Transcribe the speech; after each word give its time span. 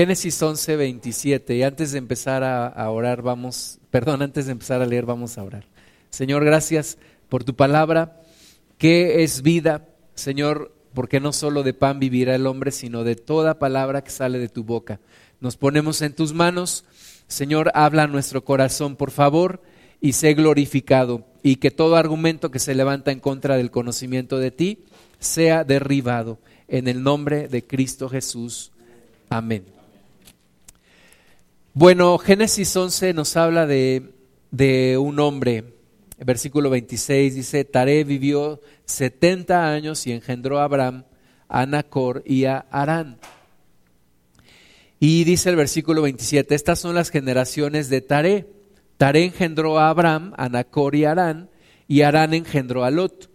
Génesis 0.00 0.40
11, 0.42 0.76
27. 0.76 1.56
Y 1.56 1.62
antes 1.62 1.92
de 1.92 1.98
empezar 1.98 2.42
a, 2.42 2.90
orar, 2.90 3.20
vamos, 3.20 3.80
perdón, 3.90 4.22
antes 4.22 4.46
de 4.46 4.52
empezar 4.52 4.80
a 4.80 4.86
leer, 4.86 5.04
vamos 5.04 5.36
a 5.36 5.42
orar. 5.42 5.66
Señor, 6.08 6.42
gracias 6.42 6.96
por 7.28 7.44
tu 7.44 7.54
palabra, 7.54 8.18
que 8.78 9.22
es 9.24 9.42
vida. 9.42 9.88
Señor, 10.14 10.74
porque 10.94 11.20
no 11.20 11.34
solo 11.34 11.62
de 11.62 11.74
pan 11.74 11.98
vivirá 11.98 12.34
el 12.34 12.46
hombre, 12.46 12.70
sino 12.70 13.04
de 13.04 13.14
toda 13.14 13.58
palabra 13.58 14.02
que 14.02 14.10
sale 14.10 14.38
de 14.38 14.48
tu 14.48 14.64
boca. 14.64 15.00
Nos 15.38 15.58
ponemos 15.58 16.00
en 16.00 16.14
tus 16.14 16.32
manos. 16.32 16.86
Señor, 17.28 17.70
habla 17.74 18.04
a 18.04 18.06
nuestro 18.06 18.42
corazón, 18.42 18.96
por 18.96 19.10
favor, 19.10 19.60
y 20.00 20.14
sé 20.14 20.32
glorificado. 20.32 21.26
Y 21.42 21.56
que 21.56 21.70
todo 21.70 21.96
argumento 21.96 22.50
que 22.50 22.58
se 22.58 22.74
levanta 22.74 23.12
en 23.12 23.20
contra 23.20 23.58
del 23.58 23.70
conocimiento 23.70 24.38
de 24.38 24.50
ti 24.50 24.78
sea 25.18 25.62
derribado. 25.62 26.38
En 26.68 26.88
el 26.88 27.02
nombre 27.02 27.48
de 27.48 27.66
Cristo 27.66 28.08
Jesús. 28.08 28.72
Amén. 29.28 29.79
Bueno, 31.72 32.18
Génesis 32.18 32.74
11 32.74 33.14
nos 33.14 33.36
habla 33.36 33.64
de, 33.64 34.12
de 34.50 34.98
un 34.98 35.20
hombre. 35.20 35.76
Versículo 36.18 36.68
26 36.68 37.36
dice, 37.36 37.64
Taré 37.64 38.02
vivió 38.02 38.60
70 38.86 39.72
años 39.72 40.04
y 40.04 40.10
engendró 40.10 40.58
a 40.58 40.64
Abraham, 40.64 41.04
a 41.48 41.66
Nacor 41.66 42.24
y 42.26 42.46
a 42.46 42.58
Arán. 42.72 43.20
Y 44.98 45.22
dice 45.22 45.48
el 45.48 45.54
versículo 45.54 46.02
27, 46.02 46.56
estas 46.56 46.80
son 46.80 46.96
las 46.96 47.08
generaciones 47.08 47.88
de 47.88 48.00
Taré. 48.00 48.48
Taré 48.96 49.24
engendró 49.24 49.78
a 49.78 49.90
Abraham, 49.90 50.34
a 50.38 50.48
Nacor 50.48 50.96
y 50.96 51.04
a 51.04 51.12
Arán, 51.12 51.50
y 51.86 52.02
Arán 52.02 52.34
engendró 52.34 52.82
a 52.82 52.90
Lot. 52.90 53.30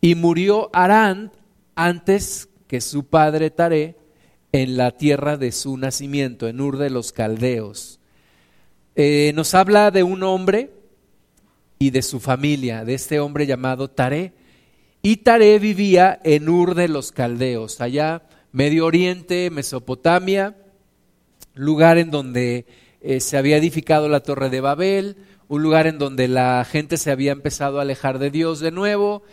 Y 0.00 0.14
murió 0.14 0.70
Arán 0.72 1.32
antes 1.74 2.48
que 2.66 2.80
su 2.80 3.04
padre 3.04 3.50
Taré 3.50 3.98
en 4.54 4.76
la 4.76 4.92
tierra 4.92 5.36
de 5.36 5.50
su 5.50 5.76
nacimiento, 5.76 6.46
en 6.46 6.60
Ur 6.60 6.78
de 6.78 6.88
los 6.88 7.10
Caldeos. 7.10 7.98
Eh, 8.94 9.32
nos 9.34 9.52
habla 9.52 9.90
de 9.90 10.04
un 10.04 10.22
hombre 10.22 10.70
y 11.80 11.90
de 11.90 12.02
su 12.02 12.20
familia, 12.20 12.84
de 12.84 12.94
este 12.94 13.18
hombre 13.18 13.48
llamado 13.48 13.90
Taré. 13.90 14.32
Y 15.02 15.16
Taré 15.16 15.58
vivía 15.58 16.20
en 16.22 16.48
Ur 16.48 16.76
de 16.76 16.86
los 16.86 17.10
Caldeos, 17.10 17.80
allá 17.80 18.22
Medio 18.52 18.86
Oriente, 18.86 19.50
Mesopotamia, 19.50 20.56
lugar 21.54 21.98
en 21.98 22.12
donde 22.12 22.66
eh, 23.00 23.18
se 23.18 23.36
había 23.36 23.56
edificado 23.56 24.08
la 24.08 24.20
Torre 24.20 24.50
de 24.50 24.60
Babel, 24.60 25.16
un 25.48 25.64
lugar 25.64 25.88
en 25.88 25.98
donde 25.98 26.28
la 26.28 26.64
gente 26.64 26.96
se 26.96 27.10
había 27.10 27.32
empezado 27.32 27.80
a 27.80 27.82
alejar 27.82 28.20
de 28.20 28.30
Dios 28.30 28.60
de 28.60 28.70
nuevo, 28.70 29.24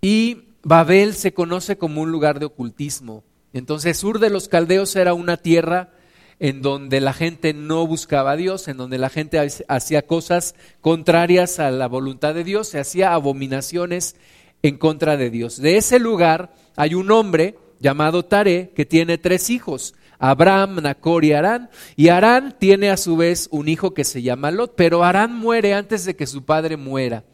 y 0.00 0.44
Babel 0.62 1.12
se 1.12 1.34
conoce 1.34 1.76
como 1.76 2.00
un 2.00 2.10
lugar 2.10 2.38
de 2.38 2.46
ocultismo. 2.46 3.22
Entonces, 3.52 4.02
Ur 4.02 4.18
de 4.18 4.30
los 4.30 4.48
Caldeos 4.48 4.96
era 4.96 5.14
una 5.14 5.36
tierra 5.36 5.90
en 6.38 6.60
donde 6.60 7.00
la 7.00 7.12
gente 7.12 7.54
no 7.54 7.86
buscaba 7.86 8.32
a 8.32 8.36
Dios, 8.36 8.66
en 8.66 8.76
donde 8.76 8.98
la 8.98 9.10
gente 9.10 9.38
hacía 9.68 10.02
cosas 10.02 10.56
contrarias 10.80 11.60
a 11.60 11.70
la 11.70 11.86
voluntad 11.86 12.34
de 12.34 12.42
Dios, 12.42 12.68
se 12.68 12.80
hacía 12.80 13.14
abominaciones 13.14 14.16
en 14.62 14.76
contra 14.76 15.16
de 15.16 15.30
Dios. 15.30 15.60
De 15.60 15.76
ese 15.76 16.00
lugar 16.00 16.52
hay 16.74 16.94
un 16.94 17.10
hombre 17.12 17.56
llamado 17.78 18.24
Taré 18.24 18.72
que 18.74 18.86
tiene 18.86 19.18
tres 19.18 19.50
hijos, 19.50 19.94
Abraham, 20.18 20.80
Nacor 20.82 21.24
y 21.24 21.32
Arán, 21.32 21.70
y 21.94 22.08
Arán 22.08 22.56
tiene 22.58 22.90
a 22.90 22.96
su 22.96 23.16
vez 23.16 23.48
un 23.52 23.68
hijo 23.68 23.92
que 23.92 24.04
se 24.04 24.22
llama 24.22 24.50
Lot, 24.50 24.74
pero 24.76 25.04
Arán 25.04 25.36
muere 25.36 25.74
antes 25.74 26.04
de 26.04 26.16
que 26.16 26.26
su 26.26 26.44
padre 26.44 26.76
muera. 26.76 27.24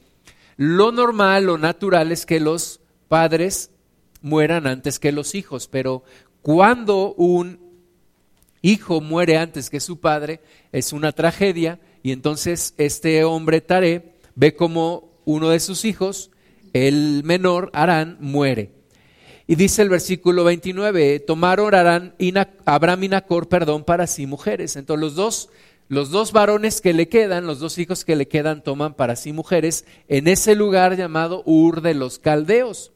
Lo 0.56 0.90
normal, 0.90 1.44
lo 1.44 1.56
natural 1.56 2.12
es 2.12 2.26
que 2.26 2.40
los 2.40 2.80
padres 3.08 3.70
mueran 4.28 4.66
antes 4.66 4.98
que 4.98 5.12
los 5.12 5.34
hijos, 5.34 5.68
pero 5.68 6.04
cuando 6.42 7.14
un 7.14 7.58
hijo 8.62 9.00
muere 9.00 9.36
antes 9.38 9.70
que 9.70 9.80
su 9.80 10.00
padre, 10.00 10.40
es 10.72 10.92
una 10.92 11.12
tragedia, 11.12 11.80
y 12.02 12.12
entonces 12.12 12.74
este 12.78 13.24
hombre 13.24 13.60
Taré 13.60 14.14
ve 14.34 14.54
como 14.54 15.10
uno 15.24 15.50
de 15.50 15.60
sus 15.60 15.84
hijos 15.84 16.30
el 16.72 17.22
menor 17.24 17.70
Arán 17.72 18.18
muere. 18.20 18.72
Y 19.46 19.54
dice 19.54 19.82
el 19.82 19.88
versículo 19.88 20.44
29, 20.44 21.20
tomaron 21.20 21.74
Arán 21.74 22.14
y 22.18 22.34
Abraham 22.66 23.04
y 23.04 23.08
Nacor, 23.08 23.48
perdón, 23.48 23.82
para 23.82 24.06
sí 24.06 24.26
mujeres. 24.26 24.76
Entonces 24.76 25.00
los 25.00 25.14
dos, 25.14 25.48
los 25.88 26.10
dos 26.10 26.32
varones 26.32 26.82
que 26.82 26.92
le 26.92 27.08
quedan, 27.08 27.46
los 27.46 27.58
dos 27.58 27.78
hijos 27.78 28.04
que 28.04 28.14
le 28.14 28.28
quedan, 28.28 28.62
toman 28.62 28.92
para 28.92 29.16
sí 29.16 29.32
mujeres 29.32 29.86
en 30.06 30.28
ese 30.28 30.54
lugar 30.54 30.96
llamado 30.96 31.42
Ur 31.46 31.80
de 31.80 31.94
los 31.94 32.18
Caldeos. 32.18 32.92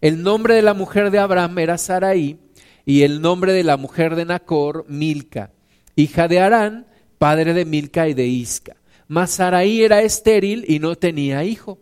El 0.00 0.22
nombre 0.22 0.54
de 0.54 0.62
la 0.62 0.74
mujer 0.74 1.10
de 1.10 1.18
Abraham 1.18 1.58
era 1.58 1.76
Sarai 1.76 2.38
y 2.86 3.02
el 3.02 3.20
nombre 3.20 3.52
de 3.52 3.64
la 3.64 3.76
mujer 3.76 4.14
de 4.14 4.24
Nacor, 4.24 4.84
Milca, 4.88 5.50
hija 5.96 6.28
de 6.28 6.38
Arán, 6.38 6.86
padre 7.18 7.52
de 7.52 7.64
Milca 7.64 8.08
y 8.08 8.14
de 8.14 8.26
Isca. 8.26 8.76
Mas 9.08 9.32
Sarai 9.32 9.82
era 9.82 10.02
estéril 10.02 10.64
y 10.68 10.78
no 10.78 10.94
tenía 10.94 11.42
hijo. 11.42 11.78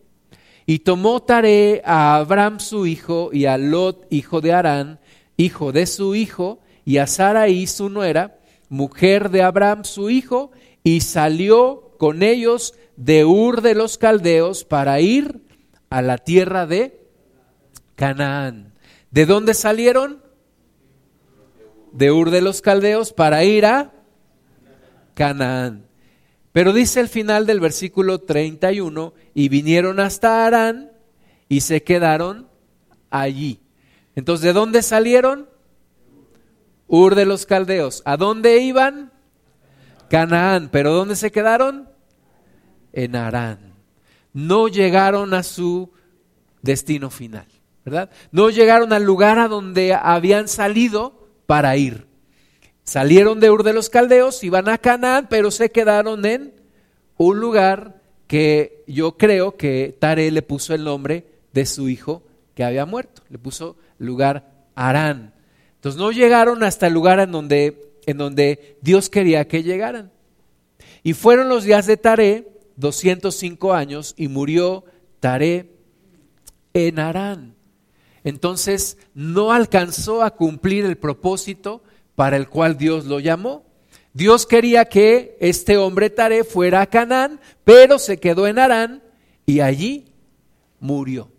Y 0.65 0.81
tomó 0.81 1.23
Taré 1.23 1.83
a 1.85 2.17
Abraham 2.17 2.59
su 2.59 2.87
hijo 2.87 3.31
y 3.33 3.45
a 3.45 3.59
Lot, 3.59 4.07
hijo 4.11 4.41
de 4.41 4.53
Arán, 4.53 4.99
hijo 5.37 5.73
de 5.73 5.87
su 5.87 6.15
hijo, 6.15 6.61
y 6.85 6.99
a 6.99 7.07
Sarai 7.07 7.67
su 7.67 7.91
nuera, 7.91 8.39
mujer 8.69 9.31
de 9.31 9.43
Abraham 9.43 9.85
su 9.85 10.09
hijo, 10.09 10.53
y 10.83 11.03
salió 11.03 11.93
con 11.99 12.23
ellos 12.23 12.75
de 12.97 13.25
Ur 13.25 13.61
de 13.61 13.75
los 13.75 13.99
Caldeos 13.99 14.65
para 14.65 15.01
ir 15.01 15.43
a 15.91 16.01
la 16.01 16.19
tierra 16.19 16.67
de 16.67 17.06
Canaán. 17.97 18.73
¿De 19.11 19.27
dónde 19.27 19.55
salieron? 19.55 20.23
De 21.93 22.13
Ur 22.13 22.31
de 22.31 22.43
los 22.43 22.61
Caldeos 22.63 23.13
para 23.13 23.43
ir 23.45 23.67
a 23.67 23.93
Canaán. 25.15 25.87
Pero 26.53 26.73
dice 26.73 27.01
el 27.01 27.09
final 27.09 27.45
del 27.47 27.61
versículo 27.61 28.21
31, 28.21 29.13
y 29.35 29.49
vinieron 29.49 30.01
hasta 30.01 30.47
Arán 30.47 30.93
y 31.49 31.61
se 31.61 31.83
quedaron 31.83 32.49
allí. 33.11 33.61
Entonces, 34.15 34.45
¿de 34.45 34.53
dónde 34.55 34.83
salieron? 34.83 35.49
Ur 36.89 37.15
de 37.15 37.27
los 37.27 37.45
Caldeos. 37.45 38.03
¿A 38.05 38.17
dónde 38.17 38.59
iban? 38.61 39.13
Canaán. 40.09 40.71
¿Pero 40.71 40.95
dónde 40.95 41.17
se 41.17 41.31
quedaron? 41.31 41.89
En 42.93 43.17
Arán. 43.17 43.75
No 44.33 44.69
llegaron 44.69 45.35
a 45.35 45.43
su 45.43 45.91
destino 46.63 47.11
final, 47.11 47.47
No 48.33 48.51
llegaron 48.51 48.93
al 48.93 49.05
lugar 49.05 49.39
a 49.39 49.49
donde 49.49 49.95
habían 49.95 50.49
salido 50.49 51.29
para 51.47 51.77
ir. 51.77 52.07
Salieron 52.83 53.41
de 53.41 53.51
Ur 53.51 53.63
de 53.63 53.73
los 53.73 53.91
Caldeos, 53.91 54.45
iban 54.45 54.69
a 54.69 54.79
Canaán, 54.79 55.27
pero 55.29 55.51
se 55.51 55.71
quedaron 55.71 56.25
en 56.25 56.55
un 57.17 57.41
lugar 57.41 58.01
que 58.27 58.85
yo 58.87 59.17
creo 59.17 59.57
que 59.57 59.97
Tare 59.99 60.31
le 60.31 60.43
puso 60.43 60.75
el 60.75 60.85
nombre 60.85 61.27
de 61.53 61.67
su 61.67 61.89
hijo 61.89 62.23
que 62.55 62.65
había 62.65 62.87
muerto. 62.87 63.23
Le 63.29 63.39
puso 63.39 63.77
lugar 63.99 64.53
Arán. 64.75 65.35
Entonces 65.77 66.01
no 66.01 66.13
llegaron 66.13 66.63
hasta 66.63 66.87
el 66.87 66.95
lugar 66.95 67.21
en 67.21 67.33
donde, 67.33 67.93
en 68.07 68.19
donde 68.19 68.79
Dios 68.83 69.11
quería 69.11 69.49
que 69.49 69.63
llegaran. 69.63 70.13
Y 71.03 71.13
fueron 71.15 71.49
los 71.49 71.65
días 71.65 71.87
de 71.87 71.97
Tare, 71.97 72.49
205 72.77 73.73
años, 73.73 74.15
y 74.17 74.29
murió 74.29 74.85
Tare 75.21 75.71
en 76.73 76.99
Arán. 76.99 77.56
Entonces 78.27 78.99
no 79.15 79.53
alcanzó 79.53 80.25
a 80.25 80.33
cumplir 80.33 80.85
el 80.85 80.99
propósito 80.99 81.85
para 82.17 82.37
el 82.37 82.49
cual 82.49 82.77
Dios 82.77 83.05
lo 83.05 83.21
llamó. 83.21 83.65
Dios 84.15 84.47
quería 84.47 84.87
que 84.87 85.37
este 85.39 85.77
hombre 85.77 86.11
Taré 86.11 86.43
fuera 86.43 86.81
a 86.81 86.87
Canaán, 86.87 87.39
pero 87.63 88.01
se 88.01 88.19
quedó 88.19 88.49
en 88.49 88.59
Arán 88.59 89.05
y 89.47 89.61
allí 89.61 90.07
murió. 90.81 91.31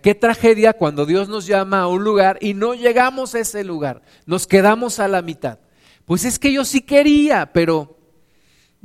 Qué 0.00 0.14
tragedia 0.14 0.74
cuando 0.74 1.06
Dios 1.06 1.28
nos 1.28 1.44
llama 1.44 1.80
a 1.80 1.88
un 1.88 2.04
lugar 2.04 2.38
y 2.40 2.54
no 2.54 2.74
llegamos 2.74 3.34
a 3.34 3.40
ese 3.40 3.64
lugar, 3.64 4.02
nos 4.26 4.46
quedamos 4.46 5.00
a 5.00 5.08
la 5.08 5.22
mitad. 5.22 5.58
Pues 6.04 6.24
es 6.24 6.38
que 6.38 6.52
yo 6.52 6.64
sí 6.64 6.82
quería, 6.82 7.52
pero 7.52 7.98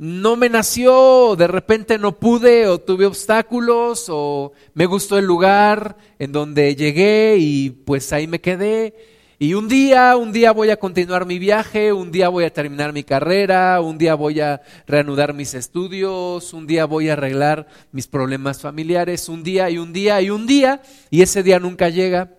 no 0.02 0.34
me 0.34 0.48
nació, 0.48 1.36
de 1.36 1.46
repente 1.46 1.96
no 1.96 2.18
pude 2.18 2.66
o 2.66 2.80
tuve 2.80 3.06
obstáculos 3.06 4.06
o 4.08 4.52
me 4.74 4.86
gustó 4.86 5.16
el 5.16 5.26
lugar 5.26 5.96
en 6.18 6.32
donde 6.32 6.74
llegué 6.74 7.36
y 7.38 7.70
pues 7.70 8.12
ahí 8.12 8.26
me 8.26 8.40
quedé 8.40 8.96
y 9.38 9.54
un 9.54 9.68
día, 9.68 10.16
un 10.16 10.32
día 10.32 10.50
voy 10.50 10.70
a 10.70 10.76
continuar 10.76 11.24
mi 11.24 11.38
viaje, 11.38 11.92
un 11.92 12.10
día 12.10 12.28
voy 12.30 12.42
a 12.42 12.52
terminar 12.52 12.92
mi 12.92 13.04
carrera, 13.04 13.80
un 13.80 13.96
día 13.96 14.16
voy 14.16 14.40
a 14.40 14.62
reanudar 14.88 15.34
mis 15.34 15.54
estudios, 15.54 16.52
un 16.52 16.66
día 16.66 16.84
voy 16.84 17.08
a 17.08 17.12
arreglar 17.12 17.68
mis 17.92 18.08
problemas 18.08 18.60
familiares, 18.60 19.28
un 19.28 19.44
día 19.44 19.70
y 19.70 19.78
un 19.78 19.92
día 19.92 20.20
y 20.20 20.30
un 20.30 20.48
día, 20.48 20.82
y 21.10 21.22
ese 21.22 21.44
día 21.44 21.60
nunca 21.60 21.90
llega, 21.90 22.30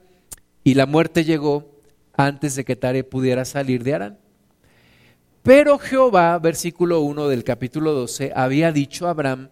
y 0.66 0.74
la 0.74 0.86
muerte 0.86 1.24
llegó 1.24 1.72
antes 2.12 2.56
de 2.56 2.66
que 2.66 2.76
Tare 2.76 3.06
pudiera 3.06 3.46
salir 3.46 3.84
de 3.84 3.94
Arán. 3.94 4.23
Pero 5.44 5.78
Jehová, 5.78 6.40
versículo 6.40 7.02
1 7.02 7.28
del 7.28 7.44
capítulo 7.44 7.92
12, 7.92 8.32
había 8.34 8.72
dicho 8.72 9.08
a 9.08 9.10
Abraham, 9.10 9.50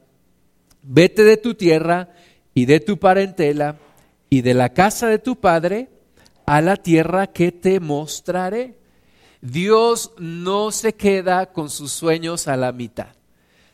vete 0.81 1.25
de 1.25 1.35
tu 1.35 1.53
tierra 1.53 2.09
y 2.53 2.65
de 2.65 2.79
tu 2.79 2.97
parentela 2.97 3.77
y 4.29 4.41
de 4.41 4.53
la 4.53 4.69
casa 4.69 5.07
de 5.07 5.19
tu 5.19 5.35
padre, 5.41 5.89
a 6.45 6.61
la 6.61 6.77
tierra 6.77 7.27
que 7.27 7.51
te 7.51 7.81
mostraré. 7.81 8.77
Dios 9.41 10.13
no 10.17 10.71
se 10.71 10.93
queda 10.93 11.51
con 11.51 11.69
sus 11.69 11.91
sueños 11.91 12.47
a 12.47 12.55
la 12.55 12.71
mitad. 12.71 13.09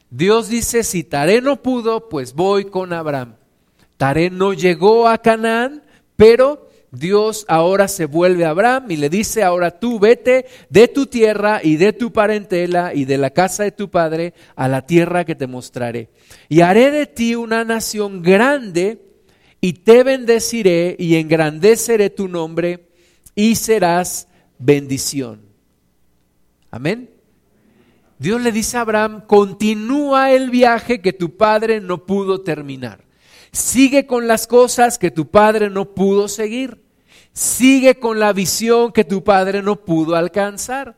Dios 0.09 0.49
dice, 0.49 0.83
si 0.83 1.03
Taré 1.03 1.41
no 1.41 1.61
pudo, 1.61 2.09
pues 2.09 2.33
voy 2.33 2.65
con 2.65 2.93
Abraham. 2.93 3.35
Taré 3.97 4.31
no 4.31 4.53
llegó 4.53 5.07
a 5.07 5.19
Canaán, 5.19 5.83
pero 6.15 6.66
Dios 6.91 7.45
ahora 7.49 7.87
se 7.87 8.05
vuelve 8.05 8.45
a 8.45 8.51
Abraham 8.51 8.91
y 8.91 8.97
le 8.97 9.09
dice, 9.09 9.43
ahora 9.43 9.79
tú 9.79 9.99
vete 9.99 10.45
de 10.69 10.87
tu 10.87 11.05
tierra 11.05 11.59
y 11.61 11.75
de 11.75 11.91
tu 11.91 12.13
parentela 12.13 12.93
y 12.93 13.05
de 13.05 13.17
la 13.17 13.31
casa 13.31 13.63
de 13.63 13.71
tu 13.71 13.89
padre 13.89 14.33
a 14.55 14.67
la 14.67 14.85
tierra 14.85 15.25
que 15.25 15.35
te 15.35 15.47
mostraré. 15.47 16.09
Y 16.47 16.61
haré 16.61 16.91
de 16.91 17.05
ti 17.05 17.35
una 17.35 17.65
nación 17.65 18.21
grande 18.21 19.01
y 19.59 19.73
te 19.73 20.03
bendeciré 20.03 20.95
y 20.97 21.15
engrandeceré 21.15 22.09
tu 22.09 22.27
nombre 22.27 22.87
y 23.35 23.55
serás 23.55 24.27
bendición. 24.57 25.41
Amén. 26.71 27.09
Dios 28.19 28.41
le 28.41 28.51
dice 28.51 28.77
a 28.77 28.81
Abraham, 28.81 29.25
continúa 29.27 30.31
el 30.31 30.49
viaje 30.49 31.01
que 31.01 31.13
tu 31.13 31.37
padre 31.37 31.81
no 31.81 32.05
pudo 32.05 32.41
terminar. 32.41 33.06
Sigue 33.57 34.06
con 34.06 34.27
las 34.27 34.45
cosas 34.45 35.00
que 35.00 35.09
tu 35.09 35.31
padre 35.31 35.71
no 35.71 35.95
pudo 35.95 36.27
seguir. 36.27 36.83
Sigue 37.33 37.98
con 37.98 38.19
la 38.19 38.31
visión 38.31 38.92
que 38.92 39.04
tu 39.04 39.24
padre 39.24 39.63
no 39.63 39.83
pudo 39.83 40.15
alcanzar. 40.15 40.95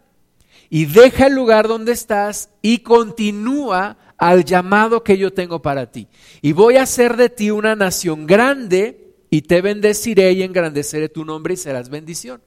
Y 0.69 0.85
deja 0.85 1.27
el 1.27 1.35
lugar 1.35 1.69
donde 1.69 1.93
estás 1.93 2.49
y 2.61 2.79
continúa 2.79 3.97
al 4.17 4.43
llamado 4.43 5.05
que 5.05 5.17
yo 5.17 5.31
tengo 5.31 5.61
para 5.61 5.89
ti. 5.89 6.09
Y 6.41 6.51
voy 6.51 6.75
a 6.75 6.83
hacer 6.83 7.15
de 7.15 7.29
ti 7.29 7.49
una 7.49 7.77
nación 7.77 8.27
grande 8.27 9.15
y 9.29 9.43
te 9.43 9.61
bendeciré 9.61 10.33
y 10.33 10.43
engrandeceré 10.43 11.07
tu 11.07 11.23
nombre 11.23 11.53
y 11.53 11.57
serás 11.57 11.87
bendición. 11.87 12.41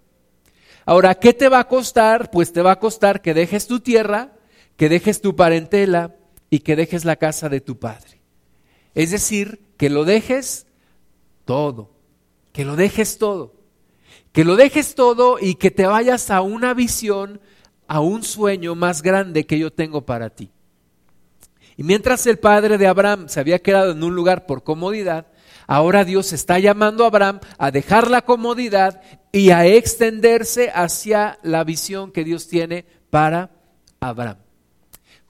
Ahora, 0.84 1.14
¿qué 1.14 1.32
te 1.32 1.48
va 1.48 1.60
a 1.60 1.68
costar? 1.68 2.30
Pues 2.30 2.52
te 2.52 2.60
va 2.60 2.72
a 2.72 2.78
costar 2.78 3.22
que 3.22 3.32
dejes 3.32 3.66
tu 3.66 3.80
tierra, 3.80 4.34
que 4.76 4.90
dejes 4.90 5.22
tu 5.22 5.34
parentela 5.34 6.16
y 6.50 6.58
que 6.58 6.76
dejes 6.76 7.06
la 7.06 7.16
casa 7.16 7.48
de 7.48 7.62
tu 7.62 7.78
padre. 7.78 8.21
Es 8.94 9.10
decir, 9.10 9.64
que 9.76 9.90
lo 9.90 10.04
dejes 10.04 10.66
todo, 11.44 11.90
que 12.52 12.64
lo 12.64 12.76
dejes 12.76 13.18
todo, 13.18 13.54
que 14.32 14.44
lo 14.44 14.56
dejes 14.56 14.94
todo 14.94 15.38
y 15.40 15.54
que 15.54 15.70
te 15.70 15.86
vayas 15.86 16.30
a 16.30 16.42
una 16.42 16.74
visión, 16.74 17.40
a 17.88 18.00
un 18.00 18.22
sueño 18.22 18.74
más 18.74 19.02
grande 19.02 19.46
que 19.46 19.58
yo 19.58 19.72
tengo 19.72 20.04
para 20.04 20.30
ti. 20.30 20.50
Y 21.76 21.84
mientras 21.84 22.26
el 22.26 22.38
padre 22.38 22.76
de 22.76 22.86
Abraham 22.86 23.28
se 23.28 23.40
había 23.40 23.60
quedado 23.60 23.92
en 23.92 24.04
un 24.04 24.14
lugar 24.14 24.46
por 24.46 24.62
comodidad, 24.62 25.26
ahora 25.66 26.04
Dios 26.04 26.32
está 26.34 26.58
llamando 26.58 27.04
a 27.04 27.06
Abraham 27.06 27.40
a 27.56 27.70
dejar 27.70 28.10
la 28.10 28.22
comodidad 28.22 29.00
y 29.32 29.50
a 29.50 29.66
extenderse 29.66 30.70
hacia 30.74 31.38
la 31.42 31.64
visión 31.64 32.12
que 32.12 32.24
Dios 32.24 32.46
tiene 32.48 32.84
para 33.08 33.50
Abraham. 34.00 34.38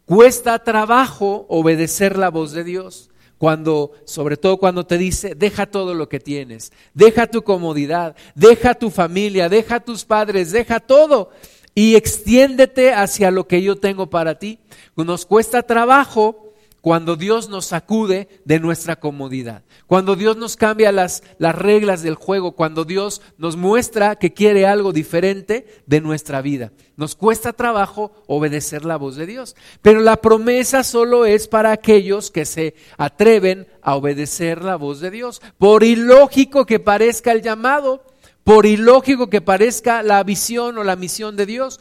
Cuesta 0.05 0.59
trabajo 0.65 1.47
obedecer 1.49 2.19
la 2.19 2.29
voz 2.29 2.53
de 2.53 2.65
Dios 2.65 3.12
cuando, 3.43 3.91
sobre 4.05 4.37
todo 4.37 4.57
cuando 4.57 4.87
te 4.87 4.97
dice, 4.97 5.35
deja 5.35 5.67
todo 5.67 5.95
lo 5.95 6.09
que 6.09 6.21
tienes, 6.21 6.71
deja 6.95 7.27
tu 7.27 7.43
comodidad, 7.43 8.15
deja 8.37 8.73
tu 8.75 8.89
familia, 8.89 9.49
deja 9.49 9.81
tus 9.81 10.05
padres, 10.05 10.53
deja 10.53 10.79
todo 10.79 11.31
y 11.75 11.97
extiéndete 11.97 12.95
hacia 12.95 13.33
lo 13.33 13.49
que 13.49 13.61
yo 13.61 13.75
tengo 13.75 14.09
para 14.09 14.39
ti. 14.39 14.61
Nos 14.95 15.27
cuesta 15.27 15.65
trabajo 15.65 16.42
cuando 16.83 17.15
Dios 17.15 17.49
nos 17.49 17.67
sacude 17.67 18.29
de 18.45 18.59
nuestra 18.59 18.97
comodidad, 18.97 19.63
cuando 19.87 20.17
Dios 20.17 20.37
nos 20.37 20.57
cambia 20.57 20.91
las, 20.91 21.23
las, 21.39 21.55
reglas 21.55 22.03
del 22.03 22.17
juego, 22.17 22.53
cuando 22.53 22.85
Dios 22.85 23.23
nos 23.39 23.57
muestra 23.57 24.17
que 24.17 24.35
quiere 24.35 24.67
algo 24.67 24.93
diferente 24.93 25.65
de 25.87 26.01
nuestra 26.01 26.43
vida. 26.43 26.73
Nos 26.97 27.15
cuesta 27.15 27.53
trabajo 27.53 28.13
obedecer 28.27 28.85
la 28.85 28.97
voz 28.97 29.15
de 29.15 29.27
Dios, 29.27 29.55
pero 29.81 30.01
la 30.01 30.17
promesa 30.17 30.83
solo 30.83 31.25
es 31.25 31.47
para 31.47 31.71
aquellos 31.71 32.33
que 32.33 32.45
se 32.45 32.75
atreven 32.99 33.69
a 33.81 33.95
obedecer 33.95 34.63
la 34.65 34.75
voz 34.75 34.99
de 34.99 35.13
Dios. 35.13 35.41
Por 35.59 35.85
ilógico 35.85 36.67
que 36.67 36.81
parezca 36.81 37.31
el 37.31 37.43
llamado, 37.43 38.05
por 38.45 38.67
ilógico 38.67 39.31
que 39.31 39.41
parezca 39.41 40.03
la 40.03 40.23
visión 40.25 40.77
o 40.79 40.85
la 40.85 40.97
misión 40.97 41.37
de 41.37 41.47
Dios, 41.47 41.79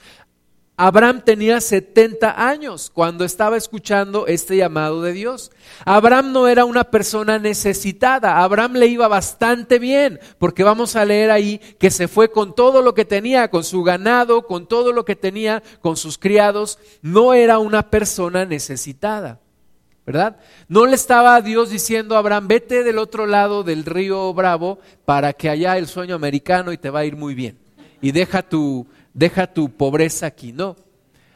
Abraham 0.83 1.21
tenía 1.23 1.61
70 1.61 2.43
años 2.43 2.89
cuando 2.91 3.23
estaba 3.23 3.55
escuchando 3.55 4.25
este 4.25 4.57
llamado 4.57 5.03
de 5.03 5.13
Dios. 5.13 5.51
Abraham 5.85 6.31
no 6.31 6.47
era 6.47 6.65
una 6.65 6.85
persona 6.85 7.37
necesitada, 7.37 8.41
Abraham 8.41 8.73
le 8.73 8.87
iba 8.87 9.07
bastante 9.07 9.77
bien, 9.77 10.19
porque 10.39 10.63
vamos 10.63 10.95
a 10.95 11.05
leer 11.05 11.29
ahí 11.29 11.59
que 11.77 11.91
se 11.91 12.07
fue 12.07 12.31
con 12.31 12.55
todo 12.55 12.81
lo 12.81 12.95
que 12.95 13.05
tenía, 13.05 13.51
con 13.51 13.63
su 13.63 13.83
ganado, 13.83 14.47
con 14.47 14.65
todo 14.65 14.91
lo 14.91 15.05
que 15.05 15.15
tenía, 15.15 15.61
con 15.81 15.97
sus 15.97 16.17
criados. 16.17 16.79
No 17.03 17.35
era 17.35 17.59
una 17.59 17.91
persona 17.91 18.45
necesitada, 18.45 19.39
¿verdad? 20.03 20.37
No 20.67 20.87
le 20.87 20.95
estaba 20.95 21.39
Dios 21.41 21.69
diciendo 21.69 22.15
a 22.15 22.19
Abraham, 22.19 22.47
vete 22.47 22.83
del 22.83 22.97
otro 22.97 23.27
lado 23.27 23.61
del 23.61 23.85
río 23.85 24.33
Bravo 24.33 24.79
para 25.05 25.33
que 25.33 25.47
allá 25.47 25.77
el 25.77 25.85
sueño 25.85 26.15
americano 26.15 26.71
y 26.71 26.79
te 26.79 26.89
va 26.89 27.01
a 27.01 27.05
ir 27.05 27.15
muy 27.15 27.35
bien. 27.35 27.59
Y 28.03 28.13
deja 28.13 28.41
tu 28.41 28.87
deja 29.13 29.53
tu 29.53 29.75
pobreza 29.75 30.25
aquí. 30.25 30.51
No, 30.51 30.75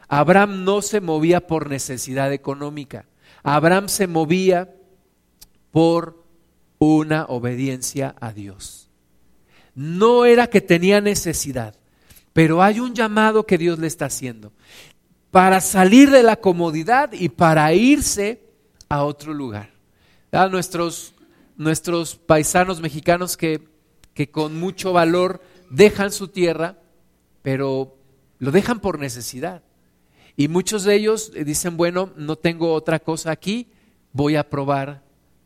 Abraham 0.07 0.63
no 0.63 0.81
se 0.81 1.01
movía 1.01 1.47
por 1.47 1.69
necesidad 1.69 2.31
económica. 2.33 3.05
Abraham 3.43 3.89
se 3.89 4.07
movía 4.07 4.73
por 5.71 6.23
una 6.79 7.25
obediencia 7.25 8.15
a 8.19 8.31
Dios. 8.31 8.89
No 9.73 10.25
era 10.25 10.47
que 10.47 10.61
tenía 10.61 11.01
necesidad, 11.01 11.75
pero 12.33 12.63
hay 12.63 12.79
un 12.79 12.93
llamado 12.93 13.45
que 13.45 13.57
Dios 13.57 13.79
le 13.79 13.87
está 13.87 14.05
haciendo 14.05 14.53
para 15.31 15.59
salir 15.59 16.11
de 16.11 16.23
la 16.23 16.37
comodidad 16.37 17.11
y 17.11 17.27
para 17.27 17.73
irse 17.73 18.41
a 18.87 19.03
otro 19.03 19.33
lugar. 19.33 19.71
Nuestros, 20.49 21.13
nuestros 21.57 22.15
paisanos 22.15 22.79
mexicanos 22.79 23.35
que, 23.35 23.67
que 24.13 24.31
con 24.31 24.57
mucho 24.57 24.93
valor 24.93 25.41
dejan 25.69 26.11
su 26.11 26.29
tierra 26.29 26.77
pero 27.45 27.95
lo 28.39 28.49
dejan 28.49 28.79
por 28.79 28.97
necesidad. 28.97 29.61
Y 30.35 30.47
muchos 30.47 30.83
de 30.83 30.95
ellos 30.95 31.31
dicen, 31.31 31.77
bueno, 31.77 32.09
no 32.17 32.37
tengo 32.37 32.73
otra 32.73 32.97
cosa 32.97 33.29
aquí, 33.29 33.67
voy 34.13 34.35
a 34.35 34.49
probar 34.49 35.03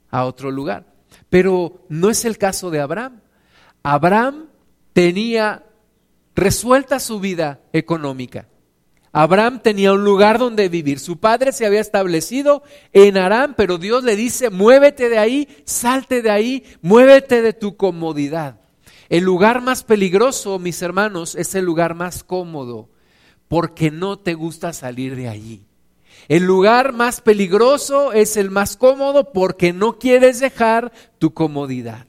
a 0.09 0.23
otro 0.23 0.49
lugar. 0.49 0.85
Pero 1.29 1.85
no 1.89 2.09
es 2.09 2.23
el 2.23 2.37
caso 2.37 2.71
de 2.71 2.79
Abraham. 2.79 3.19
Abraham 3.83 4.45
tenía 4.93 5.65
resuelta 6.35 7.01
su 7.01 7.19
vida 7.19 7.59
económica. 7.73 8.47
Abraham 9.11 9.59
tenía 9.61 9.91
un 9.91 10.05
lugar 10.05 10.39
donde 10.39 10.69
vivir. 10.69 10.99
Su 10.99 11.17
padre 11.17 11.51
se 11.51 11.65
había 11.65 11.81
establecido 11.81 12.63
en 12.93 13.17
Aram, 13.17 13.55
pero 13.57 13.77
Dios 13.77 14.05
le 14.05 14.15
dice, 14.15 14.49
muévete 14.49 15.09
de 15.09 15.17
ahí, 15.17 15.49
salte 15.65 16.21
de 16.21 16.31
ahí, 16.31 16.63
muévete 16.81 17.41
de 17.41 17.51
tu 17.51 17.75
comodidad. 17.75 18.58
El 19.09 19.23
lugar 19.23 19.61
más 19.61 19.83
peligroso, 19.83 20.59
mis 20.59 20.81
hermanos, 20.81 21.35
es 21.35 21.55
el 21.55 21.65
lugar 21.65 21.95
más 21.95 22.23
cómodo, 22.23 22.89
porque 23.47 23.89
no 23.89 24.19
te 24.19 24.35
gusta 24.35 24.71
salir 24.71 25.15
de 25.15 25.27
allí. 25.27 25.65
El 26.27 26.43
lugar 26.43 26.93
más 26.93 27.21
peligroso 27.21 28.13
es 28.13 28.37
el 28.37 28.51
más 28.51 28.77
cómodo 28.77 29.33
porque 29.33 29.73
no 29.73 29.97
quieres 29.97 30.39
dejar 30.39 30.91
tu 31.17 31.33
comodidad, 31.33 32.05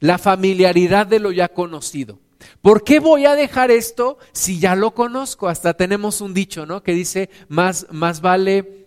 la 0.00 0.18
familiaridad 0.18 1.06
de 1.06 1.20
lo 1.20 1.30
ya 1.30 1.48
conocido. 1.48 2.18
¿Por 2.62 2.82
qué 2.82 2.98
voy 2.98 3.26
a 3.26 3.36
dejar 3.36 3.70
esto 3.70 4.18
si 4.32 4.58
ya 4.58 4.74
lo 4.74 4.92
conozco? 4.92 5.48
Hasta 5.48 5.74
tenemos 5.74 6.20
un 6.20 6.34
dicho, 6.34 6.66
¿no? 6.66 6.82
Que 6.82 6.92
dice, 6.92 7.30
más, 7.48 7.86
más 7.90 8.20
vale 8.20 8.86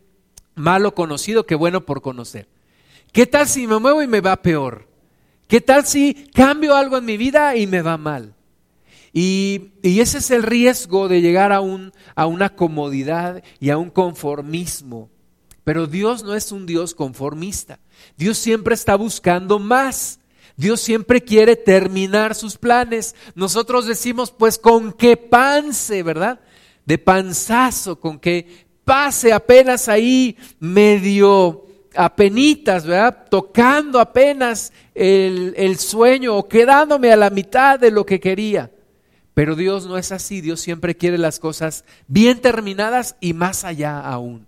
malo 0.55 0.93
conocido 0.93 1.45
que 1.45 1.55
bueno 1.55 1.85
por 1.85 2.01
conocer. 2.01 2.47
¿Qué 3.11 3.25
tal 3.25 3.47
si 3.47 3.67
me 3.67 3.79
muevo 3.79 4.01
y 4.01 4.07
me 4.07 4.21
va 4.21 4.41
peor? 4.41 4.87
¿Qué 5.47 5.61
tal 5.61 5.85
si 5.85 6.29
cambio 6.33 6.75
algo 6.75 6.97
en 6.97 7.05
mi 7.05 7.17
vida 7.17 7.55
y 7.55 7.67
me 7.67 7.81
va 7.81 7.97
mal? 7.97 8.33
Y, 9.13 9.73
ese 9.83 10.17
es 10.17 10.31
el 10.31 10.41
riesgo 10.41 11.07
de 11.07 11.21
llegar 11.21 11.51
a, 11.51 11.61
a 12.15 12.25
una 12.25 12.55
comodidad 12.55 13.43
y 13.59 13.69
a 13.69 13.77
un 13.77 13.91
conformismo. 13.91 15.09
Pero 15.63 15.87
Dios 15.87 16.23
no 16.23 16.33
es 16.33 16.51
un 16.51 16.65
Dios 16.65 16.95
conformista. 16.95 17.79
Dios 18.17 18.37
siempre 18.37 18.73
está 18.73 18.95
buscando 18.95 19.59
más. 19.59 20.19
Dios 20.57 20.81
siempre 20.81 21.21
quiere 21.21 21.55
terminar 21.55 22.35
sus 22.35 22.57
planes. 22.57 23.15
Nosotros 23.35 23.85
decimos, 23.85 24.31
pues 24.31 24.57
con 24.57 24.91
que 24.91 25.15
panse, 25.15 26.03
¿verdad? 26.03 26.41
De 26.85 26.97
panzazo, 26.97 27.99
con 27.99 28.19
que 28.19 28.65
pase 28.83 29.31
apenas 29.31 29.87
ahí 29.87 30.37
medio 30.59 31.62
apenitas, 31.95 32.85
¿verdad? 32.85 33.25
Tocando 33.29 33.99
apenas 33.99 34.73
el, 34.95 35.53
el 35.57 35.77
sueño 35.77 36.35
o 36.35 36.47
quedándome 36.47 37.11
a 37.11 37.17
la 37.17 37.29
mitad 37.29 37.79
de 37.79 37.91
lo 37.91 38.05
que 38.05 38.19
quería. 38.19 38.71
Pero 39.33 39.55
Dios 39.55 39.87
no 39.87 39.97
es 39.97 40.11
así, 40.11 40.41
Dios 40.41 40.61
siempre 40.61 40.95
quiere 40.95 41.17
las 41.17 41.39
cosas 41.39 41.85
bien 42.07 42.39
terminadas 42.39 43.15
y 43.19 43.33
más 43.33 43.63
allá 43.63 43.99
aún. 43.99 44.45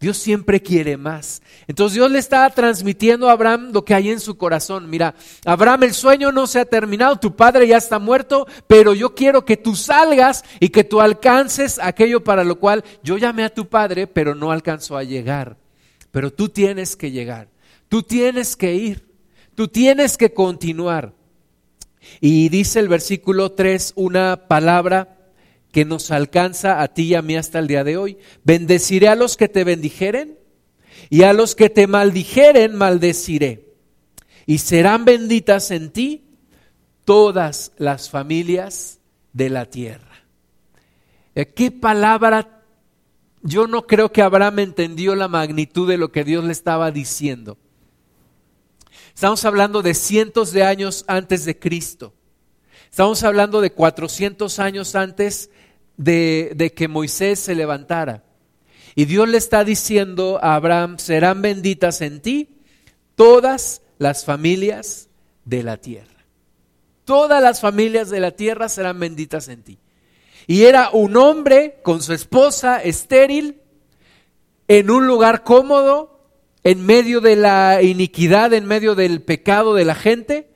Dios 0.00 0.16
siempre 0.16 0.62
quiere 0.62 0.96
más. 0.96 1.42
Entonces 1.66 1.94
Dios 1.94 2.10
le 2.10 2.20
está 2.20 2.48
transmitiendo 2.50 3.28
a 3.28 3.32
Abraham 3.32 3.70
lo 3.72 3.84
que 3.84 3.94
hay 3.94 4.10
en 4.10 4.20
su 4.20 4.36
corazón. 4.36 4.88
Mira, 4.88 5.14
Abraham, 5.44 5.84
el 5.84 5.94
sueño 5.94 6.30
no 6.30 6.46
se 6.46 6.60
ha 6.60 6.64
terminado, 6.64 7.16
tu 7.16 7.34
padre 7.34 7.66
ya 7.66 7.78
está 7.78 7.98
muerto, 7.98 8.46
pero 8.68 8.94
yo 8.94 9.14
quiero 9.14 9.44
que 9.44 9.56
tú 9.56 9.74
salgas 9.74 10.44
y 10.60 10.68
que 10.68 10.84
tú 10.84 11.00
alcances 11.00 11.80
aquello 11.82 12.22
para 12.22 12.44
lo 12.44 12.60
cual 12.60 12.84
yo 13.02 13.18
llamé 13.18 13.44
a 13.44 13.54
tu 13.54 13.66
padre, 13.66 14.06
pero 14.06 14.36
no 14.36 14.52
alcanzó 14.52 14.96
a 14.96 15.02
llegar. 15.02 15.56
Pero 16.18 16.32
tú 16.32 16.48
tienes 16.48 16.96
que 16.96 17.12
llegar, 17.12 17.46
tú 17.88 18.02
tienes 18.02 18.56
que 18.56 18.74
ir, 18.74 19.06
tú 19.54 19.68
tienes 19.68 20.16
que 20.16 20.34
continuar. 20.34 21.14
Y 22.20 22.48
dice 22.48 22.80
el 22.80 22.88
versículo 22.88 23.52
3 23.52 23.92
una 23.94 24.48
palabra 24.48 25.16
que 25.70 25.84
nos 25.84 26.10
alcanza 26.10 26.82
a 26.82 26.88
ti 26.88 27.04
y 27.04 27.14
a 27.14 27.22
mí 27.22 27.36
hasta 27.36 27.60
el 27.60 27.68
día 27.68 27.84
de 27.84 27.96
hoy. 27.96 28.18
Bendeciré 28.42 29.06
a 29.06 29.14
los 29.14 29.36
que 29.36 29.46
te 29.46 29.62
bendijeren 29.62 30.36
y 31.08 31.22
a 31.22 31.32
los 31.32 31.54
que 31.54 31.70
te 31.70 31.86
maldijeren 31.86 32.74
maldeciré. 32.74 33.76
Y 34.44 34.58
serán 34.58 35.04
benditas 35.04 35.70
en 35.70 35.92
ti 35.92 36.24
todas 37.04 37.70
las 37.76 38.10
familias 38.10 38.98
de 39.32 39.50
la 39.50 39.66
tierra. 39.66 40.24
Eh, 41.36 41.46
¿Qué 41.46 41.70
palabra? 41.70 42.57
Yo 43.48 43.66
no 43.66 43.86
creo 43.86 44.12
que 44.12 44.20
Abraham 44.20 44.58
entendió 44.58 45.14
la 45.14 45.26
magnitud 45.26 45.88
de 45.88 45.96
lo 45.96 46.12
que 46.12 46.22
Dios 46.22 46.44
le 46.44 46.52
estaba 46.52 46.90
diciendo. 46.90 47.56
Estamos 49.14 49.42
hablando 49.46 49.80
de 49.80 49.94
cientos 49.94 50.52
de 50.52 50.64
años 50.64 51.06
antes 51.08 51.46
de 51.46 51.58
Cristo. 51.58 52.12
Estamos 52.90 53.22
hablando 53.22 53.62
de 53.62 53.72
400 53.72 54.58
años 54.58 54.94
antes 54.94 55.50
de, 55.96 56.72
que 56.76 56.88
Moisés 56.88 57.38
se 57.38 57.54
levantara. 57.54 58.22
Y 58.94 59.06
Dios 59.06 59.26
le 59.26 59.38
está 59.38 59.64
diciendo 59.64 60.38
a 60.42 60.54
Abraham, 60.54 60.98
serán 60.98 61.40
benditas 61.40 62.02
en 62.02 62.20
ti 62.20 62.60
todas 63.14 63.80
las 63.96 64.26
familias 64.26 65.08
de 65.46 65.62
la 65.62 65.78
tierra. 65.78 66.26
Todas 67.06 67.42
las 67.42 67.62
familias 67.62 68.10
de 68.10 68.20
la 68.20 68.32
tierra 68.32 68.68
serán 68.68 69.00
benditas 69.00 69.48
en 69.48 69.62
ti. 69.62 69.78
Y 70.48 70.64
era 70.64 70.88
un 70.90 71.14
hombre 71.18 71.78
con 71.82 72.02
su 72.02 72.14
esposa 72.14 72.82
estéril, 72.82 73.60
en 74.66 74.90
un 74.90 75.06
lugar 75.06 75.44
cómodo, 75.44 76.22
en 76.64 76.86
medio 76.86 77.20
de 77.20 77.36
la 77.36 77.82
iniquidad, 77.82 78.54
en 78.54 78.64
medio 78.64 78.94
del 78.94 79.20
pecado 79.20 79.74
de 79.74 79.84
la 79.84 79.94
gente, 79.94 80.48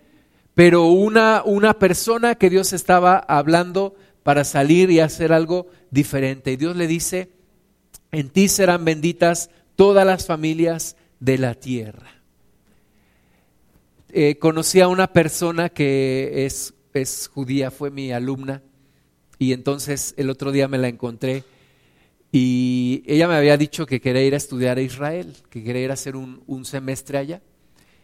pero 0.55 0.87
una, 0.87 1.43
una 1.45 1.79
persona 1.79 2.37
que 2.37 2.49
Dios 2.49 2.73
estaba 2.73 3.19
hablando 3.19 3.95
para 4.23 4.45
salir 4.45 4.91
y 4.91 5.01
hacer 5.01 5.31
algo 5.31 5.67
diferente. 5.91 6.53
Y 6.53 6.57
Dios 6.57 6.75
le 6.75 6.87
dice, 6.87 7.29
en 8.13 8.31
ti 8.31 8.49
serán 8.49 8.87
benditas 8.87 9.51
todas 9.77 10.07
las 10.07 10.25
familias 10.25 10.97
de 11.21 11.37
la 11.37 11.55
tierra. 11.55 12.23
Eh, 14.09 14.39
conocí 14.39 14.81
a 14.81 14.89
una 14.89 15.13
persona 15.13 15.69
que 15.69 16.47
es, 16.47 16.73
es 16.95 17.29
judía, 17.29 17.71
fue 17.71 17.91
mi 17.91 18.11
alumna, 18.11 18.63
y 19.43 19.53
entonces 19.53 20.15
el 20.17 20.31
otro 20.31 20.53
día 20.53 20.69
me 20.69 20.79
la 20.79 20.87
encontré 20.87 21.43
y 22.31 23.03
ella 23.07 23.27
me 23.27 23.35
había 23.35 23.57
dicho 23.57 23.87
que 23.87 24.01
quería 24.01 24.23
ir 24.23 24.35
a 24.35 24.37
estudiar 24.37 24.79
a 24.79 24.83
Israel, 24.83 25.35
que 25.51 25.65
quería 25.65 25.83
ir 25.83 25.91
a 25.91 25.95
hacer 25.95 26.15
un, 26.15 26.65
semestre 26.65 27.19
allá. 27.19 27.43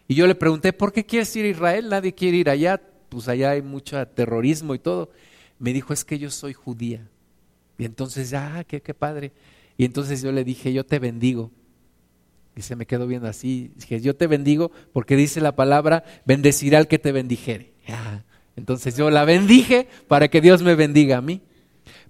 Y 0.09 0.17
yo 0.17 0.27
le 0.27 0.35
pregunté, 0.35 0.73
¿por 0.73 0.93
qué 0.93 1.07
quieres 1.07 1.35
ir 1.37 1.45
a 1.45 1.49
Israel? 1.49 1.89
Nadie 1.91 2.13
quiere 2.13 2.39
ir 2.39 2.51
allá, 2.51 2.83
pues 3.09 3.29
allá 3.29 3.53
hay 3.53 3.63
mucho 3.63 4.05
terrorismo 4.09 4.75
y 4.75 4.81
todo 4.81 5.13
me 5.61 5.73
dijo, 5.73 5.93
es 5.93 6.05
que 6.05 6.19
yo 6.19 6.29
soy 6.29 6.55
judía. 6.55 7.09
Y 7.79 7.85
entonces, 7.85 8.35
ah, 8.35 8.65
qué, 8.67 8.83
qué 8.83 8.93
padre. 8.93 9.31
Y 9.77 9.85
entonces 9.85 10.21
yo 10.23 10.33
le 10.33 10.43
dije, 10.43 10.73
yo 10.73 10.85
te 10.85 10.99
bendigo. 10.99 11.53
Y 12.57 12.63
se 12.63 12.75
me 12.75 12.85
quedó 12.85 13.07
viendo 13.07 13.29
así. 13.29 13.71
Dije, 13.77 14.01
yo 14.01 14.17
te 14.17 14.27
bendigo 14.27 14.73
porque 14.93 15.15
dice 15.15 15.41
la 15.41 15.55
palabra, 15.55 16.03
bendecirá 16.27 16.79
al 16.79 16.89
que 16.89 16.99
te 16.99 17.13
bendijere. 17.13 17.75
Ah, 17.87 18.25
entonces 18.59 18.97
yo 18.97 19.11
la 19.11 19.25
bendije 19.25 19.89
para 20.07 20.29
que 20.29 20.41
Dios 20.41 20.63
me 20.63 20.75
bendiga 20.75 21.17
a 21.17 21.23
mí. 21.23 21.41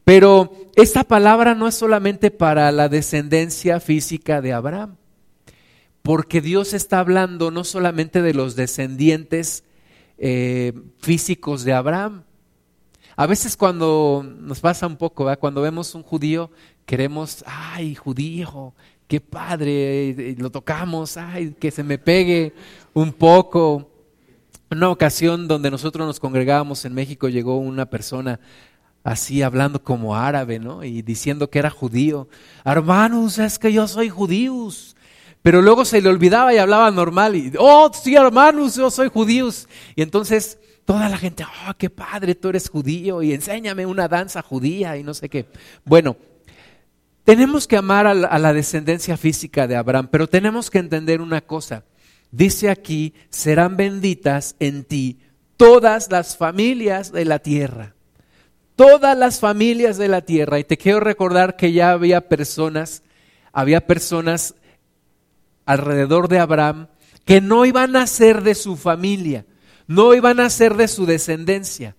Pero 0.04 0.52
esta 0.74 1.04
palabra 1.04 1.54
no 1.54 1.68
es 1.68 1.74
solamente 1.74 2.30
para 2.30 2.72
la 2.72 2.88
descendencia 2.88 3.78
física 3.78 4.40
de 4.40 4.54
Abraham, 4.54 4.96
porque 6.02 6.40
Dios 6.40 6.72
está 6.72 6.98
hablando 6.98 7.50
no 7.50 7.62
solamente 7.62 8.22
de 8.22 8.32
los 8.32 8.56
descendientes 8.56 9.64
eh, 10.16 10.72
físicos 10.98 11.62
de 11.64 11.74
Abraham, 11.74 12.24
a 13.16 13.26
veces 13.26 13.56
cuando 13.56 14.24
nos 14.24 14.60
pasa 14.60 14.86
un 14.86 14.96
poco, 14.96 15.26
cuando 15.38 15.60
vemos 15.60 15.94
un 15.94 16.04
judío, 16.04 16.50
queremos, 16.86 17.44
ay, 17.46 17.94
judío, 17.94 18.72
qué 19.08 19.20
padre, 19.20 20.36
lo 20.38 20.50
tocamos, 20.50 21.16
ay, 21.16 21.54
que 21.58 21.70
se 21.70 21.82
me 21.82 21.98
pegue 21.98 22.54
un 22.94 23.12
poco. 23.12 23.90
Una 24.70 24.90
ocasión 24.90 25.48
donde 25.48 25.70
nosotros 25.70 26.06
nos 26.06 26.20
congregábamos 26.20 26.84
en 26.84 26.94
México 26.94 27.28
llegó 27.28 27.58
una 27.58 27.86
persona 27.86 28.38
así 29.02 29.42
hablando 29.42 29.82
como 29.82 30.16
árabe, 30.16 30.58
¿no? 30.58 30.84
Y 30.84 31.02
diciendo 31.02 31.48
que 31.48 31.58
era 31.58 31.70
judío. 31.70 32.28
Hermanos, 32.64 33.38
es 33.38 33.58
que 33.58 33.72
yo 33.72 33.88
soy 33.88 34.10
judíos. 34.10 34.96
Pero 35.42 35.62
luego 35.62 35.84
se 35.84 36.02
le 36.02 36.08
olvidaba 36.08 36.52
y 36.52 36.58
hablaba 36.58 36.90
normal 36.90 37.36
y, 37.36 37.52
oh, 37.58 37.90
sí, 37.94 38.14
hermanos, 38.14 38.74
yo 38.74 38.90
soy 38.90 39.08
judíos. 39.08 39.68
Y 39.94 40.02
entonces 40.02 40.58
toda 40.84 41.08
la 41.08 41.16
gente, 41.16 41.44
oh, 41.44 41.74
qué 41.78 41.90
padre, 41.90 42.34
tú 42.34 42.48
eres 42.48 42.68
judío 42.68 43.22
y 43.22 43.32
enséñame 43.32 43.86
una 43.86 44.08
danza 44.08 44.42
judía 44.42 44.96
y 44.96 45.02
no 45.02 45.14
sé 45.14 45.28
qué. 45.28 45.46
Bueno, 45.84 46.16
tenemos 47.24 47.66
que 47.66 47.76
amar 47.76 48.06
a 48.06 48.14
la, 48.14 48.52
descendencia 48.54 49.18
física 49.18 49.66
de 49.66 49.76
Abraham, 49.76 50.08
pero 50.10 50.26
tenemos 50.26 50.70
que 50.70 50.78
entender 50.78 51.20
una 51.20 51.42
cosa. 51.42 51.84
Dice 52.30 52.70
aquí, 52.70 53.14
serán 53.30 53.76
benditas 53.76 54.56
en 54.60 54.84
ti 54.84 55.18
todas 55.56 56.10
las 56.10 56.36
familias 56.36 57.12
de 57.12 57.24
la 57.24 57.38
tierra. 57.38 57.94
Todas 58.76 59.16
las 59.16 59.40
familias 59.40 59.98
de 59.98 60.08
la 60.08 60.22
tierra. 60.22 60.58
Y 60.58 60.64
te 60.64 60.76
quiero 60.76 61.00
recordar 61.00 61.56
que 61.56 61.72
ya 61.72 61.90
había 61.90 62.28
personas, 62.28 63.02
había 63.52 63.86
personas 63.86 64.54
alrededor 65.66 66.28
de 66.28 66.38
Abraham 66.38 66.88
que 67.24 67.40
no 67.40 67.66
iban 67.66 67.96
a 67.96 68.06
ser 68.06 68.42
de 68.42 68.54
su 68.54 68.76
familia 68.76 69.44
no 69.88 70.14
iban 70.14 70.38
a 70.38 70.50
ser 70.50 70.76
de 70.76 70.86
su 70.86 71.06
descendencia, 71.06 71.96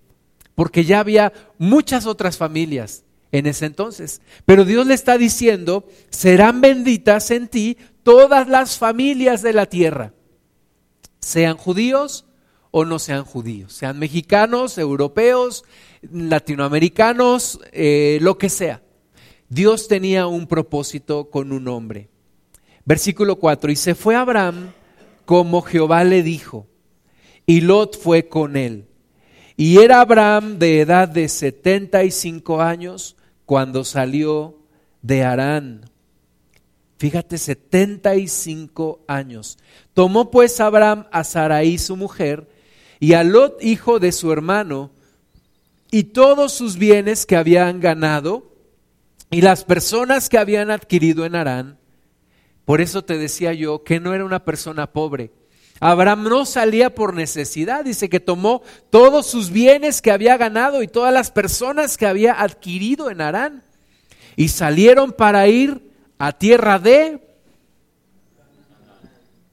porque 0.56 0.86
ya 0.86 1.00
había 1.02 1.34
muchas 1.58 2.06
otras 2.06 2.38
familias 2.38 3.04
en 3.32 3.48
ese 3.48 3.66
entonces. 3.66 4.22
Pero 4.46 4.64
Dios 4.64 4.88
le 4.88 4.94
está 4.94 5.18
diciendo, 5.18 5.86
serán 6.10 6.62
benditas 6.62 7.32
en 7.32 7.50
ti 7.50 7.78
todas 8.04 8.48
las 8.48 8.78
familias 8.78 9.42
de 9.42 9.54
la 9.54 9.66
tierra, 9.66 10.14
sean 11.20 11.58
judíos 11.58 12.26
o 12.72 12.86
no 12.86 13.00
sean 13.00 13.26
judíos, 13.26 13.74
sean 13.74 14.00
mexicanos, 14.00 14.78
europeos, 14.78 15.64
latinoamericanos, 16.12 17.60
eh, 17.72 18.20
lo 18.22 18.38
que 18.38 18.50
sea. 18.50 18.82
Dios 19.50 19.88
tenía 19.88 20.28
un 20.28 20.48
propósito 20.48 21.30
con 21.30 21.52
un 21.52 21.68
hombre. 21.68 22.10
Versículo 22.86 23.38
4, 23.38 23.72
y 23.72 23.76
se 23.76 23.96
fue 23.96 24.16
Abraham 24.16 24.72
como 25.26 25.62
Jehová 25.62 26.04
le 26.04 26.24
dijo 26.24 26.68
y 27.50 27.62
Lot 27.62 27.98
fue 27.98 28.30
con 28.30 28.56
él. 28.56 28.86
Y 29.58 29.80
era 29.80 30.02
Abraham 30.02 30.60
de 30.60 30.82
edad 30.82 31.08
de 31.08 31.28
75 31.28 32.62
años 32.62 33.16
cuando 33.46 33.84
salió 33.84 34.60
de 35.02 35.24
Harán. 35.24 35.89
Fíjate, 37.00 37.40
75 37.40 39.00
años. 39.08 39.58
Tomó 39.96 40.30
pues 40.30 40.60
Abraham 40.60 41.08
a 41.12 41.24
Sarai 41.24 41.80
su 41.80 41.96
mujer 41.96 42.48
y 43.00 43.14
a 43.14 43.24
Lot 43.24 43.64
hijo 43.64 44.00
de 44.00 44.12
su 44.12 44.32
hermano 44.32 44.92
y 45.90 46.04
todos 46.04 46.54
sus 46.54 46.78
bienes 46.78 47.26
que 47.26 47.36
habían 47.36 47.80
ganado 47.80 48.54
y 49.32 49.42
las 49.42 49.64
personas 49.64 50.30
que 50.30 50.38
habían 50.38 50.70
adquirido 50.70 51.26
en 51.26 51.36
Harán. 51.36 51.80
Por 52.66 52.82
eso 52.82 53.04
te 53.04 53.18
decía 53.18 53.54
yo 53.54 53.84
que 53.84 54.00
no 54.00 54.14
era 54.14 54.26
una 54.26 54.46
persona 54.46 54.92
pobre 54.92 55.32
Abraham 55.80 56.24
no 56.24 56.46
salía 56.46 56.94
por 56.94 57.14
necesidad, 57.14 57.86
dice 57.86 58.10
que 58.10 58.20
tomó 58.20 58.62
todos 58.90 59.28
sus 59.28 59.50
bienes 59.50 60.02
que 60.02 60.12
había 60.12 60.36
ganado 60.36 60.84
y 60.84 60.88
todas 60.88 61.14
las 61.14 61.32
personas 61.32 61.98
que 61.98 62.06
había 62.06 62.34
adquirido 62.34 63.10
en 63.10 63.22
Harán 63.22 63.64
y 64.36 64.50
salieron 64.50 65.14
para 65.14 65.48
ir 65.48 65.89
a 66.20 66.34
tierra 66.34 66.78
de 66.78 67.36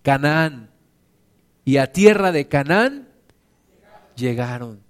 Canaán. 0.03 0.69
Y 1.65 1.79
a 1.79 1.91
tierra 1.91 2.31
de 2.31 2.47
Canaán 2.47 3.09
llegaron. 4.15 4.81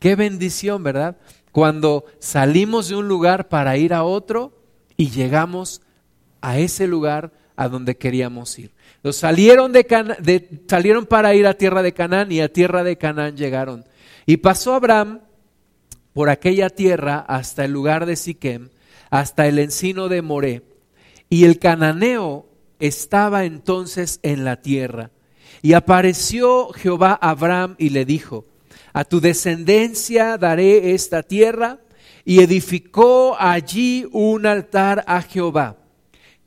Qué 0.00 0.16
bendición, 0.16 0.82
¿verdad? 0.82 1.16
Cuando 1.52 2.04
salimos 2.18 2.88
de 2.88 2.96
un 2.96 3.06
lugar 3.06 3.48
para 3.48 3.76
ir 3.76 3.94
a 3.94 4.02
otro 4.02 4.52
y 4.96 5.10
llegamos 5.10 5.80
a 6.40 6.58
ese 6.58 6.88
lugar 6.88 7.32
a 7.54 7.68
donde 7.68 7.96
queríamos 7.96 8.58
ir 8.58 8.72
salieron, 9.12 9.72
de, 9.72 10.62
salieron 10.68 11.06
para 11.06 11.34
ir 11.34 11.46
a 11.46 11.54
tierra 11.54 11.82
de 11.82 11.92
Canaán 11.92 12.32
y 12.32 12.40
a 12.40 12.52
tierra 12.52 12.82
de 12.82 12.96
Canaán 12.96 13.36
llegaron. 13.36 13.84
Y 14.26 14.38
pasó 14.38 14.74
Abraham 14.74 15.20
por 16.12 16.28
aquella 16.28 16.70
tierra 16.70 17.18
hasta 17.18 17.64
el 17.64 17.72
lugar 17.72 18.06
de 18.06 18.16
Siquem, 18.16 18.68
hasta 19.10 19.46
el 19.46 19.58
encino 19.58 20.08
de 20.08 20.22
Moré. 20.22 20.62
Y 21.30 21.44
el 21.44 21.58
cananeo 21.58 22.46
estaba 22.78 23.44
entonces 23.44 24.20
en 24.22 24.44
la 24.44 24.62
tierra. 24.62 25.10
Y 25.62 25.72
apareció 25.72 26.68
Jehová 26.72 27.18
a 27.20 27.30
Abraham 27.30 27.74
y 27.78 27.90
le 27.90 28.04
dijo, 28.04 28.46
a 28.92 29.04
tu 29.04 29.20
descendencia 29.20 30.38
daré 30.38 30.94
esta 30.94 31.22
tierra. 31.22 31.80
Y 32.24 32.40
edificó 32.40 33.36
allí 33.38 34.06
un 34.12 34.44
altar 34.44 35.02
a 35.06 35.22
Jehová, 35.22 35.78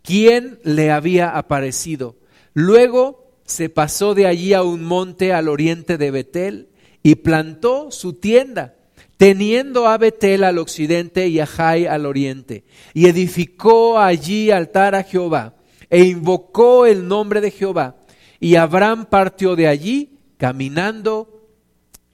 quien 0.04 0.60
le 0.64 0.92
había 0.92 1.36
aparecido. 1.36 2.16
Luego 2.54 3.32
se 3.46 3.70
pasó 3.70 4.14
de 4.14 4.28
allí 4.28 4.54
a 4.54 4.62
un 4.62 4.84
monte 4.84 5.34
al 5.34 5.50
oriente 5.50 5.98
de 5.98 6.12
Betel 6.12 6.70
y 7.02 7.16
plantó 7.16 7.90
su 7.90 8.14
tienda 8.14 8.76
teniendo 9.22 9.88
a 9.88 10.00
Betel 10.00 10.44
al 10.44 10.58
occidente 10.58 11.28
y 11.28 11.40
a 11.40 11.46
Jai 11.46 11.86
al 11.86 12.08
oriente, 12.08 12.64
y 12.92 13.06
edificó 13.06 14.00
allí 14.00 14.50
altar 14.50 14.96
a 14.96 15.04
Jehová, 15.04 15.54
e 15.92 16.06
invocó 16.06 16.88
el 16.88 17.08
nombre 17.08 17.40
de 17.40 17.52
Jehová. 17.52 17.98
Y 18.40 18.56
Abraham 18.56 19.06
partió 19.06 19.56
de 19.56 19.68
allí, 19.68 20.18
caminando 20.38 21.48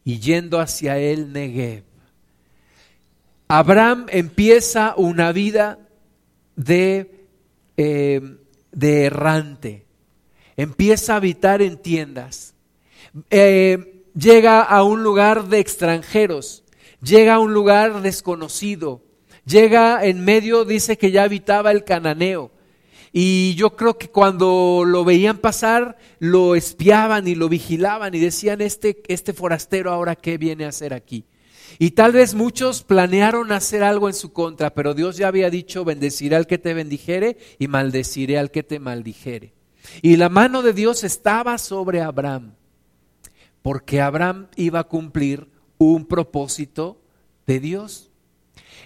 y 0.04 0.20
yendo 0.20 0.60
hacia 0.60 0.98
el 0.98 1.32
Negev. 1.32 1.86
Abraham 3.48 4.08
empieza 4.10 4.94
una 4.98 5.32
vida 5.32 5.80
de, 6.58 7.26
eh, 7.78 8.20
de 8.74 9.06
errante, 9.06 9.86
empieza 10.58 11.14
a 11.14 11.18
habitar 11.18 11.62
en 11.62 11.78
tiendas, 11.78 12.54
eh, 13.30 14.04
llega 14.14 14.62
a 14.62 14.84
un 14.84 15.04
lugar 15.04 15.48
de 15.48 15.60
extranjeros, 15.60 16.66
llega 17.02 17.36
a 17.36 17.40
un 17.40 17.54
lugar 17.54 18.02
desconocido, 18.02 19.04
llega 19.46 20.06
en 20.06 20.24
medio, 20.24 20.66
dice 20.66 20.98
que 20.98 21.12
ya 21.12 21.24
habitaba 21.24 21.72
el 21.72 21.84
cananeo. 21.84 22.52
Y 23.14 23.56
yo 23.56 23.76
creo 23.76 23.98
que 23.98 24.10
cuando 24.10 24.84
lo 24.86 25.04
veían 25.06 25.38
pasar, 25.38 25.98
lo 26.20 26.56
espiaban 26.56 27.28
y 27.28 27.36
lo 27.36 27.50
vigilaban 27.50 28.14
y 28.14 28.20
decían, 28.20 28.62
este, 28.62 29.02
este 29.08 29.34
forastero 29.34 29.92
ahora 29.92 30.16
qué 30.16 30.38
viene 30.38 30.66
a 30.66 30.70
hacer 30.70 30.94
aquí. 30.94 31.26
Y 31.80 31.92
tal 31.92 32.12
vez 32.12 32.34
muchos 32.34 32.84
planearon 32.84 33.52
hacer 33.52 33.84
algo 33.84 34.08
en 34.08 34.14
su 34.14 34.34
contra, 34.34 34.74
pero 34.74 34.94
Dios 34.94 35.18
ya 35.18 35.28
había 35.28 35.50
dicho, 35.50 35.86
bendeciré 35.86 36.36
al 36.36 36.48
que 36.48 36.58
te 36.58 36.74
bendijere 36.74 37.38
y 37.60 37.68
maldeciré 37.68 38.38
al 38.38 38.52
que 38.52 38.64
te 38.64 38.80
maldijere. 38.80 39.54
Y 40.02 40.18
la 40.18 40.30
mano 40.30 40.62
de 40.62 40.74
Dios 40.74 41.04
estaba 41.04 41.58
sobre 41.58 42.02
Abraham, 42.02 42.54
porque 43.62 44.02
Abraham 44.02 44.48
iba 44.56 44.80
a 44.80 44.86
cumplir 44.86 45.48
un 45.78 46.06
propósito 46.06 46.98
de 47.46 47.60
Dios. 47.60 48.10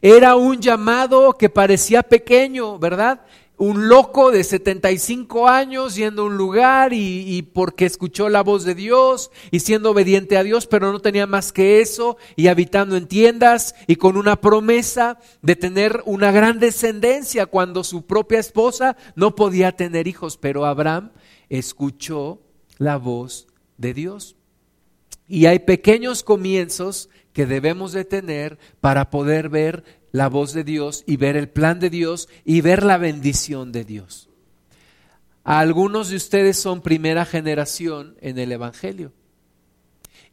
Era 0.01 0.35
un 0.35 0.59
llamado 0.59 1.33
que 1.33 1.49
parecía 1.49 2.01
pequeño, 2.01 2.79
¿verdad? 2.79 3.21
Un 3.57 3.87
loco 3.89 4.31
de 4.31 4.43
75 4.43 5.47
años 5.47 5.95
yendo 5.95 6.23
a 6.23 6.25
un 6.25 6.35
lugar 6.35 6.93
y, 6.93 7.43
porque 7.53 7.85
escuchó 7.85 8.27
la 8.27 8.41
voz 8.41 8.63
de 8.63 8.73
Dios 8.73 9.29
y 9.51 9.59
siendo 9.59 9.91
obediente 9.91 10.37
a 10.37 10.43
Dios, 10.43 10.65
pero 10.65 10.91
no 10.91 10.99
tenía 10.99 11.27
más 11.27 11.51
que 11.51 11.79
eso 11.81 12.17
y 12.35 12.47
habitando 12.47 12.97
en 12.97 13.07
tiendas 13.07 13.75
y 13.85 13.97
con 13.97 14.17
una 14.17 14.41
promesa 14.41 15.19
de 15.43 15.55
tener 15.55 16.01
una 16.05 16.31
gran 16.31 16.59
descendencia 16.59 17.45
cuando 17.45 17.83
su 17.83 18.07
propia 18.07 18.39
esposa 18.39 18.97
no 19.15 19.35
podía 19.35 19.75
tener 19.75 20.07
hijos, 20.07 20.37
pero 20.37 20.65
Abraham 20.65 21.11
escuchó 21.49 22.41
la 22.79 22.97
voz 22.97 23.47
de 23.77 23.93
Dios. 23.93 24.35
Y 25.33 25.45
hay 25.45 25.59
pequeños 25.59 26.23
comienzos 26.23 27.09
que 27.31 27.45
debemos 27.45 27.93
de 27.93 28.03
tener 28.03 28.59
para 28.81 29.09
poder 29.09 29.47
ver 29.47 29.85
la 30.11 30.27
voz 30.27 30.51
de 30.51 30.65
Dios 30.65 31.05
y 31.07 31.15
ver 31.15 31.37
el 31.37 31.47
plan 31.47 31.79
de 31.79 31.89
Dios 31.89 32.27
y 32.43 32.59
ver 32.59 32.83
la 32.83 32.97
bendición 32.97 33.71
de 33.71 33.85
Dios. 33.85 34.29
Algunos 35.45 36.09
de 36.09 36.17
ustedes 36.17 36.57
son 36.57 36.81
primera 36.81 37.23
generación 37.23 38.17
en 38.19 38.39
el 38.39 38.51
Evangelio. 38.51 39.13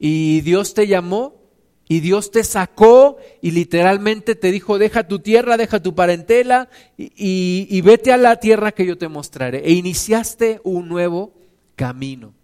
Y 0.00 0.40
Dios 0.40 0.74
te 0.74 0.88
llamó 0.88 1.44
y 1.86 2.00
Dios 2.00 2.32
te 2.32 2.42
sacó 2.42 3.18
y 3.40 3.52
literalmente 3.52 4.34
te 4.34 4.50
dijo, 4.50 4.78
deja 4.78 5.06
tu 5.06 5.20
tierra, 5.20 5.56
deja 5.56 5.80
tu 5.80 5.94
parentela 5.94 6.70
y, 6.96 7.68
y 7.70 7.80
vete 7.82 8.10
a 8.10 8.16
la 8.16 8.40
tierra 8.40 8.72
que 8.72 8.84
yo 8.84 8.98
te 8.98 9.06
mostraré. 9.06 9.58
E 9.58 9.74
iniciaste 9.74 10.60
un 10.64 10.88
nuevo 10.88 11.34
camino. 11.76 12.34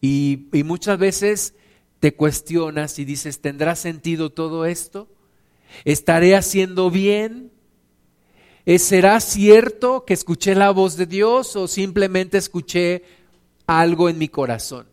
Y, 0.00 0.48
muchas 0.64 0.98
veces 0.98 1.54
te 2.00 2.14
cuestionas 2.14 2.98
y 2.98 3.04
dices, 3.04 3.40
¿tendrá 3.40 3.76
sentido 3.76 4.30
todo 4.30 4.66
esto? 4.66 5.08
¿Estaré 5.84 6.36
haciendo 6.36 6.90
bien? 6.90 7.50
¿Eh, 8.66 8.78
¿Será 8.78 9.20
cierto 9.20 10.04
que 10.04 10.14
escuché 10.14 10.54
la 10.54 10.70
voz 10.70 10.96
de 10.96 11.06
Dios 11.06 11.56
o 11.56 11.68
simplemente 11.68 12.38
escuché 12.38 13.04
algo 13.66 14.08
en 14.08 14.18
mi 14.18 14.28
corazón? 14.28 14.86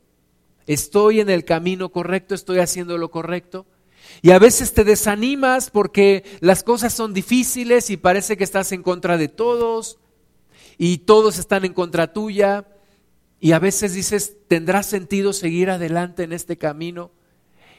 ¿Estoy 0.65 1.19
en 1.19 1.29
el 1.29 1.43
camino 1.43 1.89
correcto? 1.89 2.35
¿Estoy 2.35 2.59
haciendo 2.59 2.97
lo 2.97 3.11
correcto? 3.11 3.65
Y 4.21 4.31
a 4.31 4.39
veces 4.39 4.73
te 4.73 4.83
desanimas 4.83 5.69
porque 5.69 6.23
las 6.39 6.63
cosas 6.63 6.93
son 6.93 7.13
difíciles 7.13 7.89
y 7.89 7.97
parece 7.97 8.37
que 8.37 8.43
estás 8.43 8.71
en 8.71 8.83
contra 8.83 9.17
de 9.17 9.27
todos 9.27 9.97
y 10.77 10.99
todos 10.99 11.37
están 11.37 11.65
en 11.65 11.73
contra 11.73 12.13
tuya 12.13 12.65
y 13.43 13.51
a 13.51 13.59
veces 13.59 13.93
dices, 13.93 14.37
¿tendrá 14.47 14.83
sentido 14.83 15.33
seguir 15.33 15.69
adelante 15.69 16.23
en 16.23 16.31
este 16.31 16.57
camino? 16.57 17.11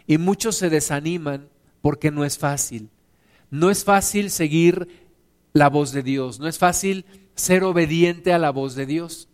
Y 0.07 0.19
muchos 0.19 0.57
se 0.57 0.69
desaniman 0.69 1.49
porque 1.81 2.11
no 2.11 2.27
es 2.27 2.37
fácil. 2.37 2.91
No 3.49 3.71
es 3.71 3.83
fácil 3.83 4.31
seguir 4.31 5.09
la 5.55 5.71
voz 5.71 5.93
de 5.93 6.03
Dios, 6.03 6.39
no 6.39 6.49
es 6.49 6.59
fácil 6.59 7.07
ser 7.35 7.65
obediente 7.65 8.35
a 8.35 8.39
la 8.39 8.51
voz 8.51 8.75
de 8.75 8.85
Dios. 8.85 9.31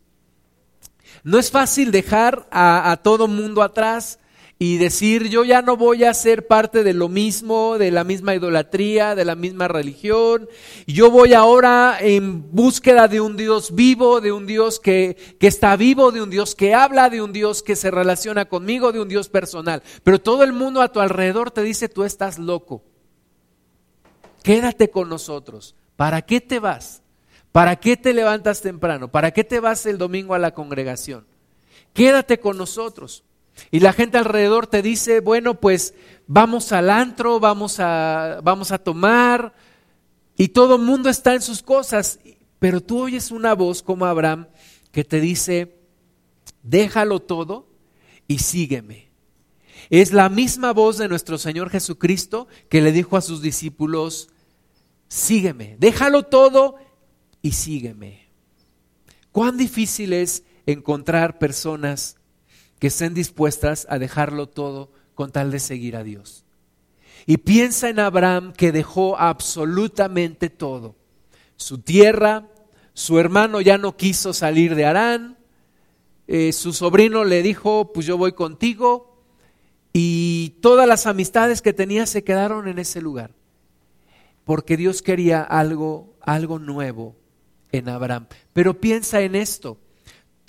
No 1.24 1.36
es 1.36 1.50
fácil 1.50 1.90
dejar 1.90 2.46
a, 2.52 2.92
a 2.92 2.98
todo 2.98 3.26
mundo 3.26 3.60
atrás 3.60 4.19
y 4.62 4.76
decir 4.76 5.30
yo 5.30 5.42
ya 5.42 5.62
no 5.62 5.78
voy 5.78 6.04
a 6.04 6.12
ser 6.12 6.46
parte 6.46 6.84
de 6.84 6.92
lo 6.92 7.08
mismo, 7.08 7.78
de 7.78 7.90
la 7.90 8.04
misma 8.04 8.34
idolatría, 8.34 9.14
de 9.14 9.24
la 9.24 9.34
misma 9.34 9.68
religión. 9.68 10.50
Yo 10.86 11.10
voy 11.10 11.32
ahora 11.32 11.96
en 11.98 12.52
búsqueda 12.52 13.08
de 13.08 13.22
un 13.22 13.38
Dios 13.38 13.74
vivo, 13.74 14.20
de 14.20 14.32
un 14.32 14.46
Dios 14.46 14.78
que, 14.78 15.16
que 15.40 15.46
está 15.46 15.76
vivo, 15.76 16.12
de 16.12 16.20
un 16.20 16.28
Dios 16.28 16.54
que 16.54 16.74
habla, 16.74 17.08
de 17.08 17.22
un 17.22 17.32
Dios 17.32 17.62
que 17.62 17.74
se 17.74 17.90
relaciona 17.90 18.44
conmigo, 18.44 18.92
de 18.92 19.00
un 19.00 19.08
Dios 19.08 19.30
personal. 19.30 19.82
Pero 20.04 20.20
todo 20.20 20.44
el 20.44 20.52
mundo 20.52 20.82
a 20.82 20.92
tu 20.92 21.00
alrededor 21.00 21.50
te 21.50 21.62
dice 21.62 21.88
tú 21.88 22.04
estás 22.04 22.38
loco. 22.38 22.82
Quédate 24.42 24.90
con 24.90 25.08
nosotros. 25.08 25.74
¿Para 25.96 26.20
qué 26.20 26.42
te 26.42 26.58
vas? 26.58 27.00
¿Para 27.50 27.76
qué 27.76 27.96
te 27.96 28.12
levantas 28.12 28.60
temprano? 28.60 29.10
¿Para 29.10 29.30
qué 29.30 29.42
te 29.42 29.58
vas 29.58 29.86
el 29.86 29.96
domingo 29.96 30.34
a 30.34 30.38
la 30.38 30.52
congregación? 30.52 31.24
Quédate 31.94 32.40
con 32.40 32.58
nosotros. 32.58 33.24
Y 33.70 33.80
la 33.80 33.92
gente 33.92 34.18
alrededor 34.18 34.66
te 34.66 34.82
dice, 34.82 35.20
bueno, 35.20 35.60
pues 35.60 35.94
vamos 36.26 36.72
al 36.72 36.90
antro, 36.90 37.40
vamos 37.40 37.80
a, 37.80 38.40
vamos 38.42 38.72
a 38.72 38.78
tomar, 38.78 39.54
y 40.36 40.48
todo 40.48 40.76
el 40.76 40.82
mundo 40.82 41.10
está 41.10 41.34
en 41.34 41.42
sus 41.42 41.62
cosas, 41.62 42.18
pero 42.58 42.80
tú 42.80 43.02
oyes 43.02 43.30
una 43.30 43.54
voz 43.54 43.82
como 43.82 44.06
Abraham 44.06 44.48
que 44.90 45.04
te 45.04 45.20
dice, 45.20 45.76
déjalo 46.62 47.20
todo 47.20 47.68
y 48.26 48.38
sígueme. 48.38 49.10
Es 49.90 50.12
la 50.12 50.28
misma 50.28 50.72
voz 50.72 50.98
de 50.98 51.08
nuestro 51.08 51.36
Señor 51.36 51.70
Jesucristo 51.70 52.48
que 52.68 52.80
le 52.80 52.92
dijo 52.92 53.16
a 53.16 53.22
sus 53.22 53.42
discípulos, 53.42 54.28
sígueme, 55.08 55.76
déjalo 55.78 56.22
todo 56.22 56.76
y 57.42 57.52
sígueme. 57.52 58.28
Cuán 59.32 59.56
difícil 59.56 60.12
es 60.12 60.44
encontrar 60.66 61.38
personas 61.38 62.16
que 62.80 62.88
estén 62.88 63.14
dispuestas 63.14 63.86
a 63.88 64.00
dejarlo 64.00 64.48
todo 64.48 64.90
con 65.14 65.30
tal 65.30 65.52
de 65.52 65.60
seguir 65.60 65.94
a 65.94 66.02
Dios. 66.02 66.44
Y 67.26 67.36
piensa 67.36 67.88
en 67.88 68.00
Abraham 68.00 68.52
que 68.52 68.72
dejó 68.72 69.18
absolutamente 69.18 70.50
todo. 70.50 70.96
Su 71.56 71.78
tierra, 71.78 72.48
su 72.94 73.18
hermano 73.20 73.60
ya 73.60 73.78
no 73.78 73.96
quiso 73.96 74.32
salir 74.32 74.74
de 74.74 74.86
Arán, 74.86 75.36
eh, 76.26 76.52
su 76.52 76.72
sobrino 76.72 77.24
le 77.24 77.42
dijo, 77.42 77.92
pues 77.92 78.06
yo 78.06 78.16
voy 78.16 78.32
contigo, 78.32 79.10
y 79.92 80.56
todas 80.60 80.86
las 80.86 81.06
amistades 81.06 81.60
que 81.60 81.72
tenía 81.72 82.06
se 82.06 82.22
quedaron 82.22 82.68
en 82.68 82.78
ese 82.78 83.02
lugar, 83.02 83.32
porque 84.44 84.76
Dios 84.76 85.02
quería 85.02 85.42
algo, 85.42 86.14
algo 86.20 86.58
nuevo 86.58 87.16
en 87.72 87.88
Abraham. 87.88 88.26
Pero 88.52 88.80
piensa 88.80 89.20
en 89.22 89.34
esto, 89.34 89.78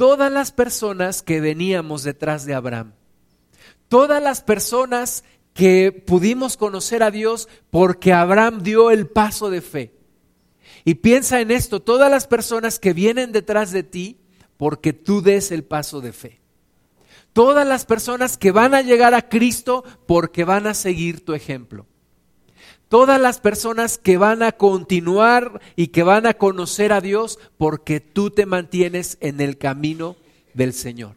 todas 0.01 0.31
las 0.31 0.51
personas 0.51 1.21
que 1.21 1.39
veníamos 1.41 2.01
detrás 2.01 2.43
de 2.47 2.55
Abraham, 2.55 2.93
todas 3.87 4.19
las 4.19 4.41
personas 4.41 5.23
que 5.53 5.91
pudimos 5.91 6.57
conocer 6.57 7.03
a 7.03 7.11
Dios 7.11 7.47
porque 7.69 8.11
Abraham 8.11 8.63
dio 8.63 8.89
el 8.89 9.05
paso 9.05 9.51
de 9.51 9.61
fe. 9.61 9.93
Y 10.85 10.95
piensa 10.95 11.39
en 11.39 11.51
esto, 11.51 11.83
todas 11.83 12.09
las 12.09 12.25
personas 12.25 12.79
que 12.79 12.93
vienen 12.93 13.31
detrás 13.31 13.69
de 13.71 13.83
ti 13.83 14.19
porque 14.57 14.91
tú 14.91 15.21
des 15.21 15.51
el 15.51 15.63
paso 15.63 16.01
de 16.01 16.13
fe. 16.13 16.41
Todas 17.31 17.67
las 17.67 17.85
personas 17.85 18.39
que 18.39 18.49
van 18.49 18.73
a 18.73 18.81
llegar 18.81 19.13
a 19.13 19.29
Cristo 19.29 19.83
porque 20.07 20.45
van 20.45 20.65
a 20.65 20.73
seguir 20.73 21.23
tu 21.23 21.35
ejemplo. 21.35 21.85
Todas 22.91 23.21
las 23.21 23.39
personas 23.39 23.97
que 23.97 24.17
van 24.17 24.43
a 24.43 24.51
continuar 24.51 25.61
y 25.77 25.87
que 25.87 26.03
van 26.03 26.25
a 26.25 26.33
conocer 26.33 26.91
a 26.91 26.99
Dios 26.99 27.39
porque 27.57 28.01
tú 28.01 28.31
te 28.31 28.45
mantienes 28.45 29.17
en 29.21 29.39
el 29.39 29.57
camino 29.57 30.17
del 30.53 30.73
Señor. 30.73 31.15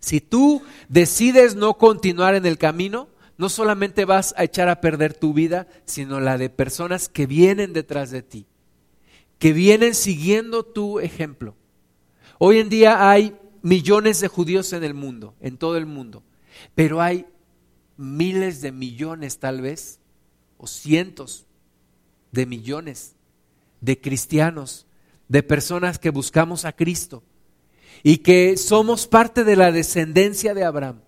Si 0.00 0.20
tú 0.20 0.62
decides 0.88 1.54
no 1.54 1.74
continuar 1.74 2.34
en 2.34 2.44
el 2.44 2.58
camino, 2.58 3.06
no 3.38 3.48
solamente 3.48 4.04
vas 4.04 4.34
a 4.36 4.42
echar 4.42 4.68
a 4.68 4.80
perder 4.80 5.14
tu 5.14 5.32
vida, 5.32 5.68
sino 5.84 6.18
la 6.18 6.38
de 6.38 6.50
personas 6.50 7.08
que 7.08 7.28
vienen 7.28 7.72
detrás 7.72 8.10
de 8.10 8.22
ti, 8.22 8.44
que 9.38 9.52
vienen 9.52 9.94
siguiendo 9.94 10.64
tu 10.64 10.98
ejemplo. 10.98 11.54
Hoy 12.38 12.58
en 12.58 12.68
día 12.68 13.08
hay 13.08 13.36
millones 13.62 14.20
de 14.20 14.26
judíos 14.26 14.72
en 14.72 14.82
el 14.82 14.94
mundo, 14.94 15.36
en 15.40 15.56
todo 15.56 15.76
el 15.76 15.86
mundo, 15.86 16.24
pero 16.74 17.00
hay 17.00 17.26
miles 17.96 18.60
de 18.60 18.72
millones 18.72 19.38
tal 19.38 19.60
vez, 19.60 20.00
cientos 20.70 21.46
de 22.32 22.46
millones 22.46 23.14
de 23.80 24.00
cristianos, 24.00 24.86
de 25.28 25.42
personas 25.42 25.98
que 25.98 26.10
buscamos 26.10 26.64
a 26.64 26.72
Cristo 26.72 27.22
y 28.02 28.18
que 28.18 28.56
somos 28.56 29.06
parte 29.06 29.44
de 29.44 29.56
la 29.56 29.72
descendencia 29.72 30.54
de 30.54 30.64
Abraham 30.64 31.00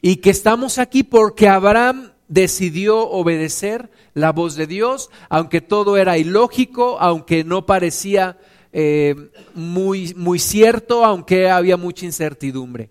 y 0.00 0.16
que 0.16 0.30
estamos 0.30 0.78
aquí 0.78 1.02
porque 1.02 1.48
Abraham 1.48 2.12
decidió 2.28 3.08
obedecer 3.08 3.90
la 4.14 4.32
voz 4.32 4.54
de 4.54 4.66
Dios, 4.66 5.10
aunque 5.28 5.60
todo 5.60 5.96
era 5.96 6.18
ilógico, 6.18 6.98
aunque 7.00 7.44
no 7.44 7.66
parecía 7.66 8.38
eh, 8.72 9.14
muy, 9.54 10.14
muy 10.14 10.38
cierto, 10.38 11.04
aunque 11.04 11.48
había 11.48 11.76
mucha 11.76 12.06
incertidumbre. 12.06 12.90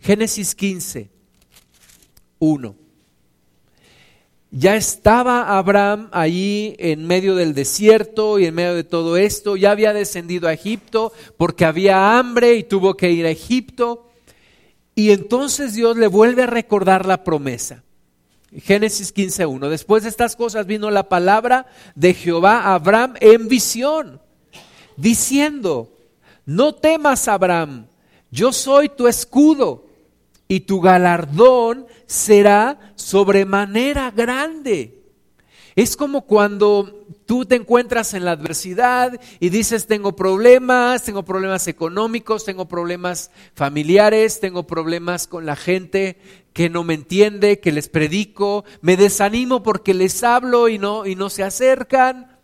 Génesis 0.00 0.54
15, 0.54 1.10
1. 2.38 2.87
Ya 4.50 4.76
estaba 4.76 5.58
Abraham 5.58 6.08
allí 6.10 6.74
en 6.78 7.06
medio 7.06 7.34
del 7.34 7.54
desierto 7.54 8.38
y 8.38 8.46
en 8.46 8.54
medio 8.54 8.74
de 8.74 8.84
todo 8.84 9.18
esto, 9.18 9.56
ya 9.56 9.72
había 9.72 9.92
descendido 9.92 10.48
a 10.48 10.54
Egipto 10.54 11.12
porque 11.36 11.66
había 11.66 12.18
hambre 12.18 12.54
y 12.54 12.62
tuvo 12.62 12.96
que 12.96 13.10
ir 13.10 13.26
a 13.26 13.30
Egipto. 13.30 14.08
Y 14.94 15.10
entonces 15.10 15.74
Dios 15.74 15.98
le 15.98 16.06
vuelve 16.06 16.44
a 16.44 16.46
recordar 16.46 17.04
la 17.04 17.24
promesa. 17.24 17.84
Génesis 18.56 19.14
15.1. 19.14 19.68
Después 19.68 20.04
de 20.04 20.08
estas 20.08 20.34
cosas 20.34 20.66
vino 20.66 20.90
la 20.90 21.10
palabra 21.10 21.66
de 21.94 22.14
Jehová 22.14 22.60
a 22.62 22.74
Abraham 22.74 23.14
en 23.20 23.48
visión, 23.48 24.20
diciendo, 24.96 25.92
no 26.46 26.74
temas 26.74 27.28
Abraham, 27.28 27.86
yo 28.30 28.52
soy 28.54 28.88
tu 28.88 29.06
escudo 29.06 29.87
y 30.48 30.60
tu 30.60 30.80
galardón 30.80 31.86
será 32.06 32.92
sobremanera 32.96 34.10
grande. 34.10 34.98
Es 35.76 35.96
como 35.96 36.22
cuando 36.22 37.06
tú 37.24 37.44
te 37.44 37.54
encuentras 37.54 38.14
en 38.14 38.24
la 38.24 38.32
adversidad 38.32 39.20
y 39.38 39.50
dices, 39.50 39.86
tengo 39.86 40.16
problemas, 40.16 41.04
tengo 41.04 41.24
problemas 41.24 41.68
económicos, 41.68 42.44
tengo 42.44 42.66
problemas 42.66 43.30
familiares, 43.54 44.40
tengo 44.40 44.66
problemas 44.66 45.28
con 45.28 45.46
la 45.46 45.54
gente 45.54 46.18
que 46.52 46.68
no 46.68 46.82
me 46.82 46.94
entiende, 46.94 47.60
que 47.60 47.70
les 47.70 47.88
predico, 47.88 48.64
me 48.80 48.96
desanimo 48.96 49.62
porque 49.62 49.94
les 49.94 50.24
hablo 50.24 50.68
y 50.68 50.78
no, 50.78 51.06
y 51.06 51.14
no 51.14 51.30
se 51.30 51.44
acercan. 51.44 52.38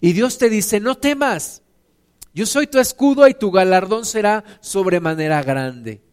Y 0.00 0.12
Dios 0.12 0.38
te 0.38 0.48
dice, 0.48 0.80
no 0.80 0.96
temas, 0.96 1.62
yo 2.32 2.46
soy 2.46 2.68
tu 2.68 2.78
escudo 2.78 3.28
y 3.28 3.34
tu 3.34 3.50
galardón 3.50 4.06
será 4.06 4.44
sobremanera 4.60 5.42
grande. 5.42 6.05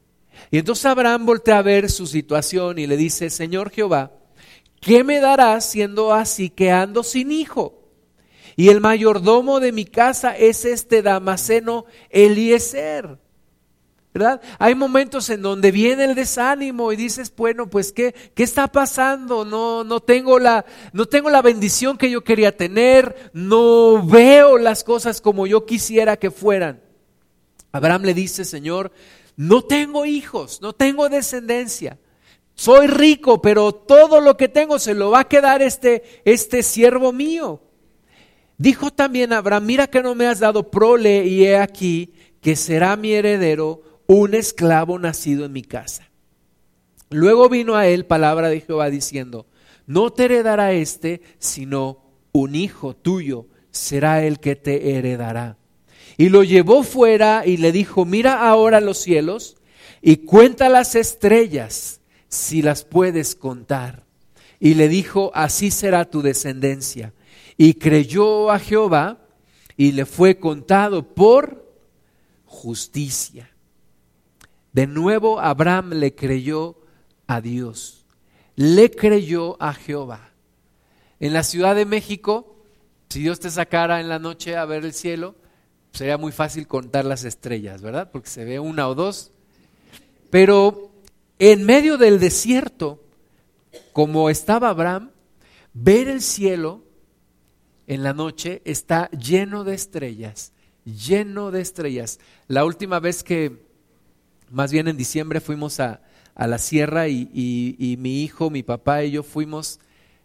Y 0.51 0.59
entonces 0.59 0.85
Abraham 0.85 1.25
voltea 1.25 1.59
a 1.59 1.61
ver 1.61 1.89
su 1.89 2.07
situación 2.07 2.79
y 2.79 2.87
le 2.87 2.97
dice, 2.97 3.29
Señor 3.29 3.69
Jehová, 3.69 4.11
¿qué 4.79 5.03
me 5.03 5.19
darás 5.19 5.65
siendo 5.65 6.13
así 6.13 6.49
que 6.49 6.71
ando 6.71 7.03
sin 7.03 7.31
hijo? 7.31 7.79
Y 8.55 8.69
el 8.69 8.81
mayordomo 8.81 9.59
de 9.59 9.71
mi 9.71 9.85
casa 9.85 10.37
es 10.37 10.65
este 10.65 11.01
Damaseno 11.01 11.85
Eliezer. 12.09 13.17
¿verdad? 14.13 14.41
Hay 14.59 14.75
momentos 14.75 15.27
en 15.31 15.41
donde 15.41 15.71
viene 15.71 16.03
el 16.03 16.13
desánimo 16.13 16.91
y 16.91 16.95
dices, 16.95 17.33
bueno, 17.35 17.67
pues 17.67 17.91
¿qué, 17.91 18.13
qué 18.35 18.43
está 18.43 18.67
pasando? 18.67 19.43
No, 19.43 19.83
no, 19.83 20.01
tengo 20.01 20.37
la, 20.37 20.65
no 20.91 21.07
tengo 21.07 21.31
la 21.31 21.41
bendición 21.41 21.97
que 21.97 22.11
yo 22.11 22.23
quería 22.23 22.55
tener, 22.55 23.31
no 23.33 24.05
veo 24.05 24.59
las 24.59 24.83
cosas 24.83 25.19
como 25.19 25.47
yo 25.47 25.65
quisiera 25.65 26.17
que 26.17 26.29
fueran. 26.29 26.79
Abraham 27.71 28.03
le 28.03 28.13
dice, 28.13 28.45
Señor, 28.45 28.91
no 29.35 29.63
tengo 29.63 30.05
hijos, 30.05 30.61
no 30.61 30.73
tengo 30.73 31.09
descendencia. 31.09 31.99
Soy 32.55 32.87
rico, 32.87 33.41
pero 33.41 33.73
todo 33.73 34.21
lo 34.21 34.37
que 34.37 34.47
tengo 34.47 34.77
se 34.79 34.93
lo 34.93 35.11
va 35.11 35.21
a 35.21 35.27
quedar 35.27 35.61
este, 35.61 36.03
este 36.25 36.61
siervo 36.61 37.11
mío. 37.11 37.61
Dijo 38.57 38.91
también 38.91 39.33
Abraham, 39.33 39.65
mira 39.65 39.87
que 39.87 40.03
no 40.03 40.15
me 40.15 40.27
has 40.27 40.39
dado 40.39 40.69
prole 40.69 41.25
y 41.25 41.45
he 41.45 41.57
aquí 41.57 42.13
que 42.41 42.55
será 42.55 42.95
mi 42.95 43.13
heredero 43.13 43.81
un 44.05 44.35
esclavo 44.35 44.99
nacido 44.99 45.45
en 45.45 45.53
mi 45.53 45.63
casa. 45.63 46.09
Luego 47.09 47.49
vino 47.49 47.75
a 47.75 47.87
él 47.87 48.05
palabra 48.05 48.49
de 48.49 48.61
Jehová 48.61 48.89
diciendo, 48.89 49.47
no 49.85 50.11
te 50.11 50.25
heredará 50.25 50.73
este, 50.73 51.21
sino 51.39 52.03
un 52.31 52.55
hijo 52.55 52.95
tuyo 52.95 53.47
será 53.71 54.23
el 54.23 54.39
que 54.39 54.55
te 54.55 54.97
heredará. 54.97 55.57
Y 56.17 56.29
lo 56.29 56.43
llevó 56.43 56.83
fuera 56.83 57.43
y 57.45 57.57
le 57.57 57.71
dijo, 57.71 58.05
mira 58.05 58.47
ahora 58.47 58.79
los 58.81 58.99
cielos 58.99 59.57
y 60.01 60.17
cuenta 60.17 60.69
las 60.69 60.95
estrellas 60.95 62.01
si 62.27 62.61
las 62.61 62.83
puedes 62.83 63.35
contar. 63.35 64.03
Y 64.59 64.75
le 64.75 64.87
dijo, 64.87 65.31
así 65.33 65.71
será 65.71 66.05
tu 66.05 66.21
descendencia. 66.21 67.13
Y 67.57 67.75
creyó 67.75 68.51
a 68.51 68.59
Jehová 68.59 69.19
y 69.77 69.91
le 69.91 70.05
fue 70.05 70.39
contado 70.39 71.13
por 71.13 71.63
justicia. 72.45 73.49
De 74.71 74.87
nuevo 74.87 75.39
Abraham 75.39 75.91
le 75.93 76.15
creyó 76.15 76.77
a 77.27 77.41
Dios, 77.41 78.05
le 78.55 78.89
creyó 78.91 79.61
a 79.61 79.73
Jehová. 79.73 80.31
En 81.19 81.33
la 81.33 81.43
Ciudad 81.43 81.75
de 81.75 81.85
México, 81.85 82.57
si 83.09 83.21
Dios 83.21 83.39
te 83.39 83.49
sacara 83.49 84.01
en 84.01 84.09
la 84.09 84.19
noche 84.19 84.57
a 84.57 84.65
ver 84.65 84.83
el 84.83 84.93
cielo, 84.93 85.35
sería 85.93 86.17
muy 86.17 86.31
fácil 86.31 86.67
contar 86.67 87.05
las 87.05 87.23
estrellas, 87.23 87.81
¿verdad? 87.81 88.09
Porque 88.11 88.29
se 88.29 88.43
ve 88.43 88.59
una 88.59 88.89
o 88.89 88.95
dos. 88.95 89.31
Pero 90.29 90.91
en 91.39 91.65
medio 91.65 91.97
del 91.97 92.19
desierto, 92.19 93.03
como 93.93 94.29
estaba 94.29 94.69
Abraham, 94.69 95.11
ver 95.73 96.07
el 96.07 96.21
cielo 96.21 96.83
en 97.87 98.03
la 98.03 98.13
noche 98.13 98.61
está 98.65 99.09
lleno 99.11 99.63
de 99.63 99.75
estrellas, 99.75 100.53
lleno 100.83 101.51
de 101.51 101.61
estrellas. 101.61 102.19
La 102.47 102.65
última 102.65 102.99
vez 102.99 103.23
que 103.23 103.63
más 104.49 104.71
bien 104.71 104.87
en 104.87 104.97
diciembre 104.97 105.41
fuimos 105.41 105.79
a, 105.79 106.01
la 106.35 106.57
sierra 106.57 107.07
y, 107.07 107.95
mi 107.99 108.23
hijo, 108.23 108.49
mi 108.49 108.63
papá 108.63 109.03
y 109.03 109.11
yo 109.11 109.21
fuimos, 109.21 109.79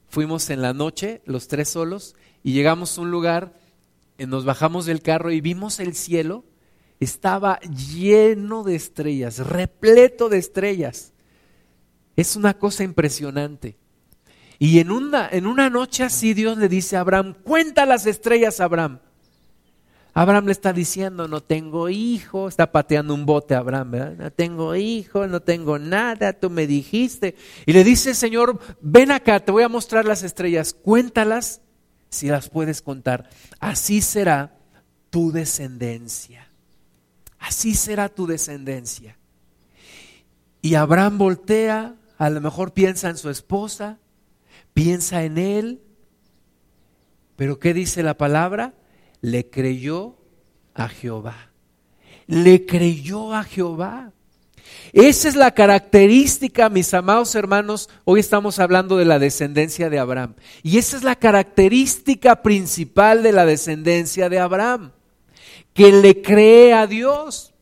fuimos 0.08 0.48
en 0.48 0.62
la 0.62 0.72
noche, 0.72 1.20
los 1.26 1.48
tres 1.48 1.68
solos, 1.68 2.14
y 2.42 2.52
llegamos 2.52 2.96
a 2.96 3.02
un 3.02 3.10
lugar, 3.10 3.52
y 3.52 3.57
nos 4.26 4.44
bajamos 4.44 4.86
del 4.86 5.02
carro 5.02 5.30
y 5.30 5.40
vimos 5.40 5.80
el 5.80 5.94
cielo, 5.94 6.44
estaba 7.00 7.60
lleno 7.60 8.64
de 8.64 8.74
estrellas, 8.74 9.38
repleto 9.38 10.28
de 10.28 10.38
estrellas. 10.38 11.12
Es 12.16 12.34
una 12.34 12.54
cosa 12.54 12.82
impresionante. 12.82 13.76
Y 14.58 14.80
en 14.80 14.90
una, 14.90 15.28
en 15.30 15.46
una 15.46 15.70
noche 15.70 16.02
así 16.02 16.34
Dios 16.34 16.58
le 16.58 16.68
dice 16.68 16.96
a 16.96 17.00
Abraham, 17.00 17.34
cuenta 17.44 17.86
las 17.86 18.06
estrellas, 18.06 18.60
Abraham. 18.60 18.98
Abraham 20.14 20.46
le 20.46 20.52
está 20.52 20.72
diciendo, 20.72 21.28
no 21.28 21.40
tengo 21.40 21.88
hijo, 21.88 22.48
está 22.48 22.72
pateando 22.72 23.14
un 23.14 23.24
bote 23.24 23.54
a 23.54 23.58
Abraham. 23.58 24.16
No 24.18 24.32
tengo 24.32 24.74
hijo, 24.74 25.28
no 25.28 25.40
tengo 25.40 25.78
nada, 25.78 26.32
tú 26.32 26.50
me 26.50 26.66
dijiste. 26.66 27.36
Y 27.66 27.72
le 27.72 27.84
dice, 27.84 28.14
Señor, 28.14 28.58
ven 28.80 29.12
acá, 29.12 29.38
te 29.38 29.52
voy 29.52 29.62
a 29.62 29.68
mostrar 29.68 30.04
las 30.04 30.24
estrellas, 30.24 30.74
cuéntalas 30.74 31.60
si 32.08 32.28
las 32.28 32.48
puedes 32.48 32.82
contar. 32.82 33.28
Así 33.60 34.00
será 34.00 34.56
tu 35.10 35.32
descendencia. 35.32 36.48
Así 37.38 37.74
será 37.74 38.08
tu 38.08 38.26
descendencia. 38.26 39.16
Y 40.60 40.74
Abraham 40.74 41.18
voltea, 41.18 41.94
a 42.18 42.30
lo 42.30 42.40
mejor 42.40 42.72
piensa 42.72 43.08
en 43.08 43.16
su 43.16 43.30
esposa, 43.30 43.98
piensa 44.74 45.24
en 45.24 45.38
él, 45.38 45.82
pero 47.36 47.58
¿qué 47.58 47.72
dice 47.74 48.02
la 48.02 48.16
palabra? 48.16 48.74
le 49.20 49.50
creyó 49.50 50.16
a 50.74 50.88
Jehová. 50.88 51.50
Le 52.26 52.66
creyó 52.66 53.34
a 53.34 53.44
Jehová. 53.44 54.12
Esa 54.92 55.28
es 55.28 55.36
la 55.36 55.52
característica, 55.52 56.68
mis 56.68 56.94
amados 56.94 57.34
hermanos, 57.34 57.90
hoy 58.04 58.20
estamos 58.20 58.58
hablando 58.58 58.96
de 58.96 59.04
la 59.04 59.18
descendencia 59.18 59.90
de 59.90 59.98
Abraham. 59.98 60.34
Y 60.62 60.78
esa 60.78 60.96
es 60.96 61.02
la 61.02 61.16
característica 61.16 62.42
principal 62.42 63.22
de 63.22 63.32
la 63.32 63.44
descendencia 63.44 64.28
de 64.28 64.38
Abraham, 64.38 64.92
que 65.74 65.92
le 65.92 66.22
cree 66.22 66.72
a 66.72 66.86
Dios, 66.86 67.52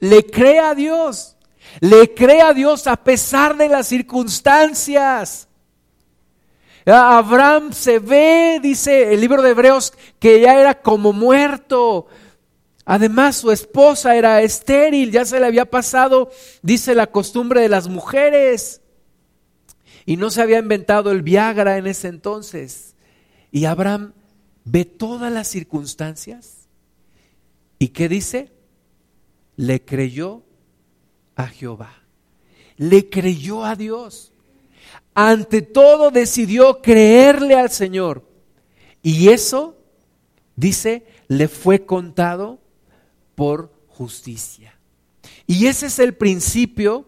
le 0.00 0.26
cree 0.26 0.60
a 0.60 0.74
Dios, 0.74 1.36
le 1.80 2.12
cree 2.14 2.42
a 2.42 2.52
Dios 2.52 2.86
a 2.86 2.96
pesar 2.96 3.56
de 3.56 3.68
las 3.68 3.86
circunstancias. 3.88 5.48
Abraham 6.84 7.72
se 7.72 7.98
ve, 7.98 8.60
dice 8.62 9.12
el 9.12 9.20
libro 9.20 9.42
de 9.42 9.50
Hebreos, 9.50 9.92
que 10.20 10.40
ya 10.40 10.60
era 10.60 10.80
como 10.80 11.12
muerto. 11.12 12.06
Además, 12.88 13.38
su 13.38 13.50
esposa 13.50 14.14
era 14.14 14.40
estéril, 14.42 15.10
ya 15.10 15.24
se 15.24 15.40
le 15.40 15.46
había 15.46 15.64
pasado, 15.64 16.30
dice 16.62 16.94
la 16.94 17.08
costumbre 17.08 17.60
de 17.60 17.68
las 17.68 17.88
mujeres. 17.88 18.80
Y 20.06 20.16
no 20.16 20.30
se 20.30 20.40
había 20.40 20.60
inventado 20.60 21.10
el 21.10 21.22
Viagra 21.22 21.78
en 21.78 21.88
ese 21.88 22.06
entonces. 22.06 22.94
Y 23.50 23.64
Abraham 23.64 24.12
ve 24.64 24.84
todas 24.84 25.32
las 25.32 25.48
circunstancias. 25.48 26.68
¿Y 27.80 27.88
qué 27.88 28.08
dice? 28.08 28.52
Le 29.56 29.84
creyó 29.84 30.44
a 31.34 31.48
Jehová. 31.48 32.04
Le 32.76 33.10
creyó 33.10 33.64
a 33.64 33.74
Dios. 33.74 34.32
Ante 35.12 35.60
todo 35.60 36.12
decidió 36.12 36.80
creerle 36.82 37.56
al 37.56 37.70
Señor. 37.70 38.22
Y 39.02 39.30
eso, 39.30 39.76
dice, 40.54 41.04
le 41.26 41.48
fue 41.48 41.84
contado 41.84 42.60
por 43.36 43.72
justicia. 43.86 44.76
Y 45.46 45.66
ese 45.66 45.86
es 45.86 46.00
el 46.00 46.14
principio 46.14 47.06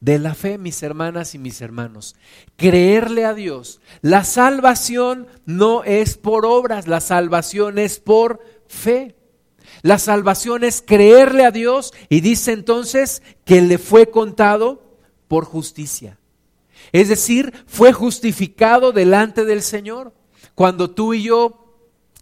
de 0.00 0.18
la 0.18 0.34
fe, 0.34 0.56
mis 0.56 0.82
hermanas 0.82 1.34
y 1.34 1.38
mis 1.38 1.60
hermanos. 1.60 2.14
Creerle 2.56 3.24
a 3.24 3.34
Dios. 3.34 3.80
La 4.00 4.24
salvación 4.24 5.26
no 5.44 5.82
es 5.82 6.16
por 6.16 6.46
obras, 6.46 6.86
la 6.86 7.00
salvación 7.00 7.78
es 7.78 7.98
por 7.98 8.40
fe. 8.68 9.16
La 9.82 9.98
salvación 9.98 10.64
es 10.64 10.82
creerle 10.82 11.44
a 11.44 11.50
Dios 11.50 11.92
y 12.08 12.20
dice 12.20 12.52
entonces 12.52 13.22
que 13.44 13.60
le 13.62 13.78
fue 13.78 14.10
contado 14.10 14.82
por 15.28 15.44
justicia. 15.44 16.18
Es 16.92 17.08
decir, 17.08 17.52
fue 17.66 17.92
justificado 17.92 18.92
delante 18.92 19.44
del 19.44 19.62
Señor. 19.62 20.12
Cuando 20.54 20.90
tú 20.90 21.14
y 21.14 21.22
yo 21.22 21.78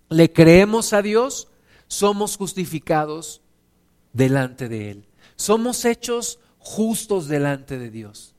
le 0.09 0.33
creemos 0.33 0.92
a 0.92 1.02
Dios, 1.02 1.48
somos 1.88 2.37
justificados 2.37 3.40
delante 4.12 4.68
de 4.68 4.92
Él. 4.92 5.05
Somos 5.37 5.85
hechos 5.85 6.38
justos 6.59 7.27
delante 7.29 7.79
de 7.79 7.90
Dios. 7.90 8.35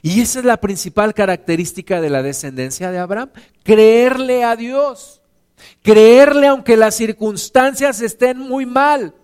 Y 0.00 0.20
esa 0.20 0.38
es 0.38 0.44
la 0.44 0.58
principal 0.58 1.14
característica 1.14 2.00
de 2.00 2.10
la 2.10 2.22
descendencia 2.22 2.90
de 2.90 2.98
Abraham, 2.98 3.30
creerle 3.62 4.44
a 4.44 4.56
Dios. 4.56 5.20
Creerle 5.82 6.46
aunque 6.46 6.76
las 6.76 6.94
circunstancias 6.94 8.00
estén 8.00 8.38
muy 8.38 8.66
mal. 8.66 9.14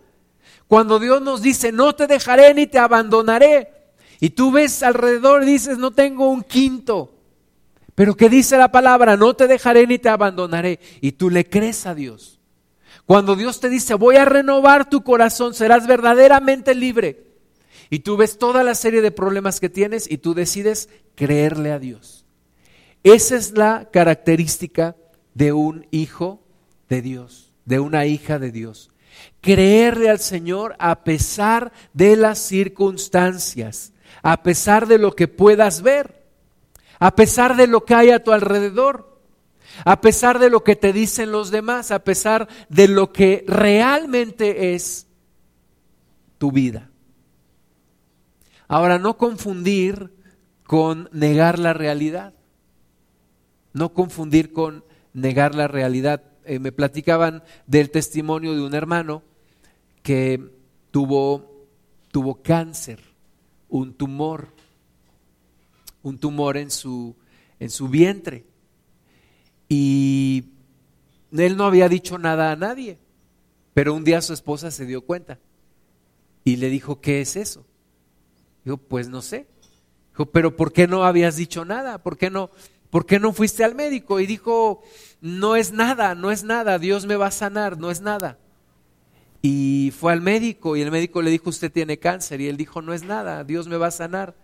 Cuando 0.68 0.98
Dios 0.98 1.20
nos 1.20 1.42
dice, 1.42 1.72
no 1.72 1.94
te 1.94 2.06
dejaré 2.06 2.54
ni 2.54 2.66
te 2.66 2.78
abandonaré. 2.78 3.72
Y 4.20 4.30
tú 4.30 4.52
ves 4.52 4.83
alrededor 4.83 5.42
y 5.42 5.46
dices, 5.46 5.78
no 5.78 5.90
tengo 5.90 6.28
un 6.28 6.42
quinto. 6.42 7.14
Pero 7.94 8.14
que 8.14 8.28
dice 8.28 8.56
la 8.56 8.70
palabra, 8.70 9.16
no 9.16 9.35
te 9.35 9.46
dejaré 9.46 9.87
ni 9.87 9.98
te 9.98 10.09
abandonaré. 10.09 10.78
Y 11.00 11.12
tú 11.12 11.30
le 11.30 11.44
crees 11.44 11.87
a 11.87 11.94
Dios. 11.94 12.39
Cuando 13.11 13.35
Dios 13.35 13.59
te 13.59 13.68
dice, 13.68 13.94
voy 13.94 14.14
a 14.14 14.25
renovar 14.25 14.88
tu 14.88 15.03
corazón, 15.03 15.53
serás 15.53 15.88
verdaderamente 15.88 16.77
libre. 16.77 17.25
Y 17.90 17.99
tú 17.99 18.16
ves 18.16 18.38
toda 18.38 18.62
la 18.62 18.77
serie 18.77 19.03
de 19.03 19.11
problemas 19.11 19.59
que 19.59 19.68
tienes 19.68 20.09
y 20.09 20.18
tú 20.18 20.33
decides 20.33 20.88
creerle 21.16 21.73
a 21.73 21.81
Dios. 21.81 22.25
Esa 23.03 23.35
es 23.35 23.51
la 23.51 23.88
característica 23.90 24.94
de 25.35 25.53
un 25.53 25.88
hijo 25.90 26.40
de 26.88 27.03
Dios, 27.03 27.53
de 27.64 27.81
una 27.81 28.07
hija 28.07 28.38
de 28.38 28.53
Dios. 28.53 28.92
Creerle 29.40 30.09
al 30.09 30.20
Señor 30.20 30.77
a 30.79 31.03
pesar 31.03 31.73
de 31.92 32.14
las 32.14 32.38
circunstancias, 32.38 33.92
a 34.23 34.44
pesar 34.44 34.87
de 34.87 34.99
lo 34.99 35.16
que 35.16 35.27
puedas 35.27 35.83
ver, 35.83 36.29
a 37.01 37.16
pesar 37.16 37.57
de 37.57 37.66
lo 37.66 37.85
que 37.85 37.94
hay 37.94 38.11
a 38.11 38.23
tu 38.23 38.31
alrededor 38.31 39.10
a 39.85 40.00
pesar 40.00 40.38
de 40.38 40.50
lo 40.50 40.64
que 40.64 40.76
te 40.76 40.92
dicen 40.92 41.33
los 41.33 41.50
demás, 41.50 41.90
a 41.90 42.04
pesar 42.04 42.48
de 42.68 42.88
lo 42.88 43.12
que 43.12 43.44
realmente 43.46 44.74
es 44.74 45.06
tu 46.38 46.52
vida. 46.52 46.90
Ahora, 48.68 48.98
no 48.98 49.16
confundir 49.16 50.12
con 50.64 51.09
negar 51.12 51.59
la 51.59 51.72
realidad. 51.72 52.35
No 53.72 53.92
confundir 53.92 54.52
con 54.52 54.85
negar 55.12 55.54
la 55.54 55.66
realidad. 55.68 56.22
Eh, 56.44 56.59
me 56.59 56.72
platicaban 56.72 57.42
del 57.66 57.90
testimonio 57.90 58.54
de 58.54 58.62
un 58.62 58.74
hermano 58.74 59.22
que 60.02 60.40
tuvo, 60.90 61.66
tuvo 62.11 62.42
cáncer, 62.42 63.00
un 63.68 63.94
tumor, 63.94 64.48
un 66.02 66.18
tumor 66.18 66.56
en 66.56 66.70
su, 66.70 67.16
en 67.59 67.70
su 67.70 67.88
vientre. 67.88 68.44
Y 69.72 70.46
él 71.30 71.56
no 71.56 71.64
había 71.64 71.88
dicho 71.88 72.18
nada 72.18 72.50
a 72.50 72.56
nadie, 72.56 72.98
pero 73.72 73.94
un 73.94 74.02
día 74.02 74.20
su 74.20 74.33
esposa 74.33 74.72
se 74.72 74.85
dio 74.85 75.02
cuenta 75.02 75.38
y 76.42 76.56
le 76.56 76.68
dijo, 76.68 77.00
¿qué 77.00 77.20
es 77.20 77.37
eso? 77.37 77.64
Dijo, 78.64 78.78
pues 78.78 79.09
no 79.09 79.22
sé. 79.22 79.46
Dijo, 80.11 80.26
pero 80.26 80.56
¿por 80.56 80.72
qué 80.72 80.88
no 80.88 81.04
habías 81.04 81.37
dicho 81.37 81.64
nada? 81.64 82.02
¿Por 82.02 82.18
qué 82.18 82.30
no, 82.30 82.50
por 82.90 83.06
qué 83.06 83.20
no 83.20 83.33
fuiste 83.33 83.62
al 83.62 83.76
médico? 83.76 84.18
Y 84.18 84.26
dijo, 84.26 84.83
no 85.20 85.54
es 85.54 85.72
nada, 85.72 86.16
no 86.16 86.33
es 86.33 86.42
nada, 86.42 86.80
Dios 86.80 87.06
me 87.06 87.14
va 87.14 87.28
a 87.28 87.30
sanar, 87.30 87.78
no 87.78 87.92
es 87.92 88.00
nada. 88.00 88.38
Y 89.40 89.92
fue 89.96 90.12
al 90.12 90.20
médico 90.20 90.76
y 90.76 90.83
el 90.83 90.90
médico 90.90 91.22
le 91.22 91.30
dijo, 91.30 91.48
usted 91.48 91.70
tiene 91.70 92.00
cáncer. 92.00 92.40
Y 92.40 92.48
él 92.48 92.56
dijo, 92.56 92.83
no 92.83 92.92
es 92.92 93.04
nada, 93.04 93.44
Dios 93.44 93.68
me 93.68 93.76
va 93.76 93.87
a 93.87 93.92
sanar. 93.92 94.35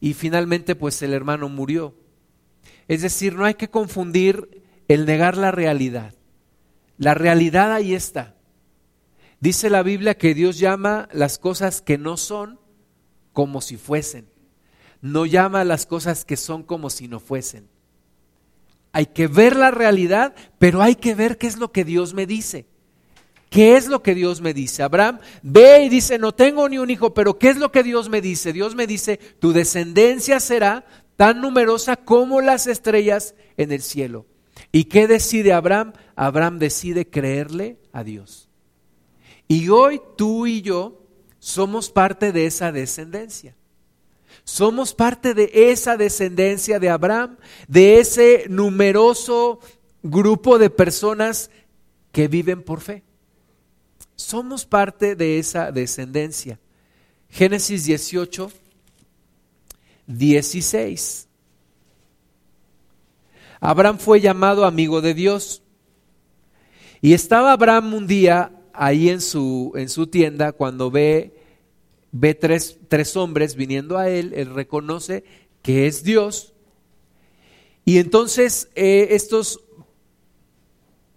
Y 0.00 0.14
finalmente 0.14 0.76
pues 0.76 1.02
el 1.02 1.12
hermano 1.12 1.48
murió. 1.48 1.96
Es 2.86 3.02
decir, 3.02 3.34
no 3.34 3.44
hay 3.44 3.54
que 3.54 3.68
confundir 3.68 4.59
el 4.90 5.06
negar 5.06 5.36
la 5.36 5.52
realidad. 5.52 6.14
La 6.98 7.14
realidad 7.14 7.72
ahí 7.72 7.94
está. 7.94 8.34
Dice 9.38 9.70
la 9.70 9.84
Biblia 9.84 10.18
que 10.18 10.34
Dios 10.34 10.58
llama 10.58 11.08
las 11.12 11.38
cosas 11.38 11.80
que 11.80 11.96
no 11.96 12.16
son 12.16 12.58
como 13.32 13.60
si 13.60 13.76
fuesen. 13.76 14.28
No 15.00 15.26
llama 15.26 15.62
las 15.62 15.86
cosas 15.86 16.24
que 16.24 16.36
son 16.36 16.64
como 16.64 16.90
si 16.90 17.06
no 17.06 17.20
fuesen. 17.20 17.68
Hay 18.90 19.06
que 19.06 19.28
ver 19.28 19.54
la 19.54 19.70
realidad, 19.70 20.34
pero 20.58 20.82
hay 20.82 20.96
que 20.96 21.14
ver 21.14 21.38
qué 21.38 21.46
es 21.46 21.56
lo 21.56 21.70
que 21.70 21.84
Dios 21.84 22.12
me 22.12 22.26
dice. 22.26 22.66
¿Qué 23.48 23.76
es 23.76 23.86
lo 23.86 24.02
que 24.02 24.16
Dios 24.16 24.40
me 24.40 24.54
dice? 24.54 24.82
Abraham 24.82 25.20
ve 25.44 25.84
y 25.84 25.88
dice, 25.88 26.18
no 26.18 26.32
tengo 26.32 26.68
ni 26.68 26.78
un 26.78 26.90
hijo, 26.90 27.14
pero 27.14 27.38
¿qué 27.38 27.50
es 27.50 27.58
lo 27.58 27.70
que 27.70 27.84
Dios 27.84 28.08
me 28.08 28.20
dice? 28.20 28.52
Dios 28.52 28.74
me 28.74 28.88
dice, 28.88 29.18
tu 29.38 29.52
descendencia 29.52 30.40
será 30.40 30.84
tan 31.14 31.40
numerosa 31.40 31.94
como 31.94 32.40
las 32.40 32.66
estrellas 32.66 33.36
en 33.56 33.70
el 33.70 33.82
cielo. 33.82 34.26
¿Y 34.72 34.84
qué 34.84 35.06
decide 35.06 35.52
Abraham? 35.52 35.92
Abraham 36.14 36.58
decide 36.58 37.08
creerle 37.08 37.78
a 37.92 38.04
Dios. 38.04 38.48
Y 39.48 39.68
hoy 39.68 40.00
tú 40.16 40.46
y 40.46 40.62
yo 40.62 41.02
somos 41.40 41.90
parte 41.90 42.32
de 42.32 42.46
esa 42.46 42.70
descendencia. 42.70 43.56
Somos 44.44 44.94
parte 44.94 45.34
de 45.34 45.50
esa 45.52 45.96
descendencia 45.96 46.78
de 46.78 46.88
Abraham, 46.88 47.36
de 47.66 47.98
ese 47.98 48.46
numeroso 48.48 49.60
grupo 50.02 50.58
de 50.58 50.70
personas 50.70 51.50
que 52.12 52.28
viven 52.28 52.62
por 52.62 52.80
fe. 52.80 53.02
Somos 54.16 54.66
parte 54.66 55.16
de 55.16 55.38
esa 55.38 55.72
descendencia. 55.72 56.58
Génesis 57.28 57.84
18, 57.84 58.50
16. 60.06 61.28
Abraham 63.60 63.98
fue 63.98 64.20
llamado 64.20 64.64
amigo 64.64 65.00
de 65.00 65.14
Dios. 65.14 65.62
Y 67.02 67.12
estaba 67.12 67.52
Abraham 67.52 67.94
un 67.94 68.06
día 68.06 68.52
ahí 68.72 69.08
en 69.08 69.20
su, 69.20 69.72
en 69.76 69.88
su 69.88 70.06
tienda 70.06 70.52
cuando 70.52 70.90
ve, 70.90 71.34
ve 72.12 72.34
tres, 72.34 72.78
tres 72.88 73.16
hombres 73.16 73.54
viniendo 73.54 73.98
a 73.98 74.08
él, 74.08 74.32
él 74.34 74.54
reconoce 74.54 75.24
que 75.62 75.86
es 75.86 76.02
Dios. 76.02 76.54
Y 77.84 77.98
entonces 77.98 78.70
eh, 78.74 79.08
estos 79.10 79.60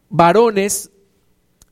varones 0.10 0.92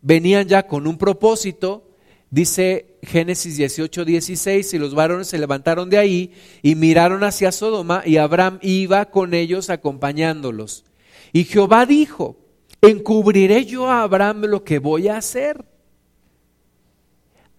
venían 0.01 0.47
ya 0.47 0.67
con 0.67 0.87
un 0.87 0.97
propósito, 0.97 1.87
dice 2.31 2.97
Génesis 3.03 3.57
18, 3.57 4.05
16, 4.05 4.73
y 4.73 4.79
los 4.79 4.95
varones 4.95 5.27
se 5.27 5.37
levantaron 5.37 5.89
de 5.89 5.99
ahí 5.99 6.33
y 6.63 6.75
miraron 6.75 7.23
hacia 7.23 7.51
Sodoma 7.51 8.01
y 8.05 8.17
Abraham 8.17 8.57
iba 8.61 9.05
con 9.11 9.35
ellos 9.35 9.69
acompañándolos. 9.69 10.85
Y 11.33 11.43
Jehová 11.43 11.85
dijo, 11.85 12.37
encubriré 12.81 13.65
yo 13.65 13.87
a 13.89 14.01
Abraham 14.01 14.45
lo 14.45 14.63
que 14.63 14.79
voy 14.79 15.09
a 15.09 15.17
hacer. 15.17 15.63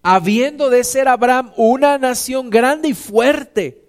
Habiendo 0.01 0.69
de 0.69 0.83
ser 0.83 1.07
Abraham 1.07 1.53
una 1.55 1.97
nación 1.97 2.49
grande 2.49 2.89
y 2.89 2.93
fuerte, 2.93 3.83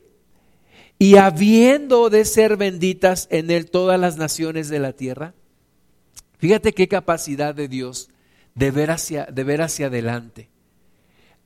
y 0.97 1.17
habiendo 1.17 2.09
de 2.09 2.25
ser 2.25 2.57
benditas 2.57 3.27
en 3.31 3.51
él 3.51 3.69
todas 3.69 3.99
las 3.99 4.17
naciones 4.17 4.69
de 4.69 4.79
la 4.79 4.93
tierra. 4.93 5.35
Fíjate 6.39 6.73
qué 6.73 6.87
capacidad 6.87 7.53
de 7.53 7.67
Dios 7.67 8.11
de 8.55 8.71
ver 8.71 8.93
hacia, 8.93 9.27
de 9.27 9.45
ver 9.45 9.61
hacia 9.63 9.89
adelante. 9.89 10.54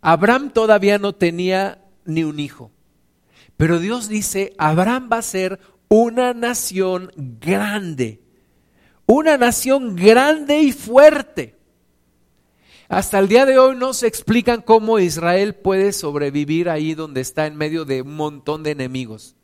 Abraham 0.00 0.50
todavía 0.50 0.98
no 0.98 1.14
tenía 1.14 1.84
ni 2.04 2.24
un 2.24 2.40
hijo. 2.40 2.70
Pero 3.56 3.80
Dios 3.80 4.08
dice, 4.08 4.54
Abraham 4.58 5.08
va 5.12 5.18
a 5.18 5.22
ser 5.22 5.58
una 5.88 6.34
nación 6.34 7.11
grande, 7.16 8.20
una 9.06 9.37
nación 9.37 9.96
grande 9.96 10.61
y 10.61 10.72
fuerte. 10.72 11.56
Hasta 12.88 13.18
el 13.18 13.28
día 13.28 13.44
de 13.44 13.58
hoy 13.58 13.76
no 13.76 13.92
se 13.92 14.06
explican 14.06 14.62
cómo 14.62 14.98
Israel 14.98 15.54
puede 15.54 15.92
sobrevivir 15.92 16.70
ahí 16.70 16.94
donde 16.94 17.20
está 17.20 17.46
en 17.46 17.56
medio 17.56 17.84
de 17.84 18.02
un 18.02 18.16
montón 18.16 18.62
de 18.62 18.70
enemigos. 18.70 19.34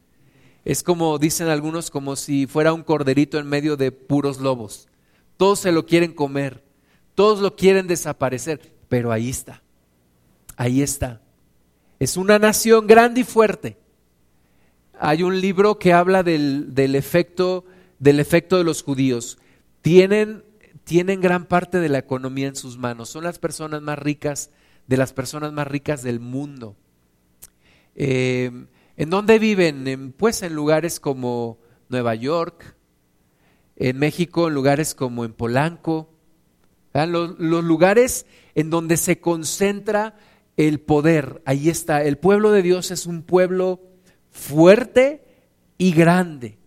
Es 0.64 0.82
como 0.82 1.18
dicen 1.18 1.48
algunos, 1.48 1.90
como 1.90 2.16
si 2.16 2.46
fuera 2.46 2.72
un 2.72 2.82
corderito 2.82 3.38
en 3.38 3.46
medio 3.46 3.76
de 3.76 3.92
puros 3.92 4.40
lobos. 4.40 4.88
Todos 5.36 5.58
se 5.58 5.72
lo 5.72 5.84
quieren 5.84 6.12
comer, 6.12 6.62
todos 7.14 7.40
lo 7.40 7.54
quieren 7.56 7.86
desaparecer, 7.86 8.72
pero 8.88 9.12
ahí 9.12 9.28
está, 9.28 9.62
ahí 10.56 10.82
está. 10.82 11.20
Es 11.98 12.16
una 12.16 12.38
nación 12.38 12.86
grande 12.86 13.20
y 13.20 13.24
fuerte. 13.24 13.78
Hay 14.98 15.22
un 15.22 15.40
libro 15.40 15.78
que 15.78 15.92
habla 15.92 16.22
del, 16.22 16.94
efecto, 16.94 17.64
del 17.98 18.20
efecto 18.20 18.58
de 18.58 18.64
los 18.64 18.82
judíos. 18.82 19.38
Tienen, 19.82 20.44
tienen 20.84 21.20
gran 21.20 21.46
parte 21.46 21.80
de 21.80 21.88
la 21.88 21.98
economía 21.98 22.48
en 22.48 22.56
sus 22.56 22.78
manos. 22.78 23.08
Son 23.08 23.24
las 23.24 23.38
personas 23.38 23.82
más 23.82 23.98
ricas, 23.98 24.50
de 24.86 24.96
las 24.96 25.12
personas 25.12 25.52
más 25.52 25.66
ricas 25.66 26.02
del 26.02 26.20
mundo. 26.20 26.76
Eh, 27.94 28.50
¿En 28.96 29.10
dónde 29.10 29.38
viven? 29.38 30.14
pues 30.16 30.42
en 30.42 30.54
lugares 30.54 31.00
como 31.00 31.58
Nueva 31.88 32.14
York, 32.14 32.76
en 33.76 33.98
México, 33.98 34.48
en 34.48 34.54
lugares 34.54 34.94
como 34.94 35.24
en 35.24 35.32
Polanco, 35.32 36.10
los, 36.92 37.38
los, 37.38 37.64
lugares 37.64 38.24
en 38.54 38.70
donde 38.70 38.96
se 38.96 39.20
concentra 39.20 40.16
el 40.56 40.80
poder. 40.80 41.42
Ahí 41.44 41.68
está. 41.68 42.02
El 42.02 42.18
pueblo 42.18 42.50
de 42.50 42.62
Dios 42.62 42.90
es 42.90 43.06
un 43.06 43.22
pueblo 43.22 43.80
fuerte 44.30 45.24
y 45.78 45.92
grande 45.92 46.58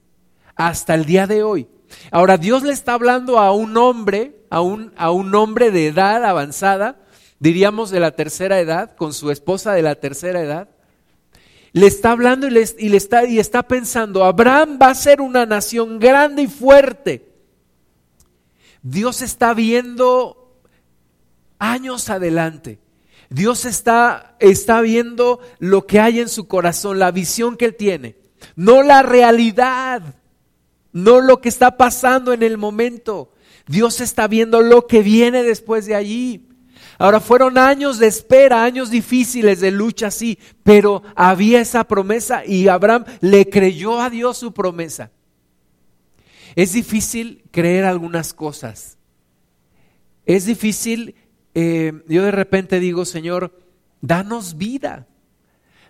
hasta 0.55 0.95
el 0.95 1.05
día 1.05 1.27
de 1.27 1.43
hoy. 1.43 1.67
Ahora 2.11 2.37
Dios 2.37 2.63
le 2.63 2.73
está 2.73 2.93
hablando 2.93 3.39
a 3.39 3.51
un 3.51 3.77
hombre, 3.77 4.43
a 4.49 4.61
un, 4.61 4.93
a 4.97 5.11
un 5.11 5.33
hombre 5.35 5.71
de 5.71 5.87
edad 5.87 6.23
avanzada, 6.25 6.99
diríamos 7.39 7.89
de 7.91 7.99
la 7.99 8.11
tercera 8.11 8.59
edad, 8.59 8.95
con 8.95 9.13
su 9.13 9.31
esposa 9.31 9.73
de 9.73 9.81
la 9.81 9.95
tercera 9.95 10.41
edad. 10.41 10.69
Le 11.71 11.87
está 11.87 12.11
hablando 12.11 12.47
y 12.47 12.51
le, 12.51 12.61
está, 12.61 13.25
y 13.25 13.39
está 13.39 13.63
pensando, 13.63 14.23
Abraham 14.23 14.79
va 14.81 14.89
a 14.89 14.95
ser 14.95 15.21
una 15.21 15.45
nación 15.45 15.99
grande 15.99 16.43
y 16.43 16.47
fuerte. 16.47 17.31
Dios 18.81 19.21
está 19.21 19.53
viendo 19.53 20.59
años 21.59 22.09
adelante. 22.09 22.79
Dios 23.29 23.65
está, 23.65 24.35
está 24.39 24.81
viendo 24.81 25.39
lo 25.59 25.85
que 25.85 25.99
hay 25.99 26.19
en 26.19 26.29
su 26.29 26.47
corazón, 26.47 26.99
la 26.99 27.11
visión 27.11 27.57
que 27.57 27.65
Él 27.65 27.75
tiene, 27.75 28.15
no 28.55 28.83
la 28.83 29.03
realidad, 29.03 30.01
no 30.93 31.21
lo 31.21 31.41
que 31.41 31.49
está 31.49 31.77
pasando 31.77 32.33
en 32.33 32.43
el 32.43 32.57
momento. 32.57 33.33
Dios 33.67 33.99
está 33.99 34.27
viendo 34.27 34.61
lo 34.61 34.87
que 34.87 35.03
viene 35.03 35.43
después 35.43 35.85
de 35.85 35.95
allí. 35.95 36.47
Ahora 36.97 37.19
fueron 37.19 37.57
años 37.57 37.99
de 37.99 38.07
espera, 38.07 38.63
años 38.63 38.89
difíciles 38.89 39.59
de 39.59 39.71
lucha, 39.71 40.09
sí, 40.09 40.39
pero 40.63 41.03
había 41.15 41.61
esa 41.61 41.83
promesa 41.83 42.43
y 42.45 42.67
Abraham 42.67 43.05
le 43.21 43.49
creyó 43.49 44.01
a 44.01 44.09
Dios 44.09 44.37
su 44.37 44.53
promesa. 44.53 45.11
Es 46.55 46.73
difícil 46.73 47.43
creer 47.51 47.85
algunas 47.85 48.33
cosas. 48.33 48.97
Es 50.25 50.45
difícil 50.45 51.15
eh, 51.59 52.03
yo 52.07 52.21
de 52.21 52.29
repente 52.29 52.79
digo, 52.79 53.03
Señor, 53.03 53.51
danos 53.99 54.57
vida. 54.57 55.07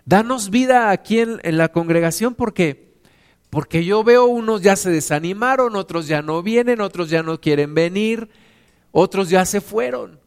Danos 0.06 0.48
vida 0.48 0.90
aquí 0.90 1.18
en, 1.18 1.58
la 1.58 1.68
congregación 1.72 2.34
porque 2.34 2.88
porque 3.50 3.84
yo 3.84 4.02
veo 4.02 4.24
unos 4.24 4.62
ya 4.62 4.76
se 4.76 4.88
desanimaron, 4.88 5.76
otros 5.76 6.06
ya 6.06 6.22
no 6.22 6.42
vienen, 6.42 6.80
otros 6.80 7.10
ya 7.10 7.22
no 7.22 7.38
quieren 7.38 7.74
venir, 7.74 8.30
otros 8.92 9.28
ya 9.28 9.44
se 9.44 9.60
fueron. 9.60 10.18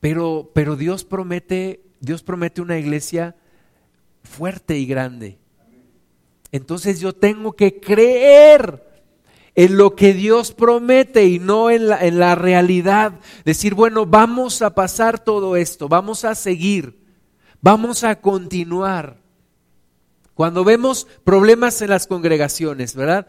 Pero, 0.00 0.50
pero 0.54 0.74
Dios 0.74 1.04
promete, 1.04 1.82
Dios 2.00 2.22
promete 2.22 2.62
una 2.62 2.78
iglesia 2.78 3.36
fuerte 4.22 4.78
y 4.78 4.86
grande. 4.86 5.36
Entonces 6.50 6.98
yo 6.98 7.12
tengo 7.12 7.52
que 7.52 7.78
creer 7.78 8.85
en 9.56 9.78
lo 9.78 9.96
que 9.96 10.12
Dios 10.12 10.52
promete 10.52 11.24
y 11.24 11.38
no 11.38 11.70
en 11.70 11.88
la, 11.88 12.04
en 12.04 12.18
la 12.18 12.34
realidad. 12.34 13.14
Decir, 13.44 13.74
bueno, 13.74 14.06
vamos 14.06 14.62
a 14.62 14.74
pasar 14.74 15.18
todo 15.18 15.56
esto, 15.56 15.88
vamos 15.88 16.24
a 16.24 16.34
seguir, 16.34 17.00
vamos 17.60 18.04
a 18.04 18.20
continuar. 18.20 19.16
Cuando 20.34 20.62
vemos 20.62 21.06
problemas 21.24 21.80
en 21.80 21.90
las 21.90 22.06
congregaciones, 22.06 22.94
¿verdad? 22.94 23.26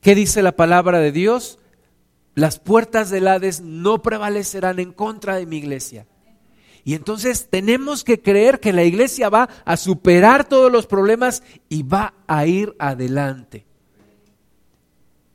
¿Qué 0.00 0.14
dice 0.14 0.42
la 0.42 0.52
palabra 0.52 0.98
de 0.98 1.12
Dios? 1.12 1.58
Las 2.34 2.58
puertas 2.58 3.10
del 3.10 3.28
Hades 3.28 3.60
no 3.60 4.00
prevalecerán 4.00 4.78
en 4.78 4.92
contra 4.92 5.36
de 5.36 5.44
mi 5.44 5.58
iglesia. 5.58 6.06
Y 6.84 6.94
entonces 6.94 7.48
tenemos 7.50 8.02
que 8.04 8.22
creer 8.22 8.60
que 8.60 8.72
la 8.72 8.84
iglesia 8.84 9.28
va 9.28 9.50
a 9.66 9.76
superar 9.76 10.48
todos 10.48 10.72
los 10.72 10.86
problemas 10.86 11.42
y 11.68 11.82
va 11.82 12.14
a 12.26 12.46
ir 12.46 12.74
adelante. 12.78 13.67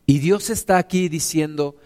Y 0.06 0.20
Dios 0.20 0.50
está 0.50 0.78
aquí 0.78 1.08
diciendo, 1.10 1.78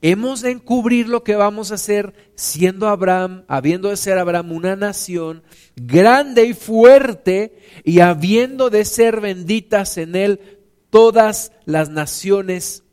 hemos 0.00 0.42
de 0.42 0.52
encubrir 0.52 1.08
lo 1.08 1.24
que 1.24 1.34
vamos 1.34 1.72
a 1.72 1.74
hacer 1.74 2.14
siendo 2.36 2.88
Abraham, 2.88 3.44
habiendo 3.48 3.88
de 3.88 3.96
ser 3.96 4.18
Abraham 4.18 4.52
una 4.52 4.76
nación 4.76 5.42
grande 5.76 6.44
y 6.44 6.54
fuerte 6.54 7.58
y 7.84 8.00
habiendo 8.00 8.70
de 8.70 8.84
ser 8.84 9.20
benditas 9.20 9.98
en 9.98 10.14
él 10.14 10.60
todas 10.90 11.52
las 11.64 11.90
naciones 11.90 12.84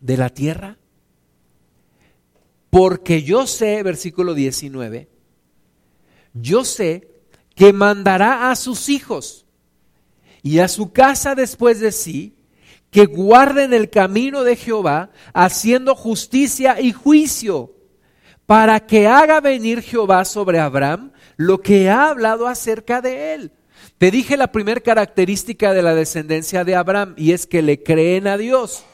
de 0.00 0.16
la 0.16 0.30
tierra. 0.30 0.78
Porque 2.70 3.22
yo 3.22 3.46
sé, 3.46 3.82
versículo 3.82 4.34
19, 4.34 5.08
yo 6.34 6.64
sé 6.64 7.08
que 7.54 7.72
mandará 7.72 8.50
a 8.50 8.56
sus 8.56 8.88
hijos 8.88 9.46
y 10.42 10.58
a 10.58 10.68
su 10.68 10.92
casa 10.92 11.34
después 11.34 11.80
de 11.80 11.92
sí, 11.92 12.37
que 12.90 13.06
guarden 13.06 13.74
el 13.74 13.90
camino 13.90 14.44
de 14.44 14.56
Jehová, 14.56 15.10
haciendo 15.34 15.94
justicia 15.94 16.80
y 16.80 16.92
juicio, 16.92 17.74
para 18.46 18.80
que 18.80 19.06
haga 19.06 19.40
venir 19.40 19.82
Jehová 19.82 20.24
sobre 20.24 20.58
Abraham 20.58 21.12
lo 21.36 21.60
que 21.60 21.90
ha 21.90 22.08
hablado 22.08 22.48
acerca 22.48 23.00
de 23.00 23.34
él. 23.34 23.52
Te 23.98 24.10
dije 24.10 24.36
la 24.36 24.52
primera 24.52 24.80
característica 24.80 25.74
de 25.74 25.82
la 25.82 25.94
descendencia 25.94 26.64
de 26.64 26.74
Abraham 26.74 27.14
y 27.16 27.32
es 27.32 27.46
que 27.46 27.62
le 27.62 27.82
creen 27.82 28.26
a 28.26 28.38
Dios. 28.38 28.84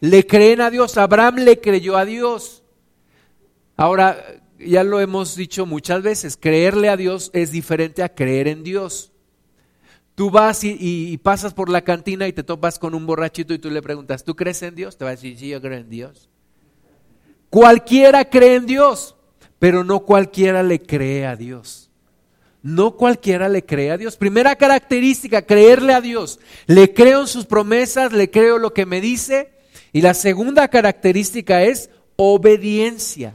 Le 0.00 0.26
creen 0.26 0.60
a 0.60 0.70
Dios. 0.70 0.96
Abraham 0.98 1.36
le 1.36 1.60
creyó 1.60 1.96
a 1.96 2.04
Dios. 2.04 2.62
Ahora, 3.76 4.22
ya 4.58 4.84
lo 4.84 5.00
hemos 5.00 5.36
dicho 5.36 5.66
muchas 5.66 6.02
veces, 6.02 6.36
creerle 6.36 6.88
a 6.88 6.96
Dios 6.96 7.30
es 7.34 7.50
diferente 7.50 8.02
a 8.02 8.14
creer 8.14 8.48
en 8.48 8.62
Dios. 8.62 9.12
Tú 10.16 10.30
vas 10.30 10.64
y, 10.64 11.18
pasas 11.18 11.52
por 11.52 11.68
la 11.68 11.82
cantina 11.82 12.26
y 12.26 12.32
te 12.32 12.42
topas 12.42 12.78
con 12.78 12.94
un 12.94 13.04
borrachito 13.04 13.52
y 13.52 13.58
tú 13.58 13.70
le 13.70 13.82
preguntas, 13.82 14.24
¿tú 14.24 14.34
crees 14.34 14.62
en 14.62 14.74
Dios? 14.74 14.96
Te 14.96 15.04
va 15.04 15.10
a 15.10 15.14
decir, 15.14 15.38
sí, 15.38 15.50
yo 15.50 15.60
creo 15.60 15.78
en 15.78 15.90
Dios. 15.90 16.30
Cualquiera 17.50 18.24
cree 18.24 18.54
en 18.54 18.64
Dios, 18.64 19.14
pero 19.58 19.84
no 19.84 20.00
cualquiera 20.00 20.62
le 20.62 20.80
cree 20.80 21.26
a 21.26 21.36
Dios. 21.36 21.90
No 22.62 22.96
cualquiera 22.96 23.50
le 23.50 23.66
cree 23.66 23.90
a 23.90 23.98
Dios. 23.98 24.16
Primera 24.16 24.56
característica, 24.56 25.42
creerle 25.42 25.92
a 25.92 26.00
Dios. 26.00 26.40
Le 26.66 26.94
creo 26.94 27.20
en 27.20 27.26
sus 27.26 27.44
promesas, 27.44 28.10
le 28.10 28.30
creo 28.30 28.56
lo 28.56 28.72
que 28.72 28.86
me 28.86 29.02
dice. 29.02 29.52
Y 29.92 30.00
la 30.00 30.14
segunda 30.14 30.68
característica 30.68 31.62
es 31.62 31.90
obediencia. 32.16 33.34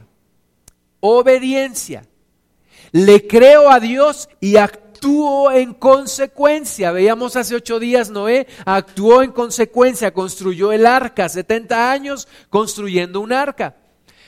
Obediencia. 0.98 2.08
Le 2.90 3.24
creo 3.28 3.70
a 3.70 3.78
Dios 3.78 4.28
y 4.40 4.56
actúo 4.56 4.81
actuó 5.02 5.50
en 5.50 5.74
consecuencia. 5.74 6.92
Veíamos 6.92 7.34
hace 7.34 7.56
ocho 7.56 7.80
días, 7.80 8.08
Noé 8.08 8.46
actuó 8.64 9.24
en 9.24 9.32
consecuencia, 9.32 10.14
construyó 10.14 10.70
el 10.70 10.86
arca, 10.86 11.28
70 11.28 11.90
años 11.90 12.28
construyendo 12.48 13.20
un 13.20 13.32
arca. 13.32 13.74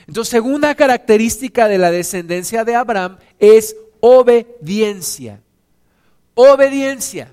Entonces, 0.09 0.33
segunda 0.33 0.75
característica 0.75 1.69
de 1.69 1.79
la 1.79 1.93
descendencia 1.93 2.65
de 2.65 2.75
Abraham 2.75 3.19
es 3.39 3.77
obediencia. 4.01 5.41
Obediencia. 6.35 7.33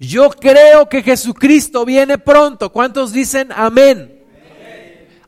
Yo 0.00 0.30
creo 0.30 0.88
que 0.88 1.04
Jesucristo 1.04 1.84
viene 1.84 2.18
pronto. 2.18 2.72
¿Cuántos 2.72 3.12
dicen 3.12 3.52
amén? 3.54 4.24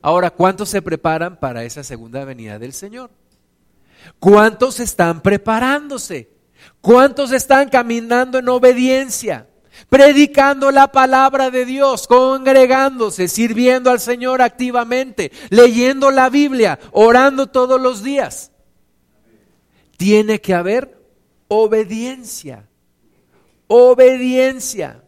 Ahora, 0.01 0.31
¿cuántos 0.31 0.67
se 0.67 0.81
preparan 0.81 1.39
para 1.39 1.63
esa 1.63 1.81
segunda 1.81 2.25
venida 2.25 2.59
del 2.59 2.73
Señor? 2.73 3.09
¿Cuántos 4.19 4.81
están 4.81 5.21
preparándose? 5.21 6.32
¿Cuántos 6.83 7.31
están 7.31 7.69
caminando 7.69 8.39
en 8.39 8.49
obediencia? 8.49 9.47
Predicando 9.87 10.69
la 10.69 10.91
palabra 10.91 11.49
de 11.49 11.63
Dios, 11.63 12.07
congregándose, 12.07 13.29
sirviendo 13.29 13.89
al 13.89 14.01
Señor 14.01 14.41
activamente, 14.41 15.31
leyendo 15.49 16.11
la 16.11 16.29
Biblia, 16.29 16.77
orando 16.91 17.47
todos 17.47 17.79
los 17.79 18.03
días. 18.03 18.51
Tiene 19.95 20.41
que 20.41 20.53
haber 20.53 21.01
obediencia. 21.47 22.67
Obediencia. 23.67 25.05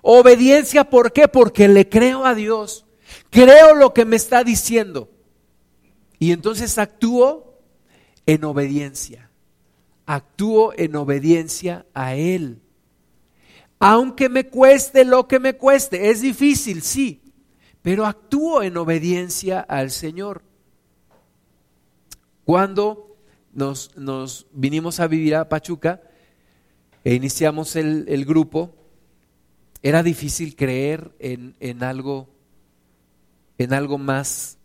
Obediencia, 0.00 0.84
¿por 0.84 1.12
qué? 1.12 1.28
Porque 1.28 1.68
le 1.68 1.90
creo 1.90 2.24
a 2.24 2.34
Dios. 2.34 2.86
Creo 3.28 3.74
lo 3.74 3.92
que 3.92 4.06
me 4.06 4.16
está 4.16 4.44
diciendo. 4.44 5.10
Y 6.18 6.32
entonces 6.32 6.78
actúo 6.78 7.60
en 8.24 8.44
obediencia. 8.44 9.27
Actúo 10.08 10.72
en 10.74 10.96
obediencia 10.96 11.84
a 11.92 12.14
Él. 12.14 12.62
Aunque 13.78 14.30
me 14.30 14.46
cueste 14.46 15.04
lo 15.04 15.28
que 15.28 15.38
me 15.38 15.52
cueste. 15.52 16.08
Es 16.08 16.22
difícil, 16.22 16.80
sí. 16.80 17.20
Pero 17.82 18.06
actúo 18.06 18.62
en 18.62 18.78
obediencia 18.78 19.60
al 19.60 19.90
Señor. 19.90 20.40
Cuando 22.44 23.18
nos, 23.52 23.94
nos 23.98 24.46
vinimos 24.50 24.98
a 24.98 25.08
vivir 25.08 25.34
a 25.34 25.50
Pachuca 25.50 26.00
e 27.04 27.12
iniciamos 27.12 27.76
el, 27.76 28.06
el 28.08 28.24
grupo, 28.24 28.74
era 29.82 30.02
difícil 30.02 30.56
creer 30.56 31.14
en, 31.18 31.54
en 31.60 31.82
algo, 31.82 32.30
en 33.58 33.74
algo 33.74 33.98
más, 33.98 34.56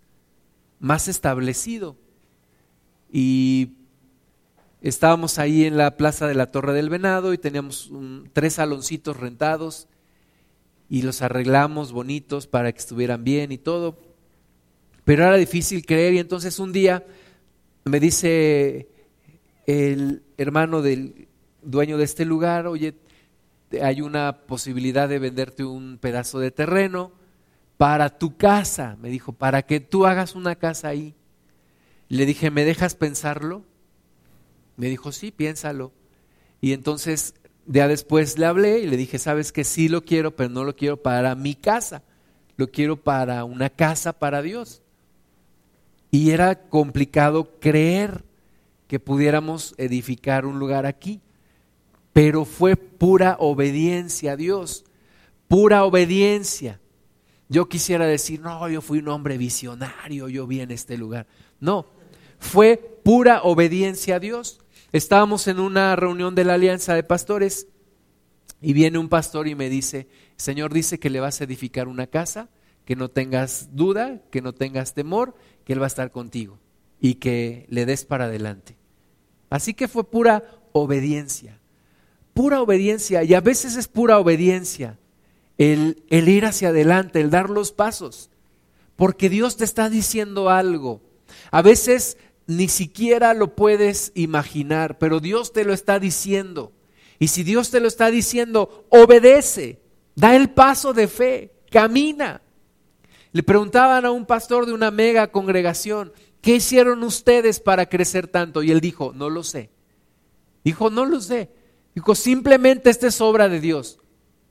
más 0.80 1.10
establecido. 1.10 1.98
Y 3.12 3.83
estábamos 4.84 5.40
ahí 5.40 5.64
en 5.64 5.78
la 5.78 5.96
plaza 5.96 6.28
de 6.28 6.36
la 6.36 6.52
Torre 6.52 6.74
del 6.74 6.90
Venado 6.90 7.34
y 7.34 7.38
teníamos 7.38 7.90
tres 8.34 8.56
saloncitos 8.56 9.18
rentados 9.18 9.88
y 10.90 11.02
los 11.04 11.22
arreglamos 11.22 11.94
bonitos 11.94 12.48
para 12.48 12.72
que 12.72 12.80
estuvieran 12.80 13.24
bien 13.24 13.52
y 13.54 13.58
todo. 13.58 13.98
Pero 15.06 15.24
era 15.24 15.38
difícil 15.38 15.86
creer 15.86 16.14
y 16.14 16.20
entonces 16.20 16.60
un 16.60 16.74
día 16.74 17.06
me 17.86 18.00
dice 18.00 18.90
el 19.66 20.24
hermano 20.38 20.82
del 20.82 21.30
dueño 21.62 21.98
de 21.98 22.04
este 22.04 22.26
lugar, 22.26 22.68
oye, 22.68 22.96
hay 23.82 24.02
una 24.02 24.46
posibilidad 24.46 25.08
de 25.08 25.20
venderte 25.20 25.64
un 25.64 25.98
pedazo 25.98 26.40
de 26.40 26.52
terreno 26.52 27.14
para 27.78 28.20
tu 28.20 28.36
casa, 28.36 28.98
me 29.02 29.10
dijo, 29.10 29.32
para 29.32 29.64
que 29.64 29.80
tú 29.80 30.06
hagas 30.06 30.36
una 30.36 30.56
casa 30.56 30.90
ahí. 30.90 31.16
Le 32.10 32.26
dije, 32.26 32.52
¿me 32.52 32.66
dejas 32.66 32.96
pensarlo? 32.96 33.64
Me 34.78 34.88
dijo, 34.88 35.12
sí, 35.12 35.32
piénsalo. 35.32 35.92
Y 36.62 36.74
entonces, 36.74 37.36
ya 37.66 37.88
después 37.88 38.38
le 38.38 38.46
hablé 38.46 38.80
y 38.80 38.88
le 38.88 38.98
dije, 38.98 39.20
sabes 39.20 39.52
que 39.52 39.64
sí 39.64 39.90
lo 39.90 40.04
quiero, 40.04 40.36
pero 40.36 40.50
no 40.50 40.64
lo 40.64 40.76
quiero 40.76 40.98
para 40.98 41.36
mi 41.36 41.56
casa, 41.56 42.04
lo 42.58 42.70
quiero 42.70 42.98
para 42.98 43.44
una 43.44 43.70
casa 43.70 44.14
para 44.14 44.42
Dios. 44.42 44.82
Y 46.12 46.32
era 46.32 46.68
complicado 46.70 47.60
creer 47.60 48.24
que 48.88 49.00
pudiéramos 49.00 49.74
edificar 49.78 50.46
un 50.46 50.60
lugar 50.60 50.86
aquí 50.86 51.22
pero 52.14 52.46
fue 52.46 52.76
pura 52.76 53.36
obediencia 53.40 54.34
a 54.34 54.38
Dios, 54.38 54.86
pura 55.48 55.84
obediencia. 55.84 56.80
Yo 57.50 57.68
quisiera 57.68 58.06
decir, 58.06 58.40
no, 58.40 58.70
yo 58.70 58.82
fui 58.82 59.00
un 59.00 59.08
hombre 59.10 59.38
visionario, 59.38 60.30
yo 60.30 60.48
vi 60.48 60.62
en 60.62 60.72
este 60.72 60.96
lugar. 60.96 61.28
No, 61.60 61.88
fue 62.40 62.78
pura 62.78 63.42
obediencia 63.42 64.16
a 64.16 64.20
Dios. 64.20 64.60
Estábamos 64.94 65.48
en 65.50 65.60
una 65.60 65.96
reunión 65.98 66.36
de 66.36 66.46
la 66.46 66.54
Alianza 66.54 66.94
de 66.94 67.04
Pastores 67.04 67.68
y 68.62 68.72
viene 68.72 68.98
un 68.98 69.10
pastor 69.10 69.50
y 69.50 69.56
me 69.56 69.70
dice, 69.70 70.08
Señor 70.38 70.74
dice 70.74 71.00
que 71.00 71.10
le 71.10 71.20
vas 71.20 71.42
a 71.42 71.44
edificar 71.44 71.90
una 71.90 72.08
casa, 72.08 72.50
que 72.86 72.96
no 72.96 73.10
tengas 73.10 73.76
duda, 73.76 74.22
que 74.32 74.42
no 74.42 74.54
tengas 74.54 74.94
temor, 74.94 75.36
que 75.66 75.74
Él 75.74 75.82
va 75.82 75.86
a 75.86 75.88
estar 75.88 76.12
contigo 76.12 76.60
y 77.02 77.16
que 77.16 77.66
le 77.68 77.86
des 77.86 78.06
para 78.06 78.26
adelante. 78.26 78.78
Así 79.50 79.74
que 79.74 79.90
fue 79.90 80.10
pura 80.10 80.46
obediencia 80.72 81.60
pura 82.34 82.62
obediencia 82.62 83.24
y 83.24 83.34
a 83.34 83.42
veces 83.42 83.76
es 83.76 83.88
pura 83.88 84.20
obediencia 84.20 84.98
el, 85.58 86.04
el, 86.10 86.28
ir 86.30 86.46
hacia 86.46 86.70
adelante, 86.70 87.22
el 87.22 87.30
dar 87.30 87.50
los 87.50 87.72
pasos, 87.72 88.30
porque 88.96 89.30
Dios 89.30 89.56
te 89.56 89.64
está 89.64 89.90
diciendo 89.90 90.50
algo. 90.50 91.02
A 91.52 91.62
veces 91.62 92.18
ni 92.48 92.68
siquiera 92.68 93.34
lo 93.34 93.56
puedes 93.56 94.12
imaginar, 94.16 94.98
pero 94.98 95.20
Dios 95.20 95.54
te 95.54 95.64
lo 95.64 95.74
está 95.74 96.00
diciendo. 96.00 96.72
Y 97.20 97.30
si 97.30 97.44
Dios 97.44 97.72
te 97.72 97.80
lo 97.80 97.88
está 97.88 98.12
diciendo, 98.12 98.86
obedece, 98.90 99.82
da 100.16 100.36
el 100.36 100.50
paso 100.50 100.94
de 100.94 101.08
fe, 101.08 101.54
camina. 101.70 102.42
Le 103.32 103.44
preguntaban 103.44 104.06
a 104.06 104.12
un 104.12 104.26
pastor 104.26 104.66
de 104.66 104.74
una 104.74 104.92
mega 104.92 105.32
congregación, 105.32 106.12
¿qué 106.42 106.56
hicieron 106.56 107.04
ustedes 107.04 107.60
para 107.60 107.88
crecer 107.88 108.28
tanto? 108.28 108.62
Y 108.62 108.72
él 108.72 108.82
dijo, 108.82 109.14
no 109.16 109.30
lo 109.30 109.44
sé. 109.44 109.70
Dijo, 110.64 110.90
no 110.90 111.06
lo 111.06 111.20
sé 111.20 111.50
Dijo, 111.96 112.16
simplemente 112.16 112.90
esta 112.90 113.08
es 113.08 113.22
obra 113.22 113.50
de 113.50 113.60
Dios. 113.60 114.00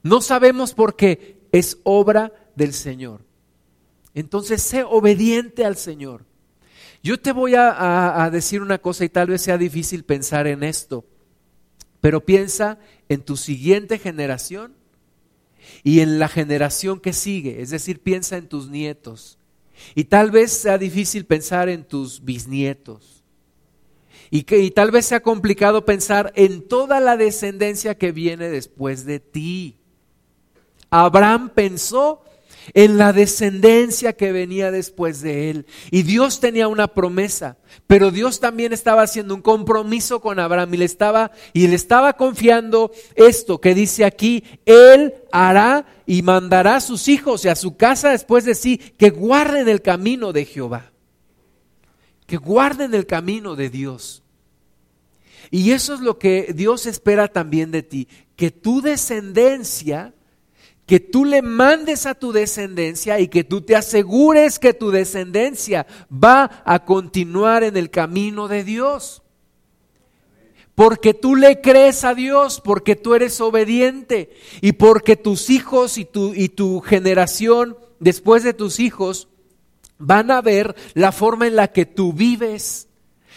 No 0.03 0.20
sabemos 0.20 0.74
por 0.74 0.97
qué, 0.97 1.40
es 1.53 1.78
obra 1.82 2.32
del 2.55 2.72
Señor. 2.72 3.24
Entonces, 4.14 4.62
sé 4.62 4.84
obediente 4.84 5.64
al 5.64 5.76
Señor. 5.76 6.24
Yo 7.03 7.18
te 7.18 7.32
voy 7.32 7.55
a, 7.57 8.28
decir 8.32 8.62
una 8.62 8.78
cosa 8.78 9.05
y 9.05 9.09
tal 9.09 9.28
vez 9.28 9.42
sea 9.42 9.59
difícil 9.59 10.05
pensar 10.05 10.46
en 10.46 10.62
esto, 10.62 11.05
pero 12.00 12.24
piensa 12.24 12.78
en 13.09 13.22
tu 13.22 13.36
siguiente 13.36 13.98
generación 13.98 14.74
y 15.82 16.00
en 16.00 16.18
la 16.18 16.28
generación 16.28 17.00
que 17.00 17.12
sigue, 17.12 17.61
es 17.61 17.70
decir, 17.70 18.00
piensa 18.00 18.36
en 18.36 18.48
tus 18.48 18.68
nietos. 18.68 19.38
Y 19.94 20.05
tal 20.05 20.30
vez 20.30 20.53
sea 20.53 20.78
difícil 20.78 21.24
pensar 21.24 21.68
en 21.68 21.84
tus 21.84 22.24
bisnietos 22.24 23.22
y, 24.34 24.44
que, 24.44 24.70
tal 24.70 24.90
vez 24.90 25.05
sea 25.05 25.20
complicado 25.20 25.84
pensar 25.84 26.32
en 26.36 26.66
toda 26.66 27.00
la 27.00 27.18
descendencia 27.18 27.98
que 27.98 28.12
viene 28.12 28.48
después 28.48 29.05
de 29.05 29.20
ti. 29.20 29.76
Abraham 30.88 31.50
pensó 31.55 32.22
en 32.74 32.98
la 32.98 33.12
descendencia 33.12 34.12
que 34.14 34.32
venía 34.32 34.70
después 34.70 35.20
de 35.20 35.50
él. 35.50 35.66
Y 35.90 36.02
Dios 36.02 36.40
tenía 36.40 36.68
una 36.68 36.88
promesa, 36.88 37.56
pero 37.86 38.10
Dios 38.10 38.40
también 38.40 38.72
estaba 38.72 39.02
haciendo 39.02 39.34
un 39.34 39.42
compromiso 39.42 40.20
con 40.20 40.38
Abraham 40.38 40.74
y 40.74 40.76
le 40.78 40.84
estaba 40.84 41.32
y 41.52 41.66
le 41.66 41.74
estaba 41.74 42.14
confiando 42.14 42.92
esto 43.14 43.60
que 43.60 43.74
dice 43.74 44.04
aquí, 44.04 44.44
él 44.64 45.14
hará 45.32 45.86
y 46.06 46.22
mandará 46.22 46.76
a 46.76 46.80
sus 46.80 47.08
hijos 47.08 47.44
y 47.44 47.48
a 47.48 47.56
su 47.56 47.76
casa 47.76 48.10
después 48.10 48.44
de 48.44 48.54
sí 48.54 48.78
que 48.78 49.10
guarden 49.10 49.68
el 49.68 49.82
camino 49.82 50.32
de 50.32 50.44
Jehová. 50.44 50.92
Que 52.26 52.36
guarden 52.36 52.94
el 52.94 53.06
camino 53.06 53.56
de 53.56 53.68
Dios. 53.68 54.22
Y 55.50 55.72
eso 55.72 55.92
es 55.94 56.00
lo 56.00 56.18
que 56.18 56.52
Dios 56.54 56.86
espera 56.86 57.28
también 57.28 57.70
de 57.72 57.82
ti, 57.82 58.08
que 58.36 58.50
tu 58.50 58.80
descendencia, 58.80 60.14
que 60.86 61.00
tú 61.00 61.24
le 61.24 61.42
mandes 61.42 62.06
a 62.06 62.14
tu 62.14 62.32
descendencia 62.32 63.20
y 63.20 63.28
que 63.28 63.44
tú 63.44 63.60
te 63.60 63.76
asegures 63.76 64.58
que 64.58 64.74
tu 64.74 64.90
descendencia 64.90 65.86
va 66.12 66.62
a 66.64 66.84
continuar 66.84 67.62
en 67.62 67.76
el 67.76 67.90
camino 67.90 68.48
de 68.48 68.64
Dios. 68.64 69.22
Porque 70.74 71.14
tú 71.14 71.36
le 71.36 71.60
crees 71.60 72.02
a 72.04 72.14
Dios, 72.14 72.60
porque 72.60 72.96
tú 72.96 73.14
eres 73.14 73.40
obediente 73.40 74.30
y 74.60 74.72
porque 74.72 75.16
tus 75.16 75.50
hijos 75.50 75.98
y 75.98 76.04
tu, 76.04 76.34
y 76.34 76.48
tu 76.48 76.80
generación 76.80 77.76
después 78.00 78.42
de 78.42 78.54
tus 78.54 78.80
hijos 78.80 79.28
van 79.98 80.30
a 80.30 80.40
ver 80.40 80.74
la 80.94 81.12
forma 81.12 81.46
en 81.46 81.56
la 81.56 81.68
que 81.68 81.86
tú 81.86 82.12
vives. 82.12 82.88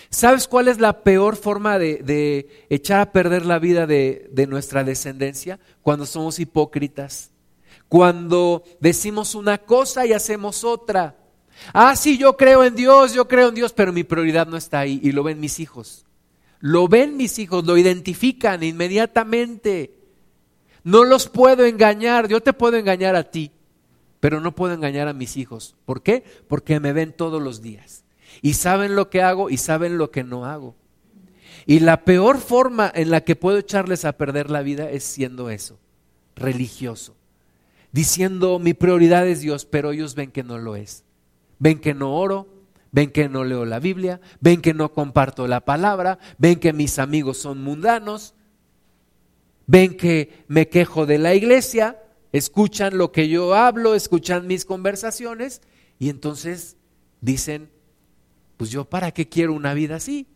¿Sabes 0.09 0.47
cuál 0.47 0.69
es 0.69 0.79
la 0.79 1.03
peor 1.03 1.35
forma 1.35 1.77
de, 1.77 2.47
echar 2.69 3.01
a 3.01 3.11
perder 3.11 3.45
la 3.45 3.59
vida 3.59 3.85
de, 3.85 4.29
de 4.31 4.47
nuestra 4.47 4.83
descendencia? 4.83 5.59
Cuando 5.81 6.05
somos 6.05 6.39
hipócritas. 6.39 7.34
Cuando 7.95 8.65
decimos 8.81 9.35
una 9.35 9.57
cosa 9.57 10.05
y 10.05 10.11
hacemos 10.11 10.65
otra. 10.65 11.15
Ah, 11.71 11.95
sí, 11.95 12.17
yo 12.17 12.35
creo 12.35 12.65
en 12.65 12.75
Dios, 12.75 13.13
yo 13.13 13.25
creo 13.25 13.47
en 13.47 13.55
Dios, 13.55 13.71
pero 13.71 13.93
mi 13.93 14.03
prioridad 14.03 14.47
no 14.47 14.57
está 14.57 14.79
ahí 14.79 14.99
y 15.01 15.13
lo 15.13 15.23
ven 15.23 15.39
mis 15.39 15.61
hijos. 15.61 16.05
Lo 16.59 16.89
ven 16.89 17.15
mis 17.15 17.39
hijos, 17.39 17.63
lo 17.63 17.77
identifican 17.77 18.63
inmediatamente. 18.63 19.95
No 20.83 21.05
los 21.05 21.29
puedo 21.29 21.63
engañar, 21.63 22.27
yo 22.27 22.41
te 22.41 22.51
puedo 22.51 22.75
engañar 22.75 23.15
a 23.15 23.31
ti, 23.31 23.53
pero 24.19 24.41
no 24.41 24.53
puedo 24.53 24.73
engañar 24.73 25.07
a 25.07 25.13
mis 25.13 25.37
hijos. 25.37 25.77
¿Por 25.85 26.03
qué? 26.03 26.25
Porque 26.49 26.81
me 26.81 26.91
ven 26.91 27.13
todos 27.13 27.41
los 27.41 27.61
días 27.61 28.03
y 28.41 28.55
saben 28.55 28.97
lo 28.97 29.09
que 29.09 29.21
hago 29.21 29.49
y 29.49 29.55
saben 29.55 29.97
lo 29.97 30.11
que 30.11 30.25
no 30.25 30.43
hago. 30.43 30.75
Y 31.65 31.79
la 31.79 32.03
peor 32.03 32.39
forma 32.39 32.91
en 32.93 33.09
la 33.09 33.21
que 33.21 33.37
puedo 33.37 33.57
echarles 33.57 34.03
a 34.03 34.17
perder 34.17 34.51
la 34.51 34.63
vida 34.63 34.89
es 34.89 35.05
siendo 35.05 35.49
eso, 35.49 35.79
religioso, 36.35 37.15
diciendo 37.95 38.59
mi 38.59 38.73
prioridad 38.73 39.25
es 39.25 39.39
Dios, 39.39 39.65
pero 39.65 39.93
ellos 39.93 40.15
ven 40.15 40.29
que 40.29 40.43
no 40.43 40.57
lo 40.57 40.75
es. 40.75 41.05
Ven 41.59 41.79
que 41.79 41.93
no 41.93 42.13
oro, 42.13 42.45
ven 42.91 43.09
que 43.09 43.29
no 43.29 43.45
leo 43.45 43.63
la 43.63 43.79
Biblia, 43.79 44.19
ven 44.41 44.61
que 44.61 44.73
no 44.73 44.91
comparto 44.91 45.47
la 45.47 45.61
palabra, 45.61 46.19
ven 46.37 46.59
que 46.59 46.73
mis 46.73 46.99
amigos 46.99 47.37
son 47.37 47.63
mundanos, 47.63 48.33
ven 49.65 49.95
que 49.95 50.43
me 50.49 50.67
quejo 50.67 51.05
de 51.05 51.19
la 51.19 51.35
iglesia, 51.35 52.03
escuchan 52.33 52.97
lo 52.97 53.13
que 53.13 53.29
yo 53.29 53.55
hablo, 53.55 53.95
escuchan 53.95 54.45
mis 54.45 54.65
conversaciones 54.65 55.61
y 55.97 56.09
entonces 56.09 56.75
dicen, 57.21 57.69
pues 58.57 58.71
yo 58.71 58.83
para 58.83 59.13
qué 59.13 59.29
quiero 59.29 59.53
una 59.53 59.73
vida 59.73 59.95
así. 59.95 60.27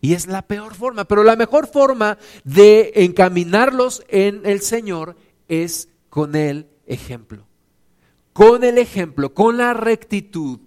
Y 0.00 0.14
es 0.14 0.28
la 0.28 0.42
peor 0.42 0.76
forma, 0.76 1.06
pero 1.06 1.24
la 1.24 1.34
mejor 1.34 1.66
forma 1.66 2.18
de 2.44 2.92
encaminarlos 2.94 4.04
en 4.06 4.46
el 4.46 4.60
Señor 4.60 5.16
es 5.48 5.89
con 6.10 6.34
el 6.36 6.68
ejemplo. 6.86 7.46
Con 8.32 8.64
el 8.64 8.78
ejemplo, 8.78 9.32
con 9.32 9.56
la 9.56 9.72
rectitud, 9.72 10.60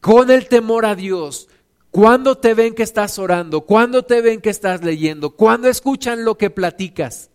con 0.00 0.30
el 0.30 0.48
temor 0.48 0.86
a 0.86 0.94
Dios. 0.94 1.48
Cuando 1.90 2.38
te 2.38 2.54
ven 2.54 2.74
que 2.74 2.82
estás 2.82 3.18
orando, 3.18 3.62
cuando 3.62 4.04
te 4.04 4.22
ven 4.22 4.40
que 4.40 4.50
estás 4.50 4.82
leyendo, 4.82 5.30
cuando 5.36 5.68
escuchan 5.68 6.24
lo 6.24 6.38
que 6.38 6.48
platicas, 6.48 7.30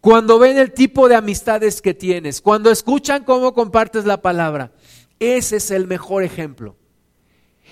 cuando 0.00 0.38
ven 0.38 0.56
el 0.56 0.72
tipo 0.72 1.08
de 1.08 1.16
amistades 1.16 1.82
que 1.82 1.92
tienes, 1.92 2.40
cuando 2.40 2.70
escuchan 2.70 3.24
cómo 3.24 3.52
compartes 3.52 4.06
la 4.06 4.22
palabra. 4.22 4.72
Ese 5.18 5.56
es 5.56 5.70
el 5.70 5.86
mejor 5.86 6.22
ejemplo. 6.22 6.76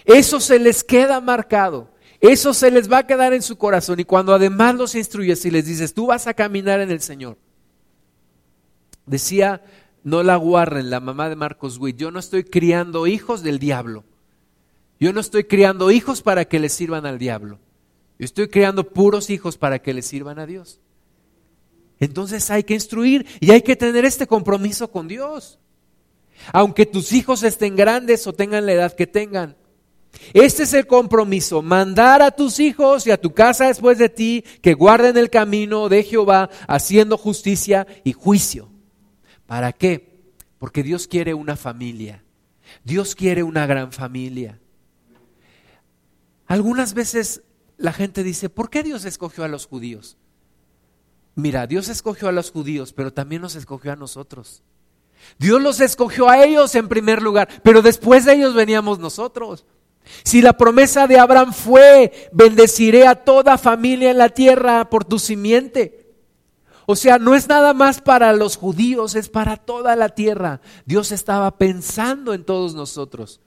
Eso 0.05 0.39
se 0.39 0.59
les 0.59 0.85
queda 0.85 1.21
marcado. 1.21 1.91
Eso 2.21 2.53
se 2.53 2.71
les 2.71 2.91
va 2.91 2.99
a 2.99 3.07
quedar 3.07 3.33
en 3.33 3.43
su 3.43 3.57
corazón. 3.57 4.01
Y 4.01 4.05
cuando 4.05 4.35
además 4.35 4.75
los 4.75 4.95
instruyes 4.95 5.45
y 5.45 5.51
les 5.51 5.67
dices, 5.67 5.95
tú 5.95 6.07
vas 6.07 6.27
a 6.27 6.35
caminar 6.35 6.81
en 6.81 6.91
el 6.91 7.01
Señor. 7.01 7.39
Decía 9.09 9.63
Nola 10.05 10.39
Warren, 10.39 10.91
la 10.91 11.01
mamá 11.01 11.29
de 11.29 11.37
Marcos 11.37 11.79
Witt, 11.79 11.97
yo 11.97 12.11
no 12.11 12.19
estoy 12.19 12.45
criando 12.45 13.07
hijos 13.07 13.43
del 13.43 13.59
diablo. 13.59 14.05
Yo 15.01 15.13
no 15.13 15.21
estoy 15.21 15.45
criando 15.45 15.91
hijos 15.91 16.23
para 16.23 16.45
que 16.47 16.59
les 16.59 16.73
sirvan 16.73 17.07
al 17.07 17.19
diablo. 17.19 17.59
Yo 18.19 18.25
estoy 18.25 18.49
criando 18.49 18.85
puros 18.85 19.31
hijos 19.31 19.57
para 19.57 19.81
que 19.81 19.95
les 19.95 20.07
sirvan 20.07 20.39
a 20.39 20.47
Dios. 20.47 20.81
Entonces 22.01 22.51
hay 22.51 22.65
que 22.65 22.75
instruir 22.75 23.27
y 23.41 23.51
hay 23.51 23.63
que 23.63 23.77
tener 23.77 24.05
este 24.05 24.27
compromiso 24.27 24.91
con 24.91 25.09
Dios. 25.09 25.59
Aunque 26.53 26.87
tus 26.87 27.13
hijos 27.13 27.43
estén 27.43 27.77
grandes 27.77 28.27
o 28.27 28.33
tengan 28.33 28.67
la 28.67 28.73
edad 28.73 28.93
que 28.93 29.07
tengan. 29.07 29.57
Este 30.33 30.65
es 30.65 30.75
el 30.75 30.87
compromiso, 30.87 31.63
mandar 31.63 32.23
a 32.23 32.31
tus 32.31 32.61
hijos 32.61 33.07
y 33.07 33.11
a 33.11 33.21
tu 33.21 33.35
casa 33.35 33.67
después 33.67 33.99
de 33.99 34.09
ti 34.09 34.45
que 34.63 34.75
guarden 34.75 35.17
el 35.17 35.31
camino 35.31 35.89
de 35.89 36.03
Jehová 36.03 36.51
haciendo 36.67 37.17
justicia 37.19 37.87
y 38.05 38.13
juicio. 38.13 38.69
¿Para 39.49 39.73
qué? 39.73 40.31
Porque 40.59 40.83
Dios 40.83 41.09
quiere 41.09 41.33
una 41.33 41.57
familia. 41.57 42.23
Dios 42.85 43.15
quiere 43.15 43.43
una 43.43 43.67
gran 43.67 43.93
familia. 43.93 44.61
Algunas 46.47 46.93
veces 46.93 47.41
la 47.79 47.95
gente 47.95 48.23
dice, 48.23 48.51
¿por 48.51 48.69
qué 48.69 48.83
Dios 48.83 49.07
escogió 49.07 49.45
a 49.45 49.49
los 49.49 49.67
judíos? 49.67 50.19
Mira, 51.35 51.67
Dios 51.67 51.89
escogió 51.89 52.29
a 52.29 52.33
los 52.33 52.51
judíos, 52.51 52.93
pero 52.93 53.11
también 53.11 53.41
nos 53.41 53.55
escogió 53.55 53.91
a 53.91 53.97
nosotros. 53.97 54.63
Dios 55.39 55.63
los 55.63 55.81
escogió 55.81 56.29
a 56.29 56.45
ellos 56.45 56.75
en 56.75 56.87
primer 56.87 57.23
lugar, 57.23 57.49
pero 57.63 57.81
después 57.81 58.27
de 58.27 58.35
ellos 58.35 58.53
veníamos 58.53 58.99
nosotros. 58.99 59.65
Si 60.25 60.43
la 60.43 60.59
promesa 60.59 61.07
de 61.07 61.19
Abraham 61.19 61.55
fue, 61.55 62.29
bendeciré 62.33 63.07
a 63.07 63.15
toda 63.15 63.57
familia 63.57 64.11
en 64.11 64.19
la 64.19 64.29
tierra 64.29 64.91
por 64.91 65.07
tu 65.07 65.19
simiente. 65.19 66.08
O 66.91 66.97
sea, 66.97 67.19
no 67.19 67.35
es 67.35 67.49
nada 67.49 67.75
más 67.75 68.01
para 68.01 68.33
los 68.33 68.57
judíos, 68.57 69.15
es 69.15 69.29
para 69.29 69.59
toda 69.59 69.95
la 69.95 70.09
tierra. 70.09 70.63
Dios 70.87 71.13
estaba 71.13 71.59
pensando 71.59 72.33
en 72.33 72.45
todos 72.45 72.75
nosotros. 72.75 73.43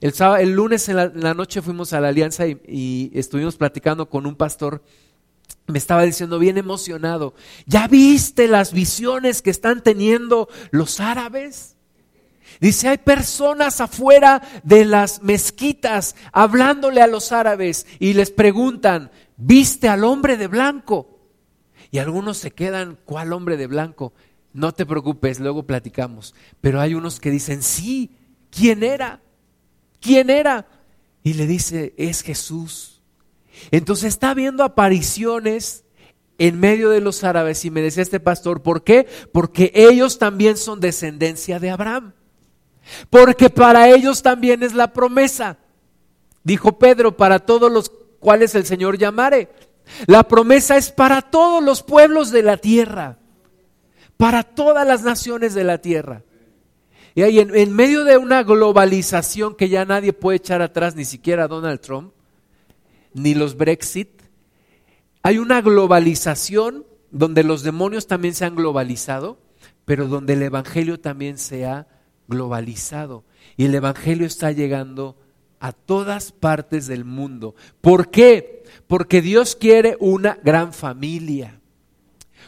El, 0.00 0.14
el 0.38 0.52
lunes 0.54 0.88
en 0.88 0.96
la, 0.96 1.34
noche 1.34 1.60
fuimos 1.60 1.92
a 1.92 2.00
la 2.00 2.08
alianza 2.08 2.46
y 2.46 3.10
estuvimos 3.12 3.56
platicando 3.58 4.08
con 4.08 4.24
un 4.24 4.34
pastor 4.34 4.82
me 5.66 5.78
estaba 5.78 6.04
diciendo 6.04 6.38
bien 6.38 6.56
emocionado, 6.56 7.34
¿ya 7.66 7.86
viste 7.86 8.48
las 8.48 8.72
visiones 8.72 9.42
que 9.42 9.50
están 9.50 9.82
teniendo 9.82 10.48
los 10.70 11.00
árabes? 11.00 11.76
Dice, 12.62 12.88
hay 12.88 12.98
personas 12.98 13.82
afuera 13.82 14.40
de 14.64 14.86
las 14.86 15.22
mezquitas 15.22 16.16
hablándole 16.32 17.02
a 17.02 17.06
los 17.06 17.30
árabes 17.30 17.86
y 17.98 18.14
les 18.14 18.30
preguntan, 18.30 19.10
¿viste 19.36 19.86
al 19.86 20.02
hombre 20.04 20.38
de 20.38 20.46
blanco? 20.46 21.09
Y 21.90 21.98
algunos 21.98 22.36
se 22.36 22.52
quedan, 22.52 22.98
¿cuál 23.04 23.32
hombre 23.32 23.56
de 23.56 23.66
blanco? 23.66 24.12
No 24.52 24.72
te 24.72 24.86
preocupes, 24.86 25.40
luego 25.40 25.64
platicamos. 25.64 26.34
Pero 26.60 26.80
hay 26.80 26.94
unos 26.94 27.20
que 27.20 27.30
dicen, 27.30 27.62
sí, 27.62 28.16
¿quién 28.50 28.82
era? 28.82 29.20
¿Quién 30.00 30.30
era? 30.30 30.66
Y 31.22 31.34
le 31.34 31.46
dice, 31.46 31.94
es 31.96 32.22
Jesús. 32.22 33.02
Entonces 33.70 34.08
está 34.08 34.34
viendo 34.34 34.64
apariciones 34.64 35.84
en 36.38 36.58
medio 36.58 36.90
de 36.90 37.00
los 37.00 37.22
árabes 37.22 37.64
y 37.64 37.70
me 37.70 37.82
decía 37.82 38.02
este 38.02 38.20
pastor, 38.20 38.62
¿por 38.62 38.82
qué? 38.82 39.06
Porque 39.32 39.72
ellos 39.74 40.18
también 40.18 40.56
son 40.56 40.80
descendencia 40.80 41.60
de 41.60 41.70
Abraham. 41.70 42.14
Porque 43.10 43.50
para 43.50 43.90
ellos 43.90 44.22
también 44.22 44.62
es 44.62 44.72
la 44.72 44.92
promesa. 44.92 45.58
Dijo 46.42 46.78
Pedro, 46.78 47.16
para 47.16 47.40
todos 47.40 47.70
los 47.70 47.90
cuales 48.18 48.54
el 48.54 48.64
Señor 48.64 48.96
llamare. 48.96 49.50
La 50.06 50.24
promesa 50.24 50.76
es 50.76 50.90
para 50.90 51.22
todos 51.22 51.62
los 51.62 51.82
pueblos 51.82 52.30
de 52.30 52.42
la 52.42 52.56
tierra, 52.56 53.18
para 54.16 54.42
todas 54.42 54.86
las 54.86 55.02
naciones 55.02 55.54
de 55.54 55.64
la 55.64 55.78
tierra. 55.78 56.22
Y 57.14 57.22
ahí 57.22 57.40
en, 57.40 57.54
en 57.54 57.72
medio 57.74 58.04
de 58.04 58.16
una 58.16 58.42
globalización 58.42 59.54
que 59.56 59.68
ya 59.68 59.84
nadie 59.84 60.12
puede 60.12 60.36
echar 60.36 60.62
atrás, 60.62 60.94
ni 60.94 61.04
siquiera 61.04 61.48
Donald 61.48 61.80
Trump, 61.80 62.12
ni 63.12 63.34
los 63.34 63.56
Brexit. 63.56 64.22
Hay 65.22 65.38
una 65.38 65.60
globalización 65.60 66.86
donde 67.10 67.42
los 67.42 67.62
demonios 67.62 68.06
también 68.06 68.34
se 68.34 68.44
han 68.44 68.54
globalizado, 68.54 69.38
pero 69.84 70.06
donde 70.06 70.34
el 70.34 70.42
Evangelio 70.42 71.00
también 71.00 71.36
se 71.36 71.66
ha 71.66 71.88
globalizado. 72.28 73.24
Y 73.56 73.64
el 73.64 73.74
Evangelio 73.74 74.26
está 74.26 74.52
llegando 74.52 75.16
a 75.58 75.72
todas 75.72 76.32
partes 76.32 76.86
del 76.86 77.04
mundo. 77.04 77.54
¿Por 77.80 78.10
qué? 78.10 78.59
Porque 78.90 79.22
Dios 79.22 79.54
quiere 79.54 79.96
una 80.00 80.36
gran 80.42 80.74
familia. 80.74 81.60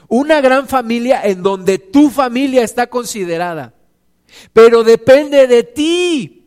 Una 0.08 0.42
gran 0.42 0.66
familia 0.66 1.22
en 1.22 1.42
donde 1.42 1.78
tu 1.78 2.10
familia 2.10 2.64
está 2.64 2.88
considerada. 2.88 3.72
Pero 4.52 4.82
depende 4.82 5.46
de 5.46 5.62
ti 5.62 6.42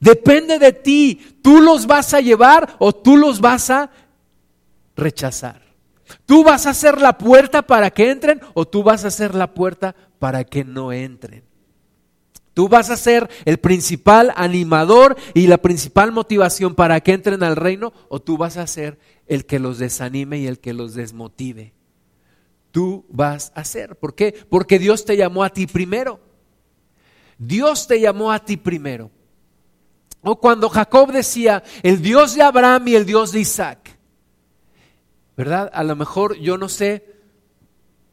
Depende 0.00 0.58
de 0.58 0.72
ti. 0.72 1.38
¿Tú 1.42 1.60
los 1.60 1.86
vas 1.86 2.12
a 2.14 2.20
llevar 2.20 2.76
o 2.78 2.94
tú 2.94 3.16
los 3.16 3.40
vas 3.40 3.70
a 3.70 3.90
rechazar? 4.94 5.62
¿Tú 6.24 6.44
vas 6.44 6.66
a 6.66 6.74
ser 6.74 7.00
la 7.00 7.18
puerta 7.18 7.62
para 7.62 7.90
que 7.90 8.10
entren 8.10 8.40
o 8.54 8.66
tú 8.66 8.82
vas 8.82 9.04
a 9.04 9.10
ser 9.10 9.34
la 9.34 9.52
puerta 9.52 9.94
para 10.18 10.44
que 10.44 10.64
no 10.64 10.92
entren? 10.92 11.45
Tú 12.56 12.70
vas 12.70 12.88
a 12.88 12.96
ser 12.96 13.28
el 13.44 13.58
principal 13.58 14.32
animador 14.34 15.14
y 15.34 15.46
la 15.46 15.58
principal 15.58 16.10
motivación 16.10 16.74
para 16.74 17.02
que 17.02 17.12
entren 17.12 17.42
al 17.42 17.54
reino 17.54 17.92
o 18.08 18.18
tú 18.18 18.38
vas 18.38 18.56
a 18.56 18.66
ser 18.66 18.98
el 19.26 19.44
que 19.44 19.58
los 19.58 19.76
desanime 19.76 20.38
y 20.38 20.46
el 20.46 20.58
que 20.58 20.72
los 20.72 20.94
desmotive. 20.94 21.74
Tú 22.70 23.04
vas 23.10 23.52
a 23.54 23.62
ser. 23.62 23.96
¿Por 23.96 24.14
qué? 24.14 24.34
Porque 24.48 24.78
Dios 24.78 25.04
te 25.04 25.18
llamó 25.18 25.44
a 25.44 25.50
ti 25.50 25.66
primero. 25.66 26.18
Dios 27.36 27.86
te 27.86 28.00
llamó 28.00 28.32
a 28.32 28.42
ti 28.42 28.56
primero. 28.56 29.10
O 30.22 30.40
cuando 30.40 30.70
Jacob 30.70 31.12
decía, 31.12 31.62
el 31.82 32.00
Dios 32.00 32.36
de 32.36 32.42
Abraham 32.42 32.88
y 32.88 32.94
el 32.94 33.04
Dios 33.04 33.32
de 33.32 33.40
Isaac. 33.40 33.98
¿Verdad? 35.36 35.70
A 35.74 35.84
lo 35.84 35.94
mejor 35.94 36.38
yo 36.38 36.56
no 36.56 36.70
sé 36.70 37.04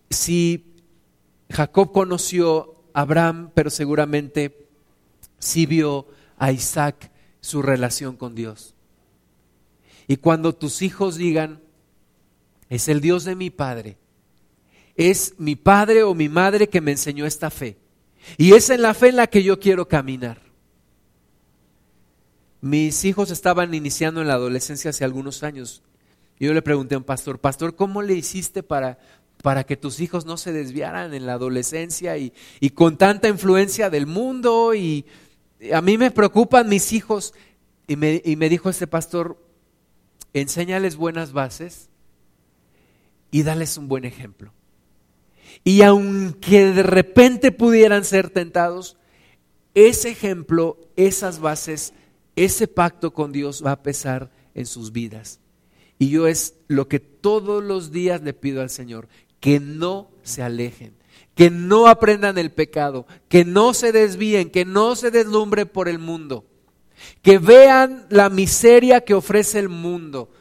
si 0.10 0.76
Jacob 1.50 1.94
conoció 1.94 2.73
Abraham, 2.94 3.52
pero 3.54 3.70
seguramente 3.70 4.68
sí 5.40 5.66
vio 5.66 6.08
a 6.38 6.52
Isaac 6.52 7.12
su 7.42 7.62
relación 7.62 8.16
con 8.16 8.36
Dios. 8.36 8.76
Y 10.08 10.18
cuando 10.18 10.54
tus 10.54 10.82
hijos 10.82 11.16
digan, 11.16 11.62
es 12.70 12.88
el 12.88 13.02
Dios 13.02 13.24
de 13.24 13.36
mi 13.36 13.50
padre, 13.50 13.98
es 14.96 15.36
mi 15.38 15.56
padre 15.56 16.04
o 16.04 16.14
mi 16.14 16.30
madre 16.30 16.70
que 16.70 16.82
me 16.82 16.92
enseñó 16.92 17.26
esta 17.26 17.50
fe. 17.50 17.78
Y 18.38 18.54
es 18.54 18.70
en 18.70 18.82
la 18.82 18.94
fe 18.94 19.10
en 19.10 19.18
la 19.18 19.28
que 19.28 19.44
yo 19.44 19.60
quiero 19.60 19.88
caminar. 19.88 20.42
Mis 22.62 23.04
hijos 23.04 23.30
estaban 23.32 23.74
iniciando 23.74 24.22
en 24.22 24.28
la 24.28 24.36
adolescencia 24.36 24.92
hace 24.92 25.04
algunos 25.04 25.44
años. 25.44 25.84
Yo 26.40 26.54
le 26.54 26.62
pregunté 26.62 26.96
a 26.96 26.98
un 26.98 27.04
pastor, 27.04 27.40
pastor, 27.40 27.76
¿cómo 27.76 28.02
le 28.02 28.14
hiciste 28.14 28.64
para, 28.64 29.00
para 29.44 29.64
que 29.64 29.78
tus 29.78 30.00
hijos 30.00 30.26
no 30.26 30.38
se 30.38 30.52
desviaran 30.52 31.14
en 31.14 31.28
la 31.28 31.34
adolescencia 31.34 32.18
y, 32.18 32.34
y 32.60 32.72
con 32.72 32.98
tanta 32.98 33.28
influencia 33.28 33.92
del 33.92 34.08
mundo? 34.08 34.74
Y 34.74 35.06
a 35.72 35.82
mí 35.82 36.00
me 36.00 36.10
preocupan 36.10 36.68
mis 36.68 36.92
hijos. 36.94 37.36
Y 37.86 37.96
me, 37.96 38.20
y 38.26 38.36
me 38.36 38.50
dijo 38.50 38.72
este 38.72 38.88
pastor, 38.88 39.38
enséñales 40.34 40.96
buenas 40.96 41.32
bases 41.32 41.90
y 43.30 43.44
dales 43.44 43.78
un 43.78 43.88
buen 43.88 44.06
ejemplo. 44.06 44.52
Y 45.64 45.84
aunque 45.84 46.72
de 46.72 46.82
repente 46.82 47.52
pudieran 47.52 48.04
ser 48.04 48.32
tentados, 48.32 48.98
ese 49.76 50.10
ejemplo, 50.10 50.80
esas 50.96 51.40
bases 51.40 51.94
ese 52.36 52.68
pacto 52.68 53.14
con 53.14 53.32
Dios 53.32 53.64
va 53.66 53.72
a 53.72 53.84
pesar 53.84 54.32
en 54.56 54.66
sus 54.66 54.92
vidas. 54.92 55.40
Y 56.00 56.10
yo 56.10 56.28
es 56.28 56.56
lo 56.68 56.88
que 56.88 57.00
todos 57.00 57.64
los 57.64 57.92
días 57.92 58.22
le 58.22 58.34
pido 58.34 58.62
al 58.62 58.70
Señor, 58.70 59.08
que 59.44 59.60
no 59.60 60.10
se 60.22 60.42
alejen, 60.42 60.94
que 61.36 61.50
no 61.50 61.88
aprendan 61.88 62.38
el 62.38 62.50
pecado, 62.50 63.06
que 63.28 63.44
no 63.44 63.74
se 63.74 63.92
desvíen, 63.92 64.50
que 64.50 64.64
no 64.64 64.96
se 64.96 65.12
deslumbre 65.12 65.66
por 65.66 65.90
el 65.90 66.00
mundo, 66.00 66.46
que 67.22 67.40
vean 67.40 68.06
la 68.08 68.30
miseria 68.30 69.02
que 69.02 69.14
ofrece 69.14 69.60
el 69.60 69.68
mundo, 69.68 70.32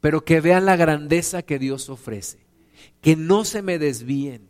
pero 0.00 0.24
que 0.24 0.40
vean 0.40 0.66
la 0.66 0.76
grandeza 0.76 1.42
que 1.42 1.58
Dios 1.58 1.88
ofrece, 1.88 2.38
que 3.00 3.16
no 3.16 3.44
se 3.44 3.60
me 3.60 3.76
desvíen. 3.76 4.48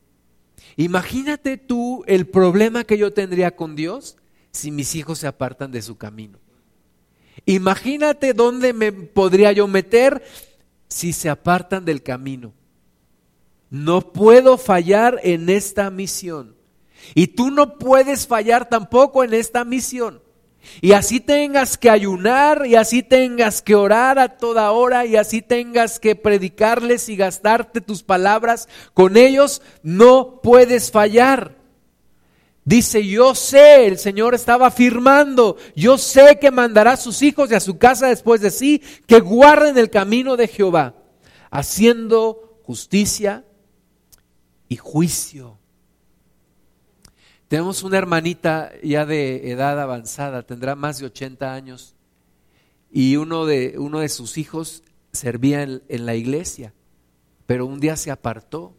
Imagínate 0.76 1.56
tú 1.56 2.04
el 2.06 2.26
problema 2.26 2.84
que 2.84 2.98
yo 2.98 3.14
tendría 3.14 3.56
con 3.56 3.74
Dios 3.74 4.18
si 4.50 4.70
mis 4.70 4.94
hijos 4.96 5.20
se 5.20 5.28
apartan 5.28 5.72
de 5.72 5.80
su 5.80 5.96
camino. 5.96 6.38
Imagínate 7.46 8.34
dónde 8.34 8.74
me 8.74 8.92
podría 8.92 9.50
yo 9.52 9.66
meter 9.66 10.22
si 10.88 11.14
se 11.14 11.30
apartan 11.30 11.86
del 11.86 12.02
camino. 12.02 12.52
No 13.70 14.12
puedo 14.12 14.56
fallar 14.56 15.20
en 15.22 15.48
esta 15.48 15.90
misión. 15.90 16.56
Y 17.14 17.28
tú 17.28 17.50
no 17.50 17.78
puedes 17.78 18.26
fallar 18.26 18.68
tampoco 18.68 19.24
en 19.24 19.34
esta 19.34 19.64
misión. 19.64 20.22
Y 20.80 20.92
así 20.92 21.20
tengas 21.20 21.78
que 21.78 21.90
ayunar 21.90 22.66
y 22.66 22.74
así 22.74 23.02
tengas 23.02 23.62
que 23.62 23.74
orar 23.74 24.18
a 24.18 24.36
toda 24.36 24.70
hora 24.72 25.06
y 25.06 25.16
así 25.16 25.40
tengas 25.40 25.98
que 25.98 26.14
predicarles 26.14 27.08
y 27.08 27.16
gastarte 27.16 27.80
tus 27.80 28.02
palabras 28.02 28.68
con 28.94 29.16
ellos, 29.16 29.62
no 29.82 30.40
puedes 30.42 30.90
fallar. 30.90 31.56
Dice, 32.64 33.06
yo 33.06 33.34
sé, 33.34 33.86
el 33.86 33.98
Señor 33.98 34.34
estaba 34.34 34.66
afirmando, 34.66 35.56
yo 35.74 35.96
sé 35.96 36.38
que 36.38 36.50
mandará 36.50 36.92
a 36.92 36.96
sus 36.98 37.22
hijos 37.22 37.50
y 37.50 37.54
a 37.54 37.60
su 37.60 37.78
casa 37.78 38.08
después 38.08 38.42
de 38.42 38.50
sí, 38.50 38.82
que 39.06 39.20
guarden 39.20 39.78
el 39.78 39.88
camino 39.88 40.36
de 40.36 40.48
Jehová, 40.48 40.94
haciendo 41.50 42.60
justicia 42.64 43.44
y 44.68 44.76
juicio. 44.76 45.58
Tenemos 47.48 47.82
una 47.82 47.98
hermanita 47.98 48.72
ya 48.82 49.06
de 49.06 49.50
edad 49.50 49.80
avanzada, 49.80 50.42
tendrá 50.42 50.74
más 50.74 50.98
de 50.98 51.06
80 51.06 51.54
años, 51.54 51.94
y 52.90 53.16
uno 53.16 53.46
de, 53.46 53.76
uno 53.78 54.00
de 54.00 54.08
sus 54.08 54.38
hijos 54.38 54.82
servía 55.12 55.62
en, 55.62 55.82
en 55.88 56.06
la 56.06 56.14
iglesia, 56.14 56.74
pero 57.46 57.66
un 57.66 57.80
día 57.80 57.96
se 57.96 58.10
apartó. 58.10 58.74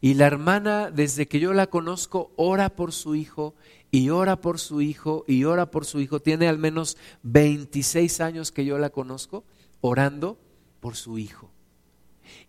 Y 0.00 0.14
la 0.14 0.26
hermana, 0.26 0.92
desde 0.92 1.26
que 1.26 1.40
yo 1.40 1.52
la 1.52 1.66
conozco, 1.66 2.32
ora 2.36 2.76
por 2.76 2.92
su 2.92 3.16
hijo 3.16 3.54
y 3.90 4.10
ora 4.10 4.40
por 4.40 4.60
su 4.60 4.80
hijo 4.80 5.24
y 5.26 5.42
ora 5.42 5.72
por 5.72 5.84
su 5.84 6.00
hijo. 6.00 6.20
Tiene 6.20 6.46
al 6.46 6.58
menos 6.58 6.96
26 7.24 8.20
años 8.20 8.52
que 8.52 8.64
yo 8.64 8.78
la 8.78 8.90
conozco 8.90 9.44
orando 9.80 10.38
por 10.80 10.94
su 10.94 11.18
hijo. 11.18 11.50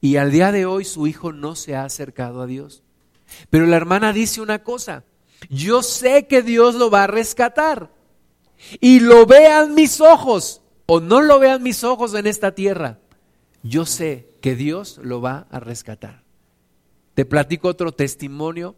Y 0.01 0.17
al 0.17 0.31
día 0.31 0.51
de 0.51 0.65
hoy 0.65 0.85
su 0.85 1.07
hijo 1.07 1.31
no 1.33 1.55
se 1.55 1.75
ha 1.75 1.83
acercado 1.83 2.41
a 2.41 2.47
Dios. 2.47 2.83
Pero 3.49 3.65
la 3.65 3.77
hermana 3.77 4.13
dice 4.13 4.41
una 4.41 4.63
cosa, 4.63 5.03
yo 5.49 5.83
sé 5.83 6.27
que 6.27 6.41
Dios 6.41 6.75
lo 6.75 6.89
va 6.89 7.03
a 7.03 7.07
rescatar. 7.07 7.91
Y 8.79 8.99
lo 8.99 9.25
vean 9.25 9.73
mis 9.73 10.01
ojos 10.01 10.61
o 10.85 10.99
no 10.99 11.21
lo 11.21 11.39
vean 11.39 11.63
mis 11.63 11.83
ojos 11.83 12.13
en 12.13 12.27
esta 12.27 12.53
tierra. 12.53 12.99
Yo 13.63 13.85
sé 13.85 14.29
que 14.41 14.55
Dios 14.55 14.99
lo 15.03 15.21
va 15.21 15.47
a 15.51 15.59
rescatar. 15.59 16.23
Te 17.13 17.25
platico 17.25 17.67
otro 17.67 17.91
testimonio. 17.91 18.75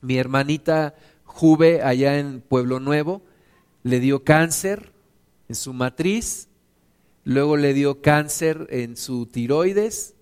Mi 0.00 0.16
hermanita 0.16 0.94
Juve 1.24 1.82
allá 1.82 2.18
en 2.18 2.40
Pueblo 2.40 2.80
Nuevo 2.80 3.22
le 3.82 4.00
dio 4.00 4.24
cáncer 4.24 4.92
en 5.48 5.54
su 5.54 5.72
matriz, 5.72 6.48
luego 7.24 7.56
le 7.56 7.74
dio 7.74 8.02
cáncer 8.02 8.66
en 8.70 8.96
su 8.96 9.26
tiroides 9.26 10.14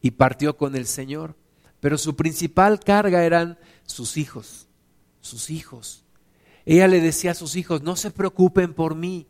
y 0.00 0.12
partió 0.12 0.56
con 0.56 0.76
el 0.76 0.86
Señor. 0.86 1.36
Pero 1.80 1.96
su 1.98 2.14
principal 2.16 2.80
carga 2.80 3.24
eran 3.24 3.58
sus 3.84 4.16
hijos 4.16 4.68
sus 5.20 5.50
hijos. 5.50 6.04
Ella 6.64 6.88
le 6.88 7.00
decía 7.00 7.32
a 7.32 7.34
sus 7.34 7.56
hijos, 7.56 7.82
no 7.82 7.96
se 7.96 8.10
preocupen 8.10 8.74
por 8.74 8.94
mí, 8.94 9.26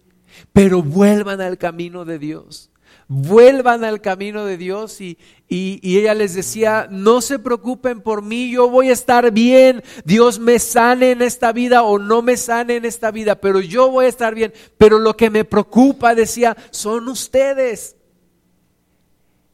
pero 0.53 0.83
vuelvan 0.83 1.41
al 1.41 1.59
camino 1.59 2.05
de 2.05 2.19
Dios. 2.19 2.70
Vuelvan 3.13 3.83
al 3.83 4.01
camino 4.01 4.45
de 4.45 4.57
Dios 4.57 5.01
y, 5.01 5.19
y, 5.49 5.99
ella 5.99 6.15
les 6.15 6.33
decía, 6.33 6.87
no 6.93 7.21
se 7.21 7.41
preocupen 7.41 8.03
por 8.03 8.23
mí, 8.23 8.53
yo 8.53 8.71
voy 8.71 8.89
a 8.89 8.93
estar 8.93 9.33
bien, 9.33 9.83
Dios 10.05 10.39
me 10.39 10.61
sane 10.61 11.11
en 11.11 11.21
esta 11.21 11.51
vida 11.51 11.83
o 11.83 11.99
no 11.99 12.23
me 12.23 12.37
sane 12.37 12.77
en 12.77 12.85
esta 12.85 13.11
vida, 13.11 13.41
pero 13.41 13.59
yo 13.59 13.91
voy 13.91 14.05
a 14.05 14.09
estar 14.09 14.33
bien. 14.37 14.53
Pero 14.79 15.01
lo 15.01 15.17
que 15.17 15.29
me 15.29 15.45
preocupa, 15.45 16.15
decía, 16.15 16.57
son 16.71 17.09
ustedes. 17.09 17.97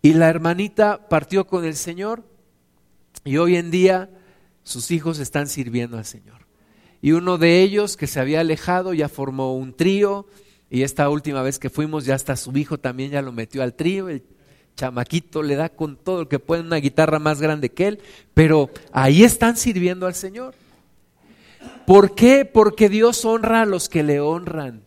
Y 0.03 0.13
la 0.13 0.29
hermanita 0.29 1.09
partió 1.09 1.47
con 1.47 1.65
el 1.65 1.77
Señor 1.77 2.25
y 3.25 3.39
hoy 3.39 3.57
en 3.57 3.71
día 3.71 4.11
sus 4.65 4.91
hijos 4.91 5.19
están 5.19 5.49
sirviendo 5.49 5.97
al 5.97 6.05
Señor. 6.05 6.47
Y 7.01 7.13
uno 7.13 7.39
de 7.39 7.63
ellos 7.63 7.97
que 7.97 8.07
se 8.07 8.21
había 8.21 8.41
alejado 8.41 8.93
ya 8.93 9.09
formó 9.09 9.57
un 9.57 9.73
trío 9.73 10.27
y 10.69 10.83
esta 10.83 11.09
última 11.09 11.43
vez 11.43 11.59
que 11.59 11.71
fuimos 11.71 12.05
ya 12.05 12.14
hasta 12.14 12.37
su 12.37 12.57
hijo 12.57 12.79
también 12.79 13.11
ya 13.11 13.23
lo 13.23 13.33
metió 13.33 13.62
al 13.62 13.75
trío. 13.75 14.09
El 14.09 14.25
chamaquito 14.75 15.43
le 15.43 15.57
da 15.57 15.69
con 15.69 15.97
todo 15.97 16.21
lo 16.21 16.29
que 16.29 16.39
puede 16.39 16.62
una 16.62 16.77
guitarra 16.77 17.19
más 17.19 17.41
grande 17.41 17.71
que 17.71 17.89
él, 17.89 18.01
pero 18.35 18.71
ahí 18.93 19.23
están 19.23 19.57
sirviendo 19.57 20.07
al 20.07 20.14
Señor. 20.14 20.55
¿Por 21.87 22.14
qué? 22.14 22.45
Porque 22.45 22.89
Dios 22.89 23.25
honra 23.25 23.62
a 23.62 23.67
los 23.67 23.89
que 23.89 24.03
le 24.03 24.21
honran. 24.21 24.83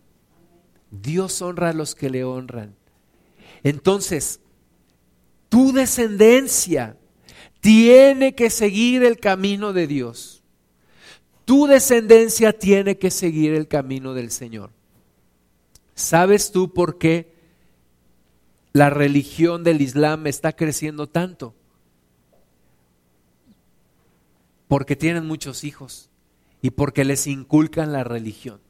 Dios 0.90 1.40
honra 1.40 1.70
a 1.70 1.72
los 1.72 1.94
que 1.94 2.10
le 2.10 2.24
honran. 2.24 2.74
Entonces, 3.62 4.40
tu 5.48 5.72
descendencia 5.72 6.96
tiene 7.60 8.34
que 8.34 8.50
seguir 8.50 9.02
el 9.02 9.18
camino 9.18 9.72
de 9.72 9.86
Dios. 9.86 10.42
Tu 11.44 11.66
descendencia 11.66 12.52
tiene 12.52 12.98
que 12.98 13.10
seguir 13.10 13.54
el 13.54 13.66
camino 13.66 14.14
del 14.14 14.30
Señor. 14.30 14.70
¿Sabes 15.94 16.52
tú 16.52 16.72
por 16.72 16.98
qué 16.98 17.34
la 18.72 18.90
religión 18.90 19.64
del 19.64 19.80
Islam 19.80 20.26
está 20.26 20.52
creciendo 20.52 21.06
tanto? 21.06 21.54
Porque 24.68 24.96
tienen 24.96 25.26
muchos 25.26 25.64
hijos 25.64 26.08
y 26.62 26.70
porque 26.70 27.04
les 27.04 27.26
inculcan 27.26 27.92
la 27.92 28.04
religión. 28.04 28.60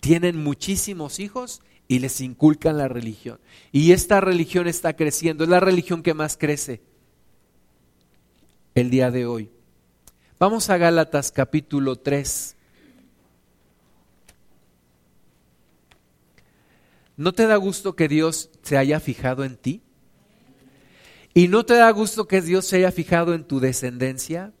Tienen 0.00 0.42
muchísimos 0.42 1.18
hijos 1.20 1.62
y 1.88 2.00
les 2.00 2.20
inculcan 2.20 2.78
la 2.78 2.88
religión. 2.88 3.38
Y 3.72 3.92
esta 3.92 4.20
religión 4.20 4.66
está 4.66 4.94
creciendo, 4.94 5.44
es 5.44 5.50
la 5.50 5.60
religión 5.60 6.02
que 6.02 6.14
más 6.14 6.36
crece 6.36 6.82
el 8.74 8.90
día 8.90 9.10
de 9.10 9.26
hoy. 9.26 9.50
Vamos 10.38 10.68
a 10.68 10.76
Gálatas 10.76 11.32
capítulo 11.32 11.96
3. 11.96 12.55
¿No 17.16 17.32
te 17.32 17.46
da 17.46 17.56
gusto 17.56 17.96
que 17.96 18.08
Dios 18.08 18.50
se 18.62 18.76
haya 18.76 19.00
fijado 19.00 19.44
en 19.44 19.56
ti? 19.56 19.82
¿Y 21.32 21.48
no 21.48 21.64
te 21.64 21.74
da 21.74 21.90
gusto 21.90 22.28
que 22.28 22.42
Dios 22.42 22.66
se 22.66 22.76
haya 22.76 22.92
fijado 22.92 23.34
en 23.34 23.44
tu 23.44 23.60
descendencia? 23.60 24.52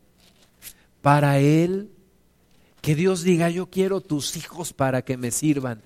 Para 1.02 1.38
Él, 1.38 1.90
que 2.80 2.94
Dios 2.94 3.22
diga, 3.22 3.50
yo 3.50 3.70
quiero 3.70 4.00
tus 4.00 4.36
hijos 4.36 4.72
para 4.72 5.02
que 5.02 5.16
me 5.16 5.30
sirvan. 5.30 5.82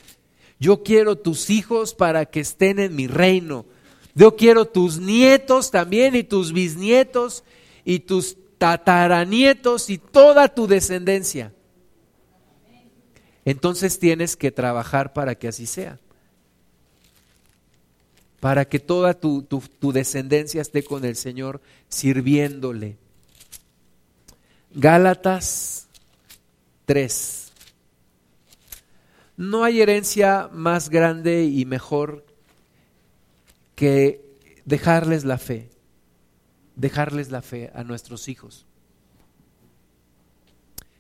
Yo 0.58 0.82
quiero 0.82 1.16
tus 1.16 1.50
hijos 1.50 1.94
para 1.94 2.26
que 2.26 2.40
estén 2.40 2.78
en 2.78 2.94
mi 2.94 3.06
reino. 3.06 3.66
Yo 4.14 4.36
quiero 4.36 4.66
tus 4.66 4.98
nietos 4.98 5.70
también 5.70 6.14
y 6.14 6.22
tus 6.22 6.52
bisnietos 6.52 7.44
y 7.84 8.00
tus 8.00 8.36
tataranietos 8.58 9.90
y 9.90 9.98
toda 9.98 10.48
tu 10.48 10.66
descendencia. 10.66 11.52
Entonces 13.44 13.98
tienes 13.98 14.36
que 14.36 14.52
trabajar 14.52 15.12
para 15.12 15.34
que 15.34 15.48
así 15.48 15.66
sea. 15.66 15.98
Para 18.40 18.64
que 18.64 18.80
toda 18.80 19.14
tu, 19.14 19.42
tu, 19.42 19.92
descendencia 19.92 20.62
esté 20.62 20.82
con 20.82 21.04
el 21.04 21.14
Señor 21.14 21.60
sirviéndole. 21.88 22.96
Gálatas 24.72 25.86
3. 26.86 27.52
No 29.36 29.62
hay 29.62 29.80
herencia 29.80 30.48
más 30.52 30.88
grande 30.88 31.44
y 31.44 31.64
mejor 31.66 32.24
que 33.74 34.24
dejarles 34.64 35.24
la 35.24 35.38
fe 35.38 35.70
dejarles 36.80 37.30
la 37.30 37.42
fe 37.42 37.70
a 37.74 37.84
nuestros 37.84 38.28
hijos. 38.28 38.64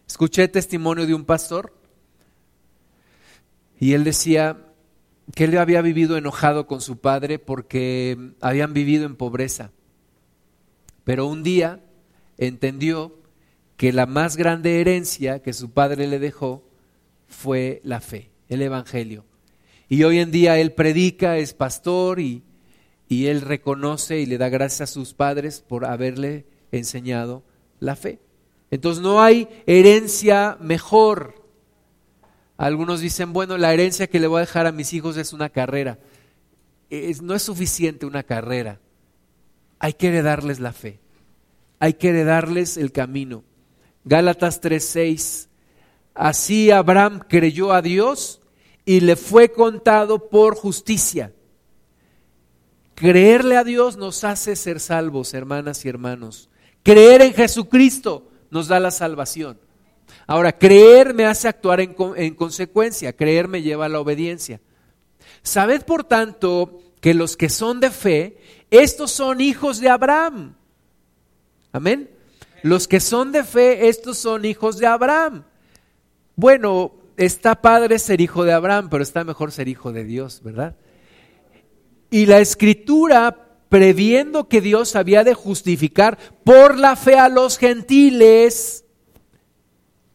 Escuché 0.06 0.46
testimonio 0.46 1.06
de 1.06 1.14
un 1.14 1.24
pastor 1.24 1.72
y 3.78 3.94
él 3.94 4.04
decía 4.04 4.69
que 5.34 5.44
él 5.44 5.56
había 5.58 5.82
vivido 5.82 6.16
enojado 6.16 6.66
con 6.66 6.80
su 6.80 6.98
padre 6.98 7.38
porque 7.38 8.32
habían 8.40 8.72
vivido 8.72 9.06
en 9.06 9.16
pobreza. 9.16 9.70
Pero 11.04 11.26
un 11.26 11.42
día 11.42 11.80
entendió 12.38 13.18
que 13.76 13.92
la 13.92 14.06
más 14.06 14.36
grande 14.36 14.80
herencia 14.80 15.42
que 15.42 15.52
su 15.52 15.70
padre 15.70 16.06
le 16.06 16.18
dejó 16.18 16.62
fue 17.26 17.80
la 17.84 18.00
fe, 18.00 18.30
el 18.48 18.62
Evangelio. 18.62 19.24
Y 19.88 20.04
hoy 20.04 20.18
en 20.18 20.30
día 20.30 20.58
él 20.58 20.72
predica, 20.72 21.38
es 21.38 21.54
pastor 21.54 22.20
y 22.20 22.42
y 23.10 23.26
él 23.26 23.40
reconoce 23.40 24.20
y 24.20 24.26
le 24.26 24.38
da 24.38 24.48
gracias 24.48 24.88
a 24.88 24.92
sus 24.92 25.14
padres 25.14 25.64
por 25.66 25.84
haberle 25.84 26.46
enseñado 26.70 27.42
la 27.80 27.96
fe. 27.96 28.20
Entonces 28.70 29.02
no 29.02 29.20
hay 29.20 29.48
herencia 29.66 30.56
mejor. 30.60 31.39
Algunos 32.60 33.00
dicen, 33.00 33.32
bueno, 33.32 33.56
la 33.56 33.72
herencia 33.72 34.06
que 34.06 34.20
le 34.20 34.26
voy 34.26 34.36
a 34.36 34.40
dejar 34.40 34.66
a 34.66 34.72
mis 34.72 34.92
hijos 34.92 35.16
es 35.16 35.32
una 35.32 35.48
carrera. 35.48 35.98
no 37.22 37.34
es 37.34 37.42
suficiente 37.42 38.04
una 38.04 38.22
carrera. 38.22 38.80
Hay 39.78 39.94
que 39.94 40.08
heredarles 40.08 40.60
la 40.60 40.74
fe. 40.74 41.00
hay 41.78 41.94
que 41.94 42.10
heredarles 42.10 42.76
el 42.76 42.92
camino. 42.92 43.44
Gálatas 44.04 44.60
3:6. 44.60 45.48
Así 46.12 46.70
Abraham 46.70 47.22
creyó 47.26 47.72
a 47.72 47.80
Dios 47.80 48.42
y 48.84 49.00
le 49.00 49.16
fue 49.16 49.50
contado 49.50 50.28
por 50.28 50.54
justicia. 50.54 51.32
Creerle 52.94 53.56
a 53.56 53.64
Dios 53.64 53.96
nos 53.96 54.22
hace 54.22 54.54
ser 54.54 54.80
salvos, 54.80 55.32
hermanas 55.32 55.86
y 55.86 55.88
hermanos. 55.88 56.50
Creer 56.82 57.22
en 57.22 57.32
Jesucristo 57.32 58.28
nos 58.50 58.68
da 58.68 58.78
la 58.80 58.90
salvación. 58.90 59.58
Ahora, 60.30 60.56
creer 60.56 61.12
me 61.12 61.26
hace 61.26 61.48
actuar 61.48 61.80
en, 61.80 61.96
en, 62.14 62.36
consecuencia, 62.36 63.12
creer 63.12 63.48
me 63.48 63.62
lleva 63.62 63.86
a 63.86 63.88
la 63.88 63.98
obediencia. 63.98 64.60
Sabed, 65.42 65.82
por 65.82 66.04
tanto, 66.04 66.78
que 67.00 67.14
los 67.14 67.36
que 67.36 67.48
son 67.48 67.80
de 67.80 67.90
fe, 67.90 68.38
estos 68.70 69.10
son 69.10 69.40
hijos 69.40 69.80
de 69.80 69.88
Abraham. 69.88 70.54
Amén. 71.72 72.08
Los 72.62 72.86
que 72.86 73.00
son 73.00 73.32
de 73.32 73.42
fe, 73.42 73.88
estos 73.88 74.18
son 74.18 74.44
hijos 74.44 74.78
de 74.78 74.86
Abraham. 74.86 75.42
Bueno, 76.36 76.92
está 77.16 77.60
padre 77.60 77.98
ser 77.98 78.20
hijo 78.20 78.44
de 78.44 78.52
Abraham, 78.52 78.88
pero 78.88 79.02
está 79.02 79.24
mejor 79.24 79.50
ser 79.50 79.66
hijo 79.66 79.90
de 79.90 80.04
Dios, 80.04 80.42
¿verdad? 80.44 80.76
Y 82.08 82.26
la 82.26 82.38
escritura, 82.38 83.48
previendo 83.68 84.46
que 84.46 84.60
Dios 84.60 84.94
había 84.94 85.24
de 85.24 85.34
justificar 85.34 86.18
por 86.44 86.78
la 86.78 86.94
fe 86.94 87.18
a 87.18 87.28
los 87.28 87.58
gentiles, 87.58 88.84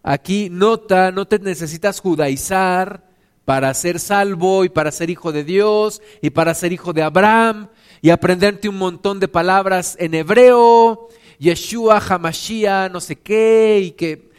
aquí 0.07 0.49
nota, 0.51 1.11
no 1.11 1.27
te 1.27 1.39
necesitas 1.39 1.99
judaizar 1.99 3.09
para 3.43 3.73
ser 3.73 3.99
salvo 3.99 4.63
y 4.63 4.69
para 4.69 4.91
ser 4.91 5.09
hijo 5.09 5.31
de 5.31 5.43
Dios 5.43 6.01
y 6.21 6.29
para 6.29 6.53
ser 6.53 6.71
hijo 6.71 6.93
de 6.93 7.01
Abraham 7.01 7.69
y 8.01 8.11
aprenderte 8.11 8.69
un 8.69 8.77
montón 8.77 9.19
de 9.19 9.27
palabras 9.27 9.97
en 9.99 10.13
hebreo, 10.13 11.09
Yeshua, 11.39 11.97
Hamashia, 12.07 12.87
no 12.87 13.01
sé 13.01 13.15
qué, 13.15 13.81
y 13.83 13.91
que 13.91 14.29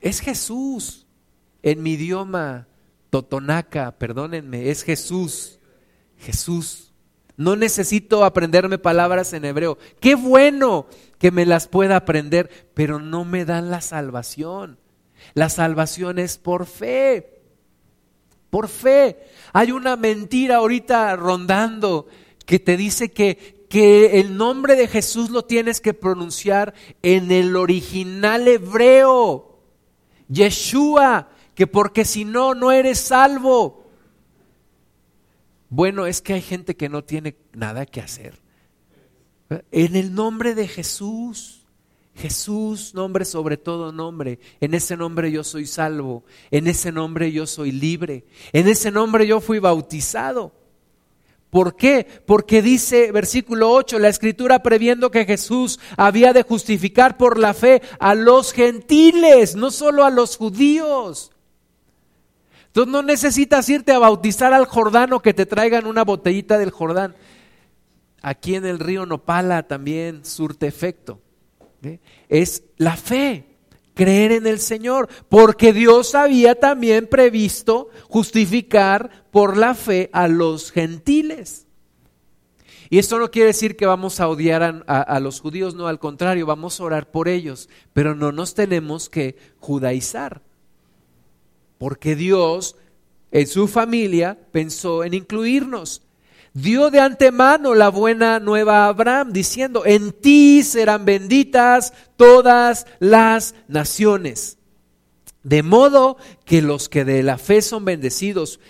es 0.00 0.18
Jesús 0.18 1.06
en 1.62 1.80
mi 1.80 1.92
idioma 1.92 2.66
totonaca, 3.10 3.92
perdónenme, 3.96 4.70
es 4.70 4.82
Jesús. 4.82 5.60
Jesús. 6.18 6.93
No 7.36 7.56
necesito 7.56 8.24
aprenderme 8.24 8.78
palabras 8.78 9.32
en 9.32 9.44
hebreo. 9.44 9.78
Qué 10.00 10.14
bueno 10.14 10.86
que 11.18 11.30
me 11.30 11.46
las 11.46 11.66
pueda 11.66 11.96
aprender, 11.96 12.68
pero 12.74 13.00
no 13.00 13.24
me 13.24 13.44
dan 13.44 13.70
la 13.70 13.80
salvación. 13.80 14.78
La 15.34 15.48
salvación 15.48 16.18
es 16.18 16.38
por 16.38 16.66
fe. 16.66 17.40
Por 18.50 18.68
fe. 18.68 19.26
Hay 19.52 19.72
una 19.72 19.96
mentira 19.96 20.56
ahorita 20.56 21.16
rondando 21.16 22.06
que 22.46 22.60
te 22.60 22.76
dice 22.76 23.10
que, 23.10 23.66
que 23.68 24.20
el 24.20 24.36
nombre 24.36 24.76
de 24.76 24.86
Jesús 24.86 25.30
lo 25.30 25.44
tienes 25.44 25.80
que 25.80 25.94
pronunciar 25.94 26.74
en 27.02 27.32
el 27.32 27.56
original 27.56 28.46
hebreo. 28.46 29.58
Yeshua, 30.28 31.30
que 31.54 31.66
porque 31.66 32.04
si 32.04 32.24
no, 32.24 32.54
no 32.54 32.70
eres 32.70 32.98
salvo. 33.00 33.83
Bueno, 35.74 36.06
es 36.06 36.20
que 36.20 36.34
hay 36.34 36.40
gente 36.40 36.76
que 36.76 36.88
no 36.88 37.02
tiene 37.02 37.34
nada 37.52 37.84
que 37.84 38.00
hacer. 38.00 38.40
En 39.72 39.96
el 39.96 40.14
nombre 40.14 40.54
de 40.54 40.68
Jesús, 40.68 41.66
Jesús, 42.14 42.94
nombre 42.94 43.24
sobre 43.24 43.56
todo 43.56 43.90
nombre, 43.90 44.38
en 44.60 44.74
ese 44.74 44.96
nombre 44.96 45.32
yo 45.32 45.42
soy 45.42 45.66
salvo, 45.66 46.22
en 46.52 46.68
ese 46.68 46.92
nombre 46.92 47.32
yo 47.32 47.44
soy 47.44 47.72
libre, 47.72 48.24
en 48.52 48.68
ese 48.68 48.92
nombre 48.92 49.26
yo 49.26 49.40
fui 49.40 49.58
bautizado. 49.58 50.52
¿Por 51.50 51.74
qué? 51.74 52.06
Porque 52.24 52.62
dice 52.62 53.10
versículo 53.10 53.72
8, 53.72 53.98
la 53.98 54.10
escritura 54.10 54.62
previendo 54.62 55.10
que 55.10 55.24
Jesús 55.24 55.80
había 55.96 56.32
de 56.32 56.44
justificar 56.44 57.16
por 57.16 57.36
la 57.36 57.52
fe 57.52 57.82
a 57.98 58.14
los 58.14 58.52
gentiles, 58.52 59.56
no 59.56 59.72
solo 59.72 60.04
a 60.04 60.10
los 60.10 60.36
judíos. 60.36 61.32
Entonces 62.74 62.92
no 62.92 63.02
necesitas 63.04 63.68
irte 63.68 63.92
a 63.92 64.00
bautizar 64.00 64.52
al 64.52 64.66
Jordán 64.66 65.12
o 65.12 65.22
que 65.22 65.32
te 65.32 65.46
traigan 65.46 65.86
una 65.86 66.02
botellita 66.02 66.58
del 66.58 66.72
Jordán. 66.72 67.14
Aquí 68.20 68.56
en 68.56 68.66
el 68.66 68.80
río 68.80 69.06
Nopala 69.06 69.62
también 69.62 70.24
surte 70.24 70.66
efecto. 70.66 71.20
Es 72.28 72.64
la 72.76 72.96
fe, 72.96 73.46
creer 73.94 74.32
en 74.32 74.48
el 74.48 74.58
Señor, 74.58 75.08
porque 75.28 75.72
Dios 75.72 76.16
había 76.16 76.58
también 76.58 77.06
previsto 77.06 77.90
justificar 78.08 79.24
por 79.30 79.56
la 79.56 79.76
fe 79.76 80.10
a 80.12 80.26
los 80.26 80.72
gentiles. 80.72 81.68
Y 82.90 82.98
esto 82.98 83.20
no 83.20 83.30
quiere 83.30 83.48
decir 83.48 83.76
que 83.76 83.86
vamos 83.86 84.18
a 84.18 84.26
odiar 84.26 84.64
a, 84.64 85.00
a, 85.00 85.20
los 85.20 85.40
judíos, 85.40 85.76
no, 85.76 85.86
al 85.86 86.00
contrario, 86.00 86.44
vamos 86.44 86.80
a 86.80 86.84
orar 86.84 87.12
por 87.12 87.28
ellos, 87.28 87.68
pero 87.92 88.16
no 88.16 88.32
nos 88.32 88.54
tenemos 88.54 89.08
que 89.08 89.36
judaizar 89.60 90.42
porque 91.78 92.16
Dios 92.16 92.76
en 93.30 93.46
su 93.46 93.66
familia 93.66 94.38
pensó 94.52 95.04
en 95.04 95.14
incluirnos. 95.14 96.02
Dio 96.52 96.90
de 96.90 97.00
antemano 97.00 97.74
la 97.74 97.88
buena 97.88 98.38
nueva 98.38 98.84
a 98.84 98.88
Abraham, 98.88 99.32
diciendo, 99.32 99.84
en 99.84 100.12
ti 100.12 100.62
serán 100.62 101.04
benditas 101.04 101.92
todas 102.16 102.86
las 103.00 103.56
naciones. 103.66 104.58
De 105.42 105.64
modo 105.64 106.16
que 106.44 106.62
los 106.62 106.88
que 106.88 107.04
de 107.04 107.24
la 107.24 107.38
fe 107.38 107.60
son 107.60 107.84
bendecidos 107.84 108.60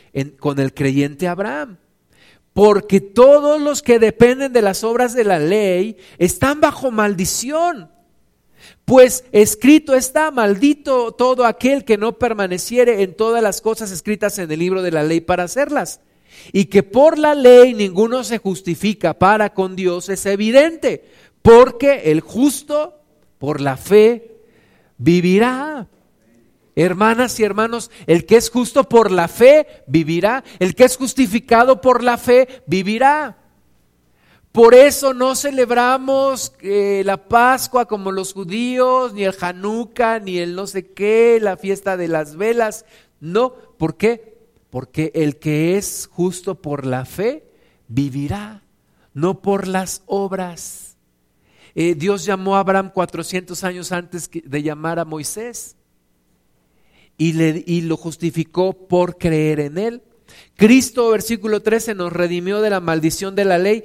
con 0.40 0.58
el 0.58 0.72
creyente 0.72 1.28
Abraham. 1.28 1.76
Porque 2.54 3.00
todos 3.00 3.60
los 3.60 3.82
que 3.82 3.98
dependen 3.98 4.52
de 4.52 4.62
las 4.62 4.82
obras 4.82 5.12
de 5.12 5.24
la 5.24 5.38
ley 5.38 5.98
están 6.18 6.60
bajo 6.60 6.90
maldición 6.90 7.90
pues 8.84 9.24
escrito 9.32 9.94
está, 9.94 10.30
maldito 10.30 11.12
todo 11.12 11.46
aquel 11.46 11.84
que 11.84 11.96
no 11.96 12.18
permaneciere 12.18 13.02
en 13.02 13.14
todas 13.14 13.42
las 13.42 13.60
cosas 13.60 13.90
escritas 13.90 14.38
en 14.38 14.50
el 14.50 14.58
libro 14.58 14.82
de 14.82 14.90
la 14.90 15.02
ley 15.02 15.20
para 15.20 15.44
hacerlas. 15.44 16.00
Y 16.52 16.66
que 16.66 16.82
por 16.82 17.18
la 17.18 17.34
ley 17.34 17.74
ninguno 17.74 18.24
se 18.24 18.38
justifica 18.38 19.14
para 19.14 19.54
con 19.54 19.76
Dios 19.76 20.08
es 20.08 20.26
evidente, 20.26 21.04
porque 21.42 22.10
el 22.10 22.20
justo 22.20 23.00
por 23.38 23.60
la 23.60 23.76
fe 23.76 24.38
vivirá. 24.98 25.88
Hermanas 26.76 27.38
y 27.38 27.44
hermanos, 27.44 27.90
el 28.06 28.26
que 28.26 28.36
es 28.36 28.50
justo 28.50 28.88
por 28.88 29.12
la 29.12 29.28
fe 29.28 29.84
vivirá, 29.86 30.42
el 30.58 30.74
que 30.74 30.84
es 30.84 30.96
justificado 30.96 31.80
por 31.80 32.02
la 32.02 32.18
fe 32.18 32.62
vivirá. 32.66 33.43
Por 34.54 34.76
eso 34.76 35.14
no 35.14 35.34
celebramos 35.34 36.52
eh, 36.60 37.02
la 37.04 37.16
Pascua 37.16 37.86
como 37.86 38.12
los 38.12 38.32
judíos, 38.32 39.12
ni 39.12 39.24
el 39.24 39.34
Hanukkah, 39.40 40.20
ni 40.20 40.38
el 40.38 40.54
no 40.54 40.68
sé 40.68 40.92
qué, 40.92 41.40
la 41.42 41.56
fiesta 41.56 41.96
de 41.96 42.06
las 42.06 42.36
velas. 42.36 42.84
No, 43.18 43.52
¿por 43.52 43.96
qué? 43.96 44.38
Porque 44.70 45.10
el 45.16 45.40
que 45.40 45.76
es 45.76 46.08
justo 46.08 46.54
por 46.54 46.86
la 46.86 47.04
fe 47.04 47.48
vivirá, 47.88 48.62
no 49.12 49.42
por 49.42 49.66
las 49.66 50.04
obras. 50.06 50.98
Eh, 51.74 51.96
Dios 51.96 52.24
llamó 52.24 52.54
a 52.54 52.60
Abraham 52.60 52.92
400 52.94 53.64
años 53.64 53.90
antes 53.90 54.30
de 54.32 54.62
llamar 54.62 55.00
a 55.00 55.04
Moisés 55.04 55.74
y, 57.18 57.32
le, 57.32 57.64
y 57.66 57.80
lo 57.80 57.96
justificó 57.96 58.86
por 58.86 59.18
creer 59.18 59.58
en 59.58 59.78
él. 59.78 60.02
Cristo, 60.54 61.10
versículo 61.10 61.60
13, 61.60 61.96
nos 61.96 62.12
redimió 62.12 62.60
de 62.60 62.70
la 62.70 62.78
maldición 62.78 63.34
de 63.34 63.44
la 63.44 63.58
ley 63.58 63.82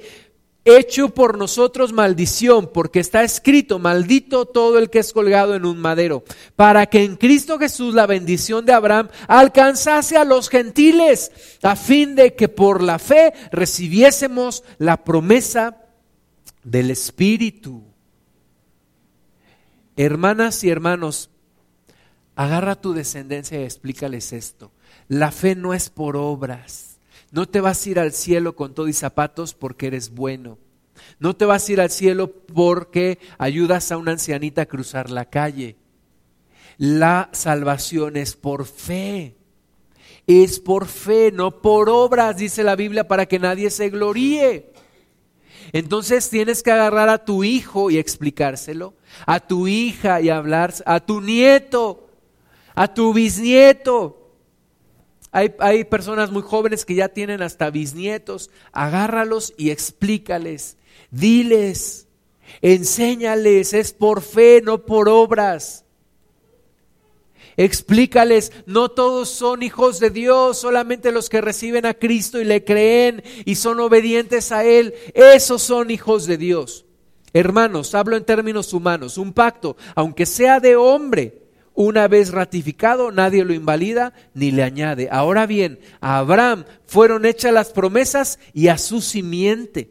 hecho 0.64 1.10
por 1.10 1.38
nosotros 1.38 1.92
maldición, 1.92 2.70
porque 2.72 3.00
está 3.00 3.22
escrito, 3.22 3.78
maldito 3.78 4.46
todo 4.46 4.78
el 4.78 4.90
que 4.90 4.98
es 4.98 5.12
colgado 5.12 5.54
en 5.54 5.64
un 5.64 5.78
madero, 5.78 6.24
para 6.56 6.86
que 6.86 7.04
en 7.04 7.16
Cristo 7.16 7.58
Jesús 7.58 7.94
la 7.94 8.06
bendición 8.06 8.66
de 8.66 8.72
Abraham 8.72 9.08
alcanzase 9.26 10.16
a 10.16 10.24
los 10.24 10.48
gentiles, 10.48 11.32
a 11.62 11.76
fin 11.76 12.14
de 12.14 12.34
que 12.34 12.48
por 12.48 12.82
la 12.82 12.98
fe 12.98 13.32
recibiésemos 13.52 14.64
la 14.78 15.04
promesa 15.04 15.76
del 16.62 16.90
Espíritu. 16.90 17.82
Hermanas 19.96 20.62
y 20.64 20.70
hermanos, 20.70 21.30
agarra 22.36 22.74
tu 22.74 22.94
descendencia 22.94 23.60
y 23.60 23.64
explícales 23.64 24.32
esto. 24.32 24.72
La 25.08 25.30
fe 25.30 25.54
no 25.54 25.74
es 25.74 25.90
por 25.90 26.16
obras. 26.16 26.89
No 27.30 27.46
te 27.46 27.60
vas 27.60 27.84
a 27.84 27.90
ir 27.90 27.98
al 27.98 28.12
cielo 28.12 28.56
con 28.56 28.74
todo 28.74 28.92
zapatos 28.92 29.54
porque 29.54 29.86
eres 29.86 30.10
bueno. 30.10 30.58
No 31.18 31.36
te 31.36 31.44
vas 31.44 31.68
a 31.68 31.72
ir 31.72 31.80
al 31.80 31.90
cielo 31.90 32.30
porque 32.30 33.18
ayudas 33.38 33.92
a 33.92 33.96
una 33.96 34.12
ancianita 34.12 34.62
a 34.62 34.66
cruzar 34.66 35.10
la 35.10 35.26
calle. 35.26 35.76
La 36.76 37.28
salvación 37.32 38.16
es 38.16 38.36
por 38.36 38.66
fe. 38.66 39.36
Es 40.26 40.60
por 40.60 40.86
fe, 40.86 41.32
no 41.32 41.60
por 41.60 41.88
obras, 41.88 42.36
dice 42.36 42.62
la 42.62 42.76
Biblia, 42.76 43.08
para 43.08 43.26
que 43.26 43.38
nadie 43.38 43.70
se 43.70 43.90
gloríe. 43.90 44.72
Entonces 45.72 46.28
tienes 46.30 46.62
que 46.62 46.72
agarrar 46.72 47.08
a 47.08 47.24
tu 47.24 47.44
hijo 47.44 47.90
y 47.90 47.98
explicárselo, 47.98 48.94
a 49.26 49.40
tu 49.40 49.68
hija 49.68 50.20
y 50.20 50.28
hablar, 50.28 50.74
a 50.84 51.00
tu 51.00 51.20
nieto, 51.20 52.08
a 52.74 52.92
tu 52.92 53.12
bisnieto, 53.12 54.19
hay, 55.32 55.84
personas 55.84 56.30
muy 56.30 56.42
jóvenes 56.42 56.84
que 56.84 56.94
ya 56.94 57.08
tienen 57.08 57.42
hasta 57.42 57.70
bisnietos. 57.70 58.50
Agárralos 58.72 59.54
y 59.56 59.70
explícales. 59.70 60.76
Diles. 61.10 62.08
Enséñales, 62.62 63.72
es 63.74 63.92
por 63.92 64.22
fe, 64.22 64.60
no 64.62 64.84
por 64.84 65.08
obras. 65.08 65.84
Explícales, 67.56 68.52
no 68.66 68.90
todos 68.90 69.28
son 69.28 69.62
hijos 69.62 70.00
de 70.00 70.10
Dios, 70.10 70.58
solamente 70.58 71.12
los 71.12 71.28
que 71.28 71.40
reciben 71.40 71.84
a 71.84 71.94
Cristo 71.94 72.40
y 72.40 72.44
le 72.44 72.64
creen 72.64 73.22
y 73.44 73.56
son 73.56 73.80
obedientes 73.80 74.50
a 74.50 74.64
Él, 74.64 74.94
esos 75.14 75.60
son 75.62 75.90
hijos 75.90 76.26
de 76.26 76.38
Dios. 76.38 76.86
Hermanos, 77.32 77.94
hablo 77.94 78.16
en 78.16 78.24
términos 78.24 78.72
humanos, 78.72 79.18
un 79.18 79.32
pacto, 79.32 79.76
aunque 79.94 80.26
sea 80.26 80.58
de 80.58 80.76
hombre, 80.76 81.42
una 81.74 82.08
vez 82.08 82.30
ratificado, 82.30 83.12
nadie 83.12 83.44
lo 83.44 83.54
invalida 83.54 84.12
ni 84.34 84.50
le 84.50 84.62
añade. 84.62 85.08
Ahora 85.10 85.46
bien, 85.46 85.78
a 86.00 86.18
Abraham 86.18 86.64
fueron 86.86 87.24
hechas 87.24 87.52
las 87.52 87.70
promesas 87.70 88.38
y 88.52 88.68
a 88.68 88.78
su 88.78 89.00
simiente. 89.00 89.90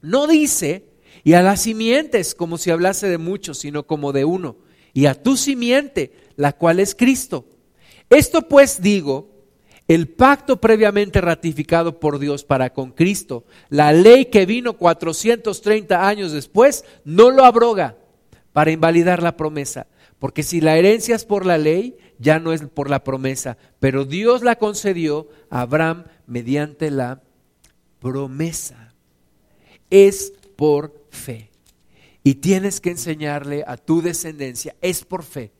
No 0.00 0.26
dice, 0.26 0.88
y 1.24 1.34
a 1.34 1.42
las 1.42 1.62
simientes, 1.62 2.34
como 2.34 2.58
si 2.58 2.70
hablase 2.70 3.08
de 3.08 3.18
muchos, 3.18 3.58
sino 3.58 3.86
como 3.86 4.12
de 4.12 4.24
uno, 4.24 4.56
y 4.92 5.06
a 5.06 5.14
tu 5.14 5.36
simiente 5.36 6.12
la 6.36 6.52
cual 6.52 6.80
es 6.80 6.94
Cristo. 6.94 7.46
Esto 8.10 8.48
pues 8.48 8.80
digo, 8.80 9.28
el 9.88 10.08
pacto 10.08 10.60
previamente 10.60 11.20
ratificado 11.20 11.98
por 11.98 12.18
Dios 12.18 12.44
para 12.44 12.72
con 12.72 12.92
Cristo, 12.92 13.44
la 13.68 13.92
ley 13.92 14.26
que 14.26 14.46
vino 14.46 14.74
430 14.74 16.06
años 16.06 16.32
después, 16.32 16.84
no 17.04 17.30
lo 17.30 17.44
abroga 17.44 17.96
para 18.52 18.70
invalidar 18.70 19.22
la 19.22 19.36
promesa. 19.36 19.86
Porque 20.18 20.42
si 20.42 20.60
la 20.60 20.76
herencia 20.76 21.14
es 21.14 21.24
por 21.24 21.46
la 21.46 21.58
ley, 21.58 21.96
ya 22.18 22.38
no 22.40 22.52
es 22.52 22.62
por 22.62 22.90
la 22.90 23.04
promesa, 23.04 23.56
pero 23.78 24.04
Dios 24.04 24.42
la 24.42 24.56
concedió 24.56 25.28
a 25.50 25.60
Abraham 25.60 26.04
mediante 26.26 26.90
la 26.90 27.22
promesa. 28.00 28.94
Es 29.90 30.32
por 30.56 31.06
fe. 31.10 31.50
Y 32.24 32.36
tienes 32.36 32.80
que 32.80 32.90
enseñarle 32.90 33.64
a 33.66 33.76
tu 33.76 34.02
descendencia, 34.02 34.74
es 34.80 35.04
por 35.04 35.22
fe 35.22 35.52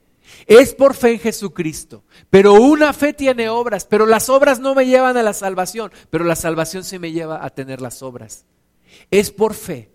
es 0.47 0.75
por 0.75 0.95
fe 0.95 1.13
en 1.13 1.21
Jesucristo, 1.21 2.05
pero 2.31 2.55
una 2.55 2.93
fe 2.93 3.13
tiene 3.13 3.49
obras, 3.49 3.85
pero 3.85 4.07
las 4.07 4.29
obras 4.29 4.61
no 4.61 4.75
me 4.75 4.87
llevan 4.87 5.17
a 5.17 5.23
la 5.23 5.33
salvación, 5.33 5.91
pero 6.11 6.25
la 6.25 6.37
salvación 6.37 6.85
sí 6.85 6.99
me 6.99 7.13
lleva 7.13 7.45
a 7.45 7.51
tener 7.51 7.81
las 7.81 8.03
obras. 8.03 8.45
Es 9.11 9.31
por 9.31 9.55
fe, 9.55 9.91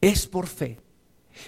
es 0.00 0.26
por 0.26 0.46
fe. 0.46 0.78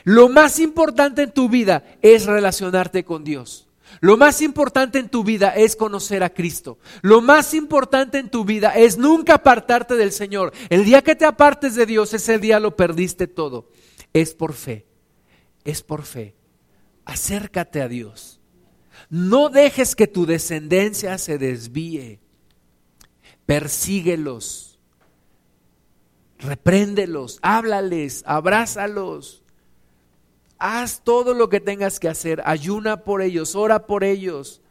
Lo 0.05 0.29
más 0.29 0.59
importante 0.59 1.23
en 1.23 1.33
tu 1.33 1.49
vida 1.49 1.85
es 2.03 2.27
relacionarte 2.27 3.05
con 3.05 3.25
Dios. 3.25 3.69
Lo 4.01 4.17
más 4.17 4.43
importante 4.43 4.99
en 4.99 5.09
tu 5.09 5.25
vida 5.25 5.51
es 5.51 5.77
conocer 5.77 6.23
a 6.23 6.31
Cristo. 6.31 6.79
Lo 7.03 7.21
más 7.21 7.55
importante 7.55 8.19
en 8.19 8.31
tu 8.31 8.45
vida 8.45 8.71
es 8.77 8.99
nunca 8.99 9.35
apartarte 9.35 9.95
del 9.95 10.13
Señor. 10.13 10.53
El 10.69 10.85
día 10.85 11.03
que 11.03 11.15
te 11.15 11.25
apartes 11.25 11.75
de 11.77 11.87
Dios, 11.87 12.13
ese 12.13 12.39
día 12.39 12.61
lo 12.61 12.77
perdiste 12.77 13.27
todo. 13.27 13.71
Es 14.13 14.35
por 14.35 14.55
fe, 14.55 14.87
es 15.65 15.83
por 15.83 16.03
fe 16.03 16.37
acércate 17.07 17.81
a 17.81 17.89
Dios. 17.89 18.41
No 19.09 19.49
dejes 19.49 19.95
que 19.95 20.07
tu 20.07 20.27
descendencia 20.27 21.17
se 21.17 21.39
desvíe. 21.39 22.21
Persíguelos. 23.47 24.79
Repréndelos, 26.39 27.39
háblales, 27.41 28.23
abrázalos. 28.27 29.43
Haz 30.59 31.03
todo 31.03 31.35
lo 31.35 31.49
que 31.49 31.61
tengas 31.61 32.01
que 32.01 32.09
hacer. 32.09 32.43
Ayuna 32.45 33.05
por 33.05 33.23
ellos, 33.23 33.55
ora 33.55 33.87
por 33.87 34.05
ellos. 34.05 34.63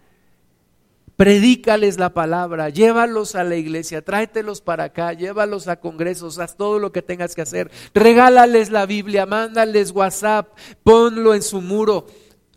Predícales 1.16 1.98
la 1.98 2.14
palabra, 2.14 2.70
llévalos 2.70 3.36
a 3.36 3.46
la 3.46 3.56
iglesia, 3.56 4.04
tráetelos 4.04 4.60
para 4.60 4.86
acá, 4.86 5.14
llévalos 5.14 5.70
a 5.70 5.80
congresos, 5.80 6.40
haz 6.40 6.58
todo 6.58 6.78
lo 6.78 6.92
que 6.92 7.02
tengas 7.02 7.36
que 7.36 7.42
hacer. 7.42 7.72
Regálales 7.94 8.70
la 8.70 8.86
Biblia, 8.86 9.26
mándales 9.26 9.92
WhatsApp, 9.92 10.50
ponlo 10.84 11.34
en 11.34 11.42
su 11.42 11.62
muro 11.62 12.06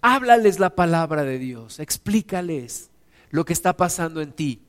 Háblales 0.00 0.60
la 0.60 0.74
palabra 0.74 1.24
de 1.24 1.38
Dios, 1.38 1.80
explícales 1.80 2.90
lo 3.30 3.44
que 3.44 3.52
está 3.52 3.76
pasando 3.76 4.20
en 4.20 4.32
ti. 4.32 4.62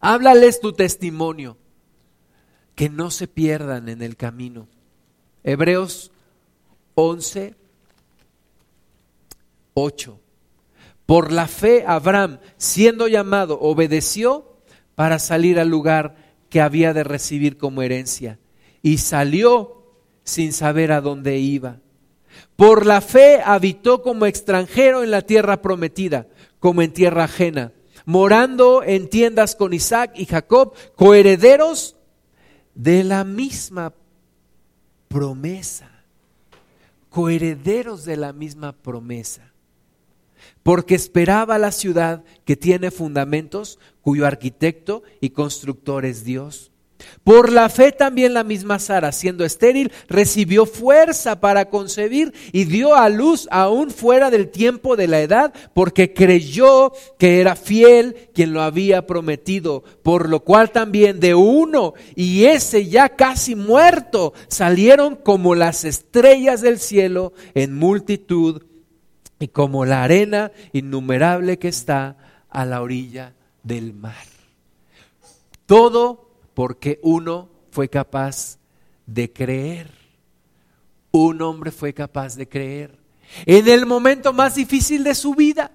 Háblales 0.00 0.60
tu 0.60 0.72
testimonio, 0.72 1.56
que 2.74 2.88
no 2.88 3.10
se 3.10 3.28
pierdan 3.28 3.88
en 3.88 4.02
el 4.02 4.16
camino. 4.16 4.68
Hebreos 5.44 6.12
11, 6.96 7.54
8. 9.74 10.20
Por 11.04 11.30
la 11.30 11.46
fe 11.46 11.84
Abraham, 11.86 12.40
siendo 12.56 13.06
llamado, 13.06 13.60
obedeció 13.60 14.56
para 14.94 15.18
salir 15.18 15.60
al 15.60 15.68
lugar 15.68 16.16
que 16.48 16.60
había 16.60 16.94
de 16.94 17.04
recibir 17.04 17.58
como 17.58 17.82
herencia. 17.82 18.38
Y 18.82 18.98
salió 18.98 19.84
sin 20.24 20.54
saber 20.54 20.90
a 20.90 21.02
dónde 21.02 21.38
iba. 21.38 21.80
Por 22.56 22.86
la 22.86 23.02
fe 23.02 23.40
habitó 23.44 24.02
como 24.02 24.24
extranjero 24.24 25.04
en 25.04 25.10
la 25.10 25.22
tierra 25.22 25.60
prometida, 25.60 26.26
como 26.58 26.80
en 26.80 26.92
tierra 26.92 27.24
ajena, 27.24 27.72
morando 28.06 28.82
en 28.82 29.10
tiendas 29.10 29.54
con 29.54 29.74
Isaac 29.74 30.12
y 30.14 30.24
Jacob, 30.24 30.74
coherederos 30.94 31.96
de 32.74 33.04
la 33.04 33.24
misma 33.24 33.92
promesa, 35.08 35.95
coherederos 37.16 38.04
de 38.04 38.18
la 38.18 38.34
misma 38.34 38.72
promesa, 38.72 39.50
porque 40.62 40.94
esperaba 40.94 41.56
la 41.56 41.72
ciudad 41.72 42.22
que 42.44 42.56
tiene 42.56 42.90
fundamentos, 42.90 43.78
cuyo 44.02 44.26
arquitecto 44.26 45.02
y 45.18 45.30
constructor 45.30 46.04
es 46.04 46.24
Dios. 46.24 46.72
Por 47.24 47.52
la 47.52 47.68
fe 47.68 47.92
también 47.92 48.34
la 48.34 48.44
misma 48.44 48.78
Sara, 48.78 49.12
siendo 49.12 49.44
estéril, 49.44 49.92
recibió 50.08 50.64
fuerza 50.64 51.40
para 51.40 51.68
concebir 51.68 52.32
y 52.52 52.64
dio 52.64 52.94
a 52.94 53.08
luz 53.08 53.48
aún 53.50 53.90
fuera 53.90 54.30
del 54.30 54.48
tiempo 54.48 54.96
de 54.96 55.08
la 55.08 55.20
edad, 55.20 55.52
porque 55.74 56.14
creyó 56.14 56.92
que 57.18 57.40
era 57.40 57.56
fiel 57.56 58.30
quien 58.32 58.52
lo 58.52 58.62
había 58.62 59.06
prometido, 59.06 59.82
por 60.02 60.28
lo 60.28 60.40
cual 60.40 60.70
también 60.70 61.20
de 61.20 61.34
uno 61.34 61.94
y 62.14 62.44
ese 62.44 62.86
ya 62.86 63.10
casi 63.10 63.54
muerto 63.54 64.32
salieron 64.48 65.16
como 65.16 65.54
las 65.54 65.84
estrellas 65.84 66.60
del 66.60 66.78
cielo 66.78 67.32
en 67.54 67.74
multitud 67.74 68.62
y 69.38 69.48
como 69.48 69.84
la 69.84 70.04
arena 70.04 70.52
innumerable 70.72 71.58
que 71.58 71.68
está 71.68 72.16
a 72.48 72.64
la 72.64 72.80
orilla 72.80 73.34
del 73.62 73.92
mar. 73.92 74.24
Todo 75.66 76.25
porque 76.56 76.98
uno 77.02 77.50
fue 77.70 77.90
capaz 77.90 78.58
de 79.04 79.30
creer. 79.30 79.90
Un 81.10 81.42
hombre 81.42 81.70
fue 81.70 81.92
capaz 81.92 82.34
de 82.34 82.48
creer. 82.48 82.98
En 83.44 83.68
el 83.68 83.84
momento 83.84 84.32
más 84.32 84.54
difícil 84.54 85.04
de 85.04 85.14
su 85.14 85.34
vida, 85.34 85.70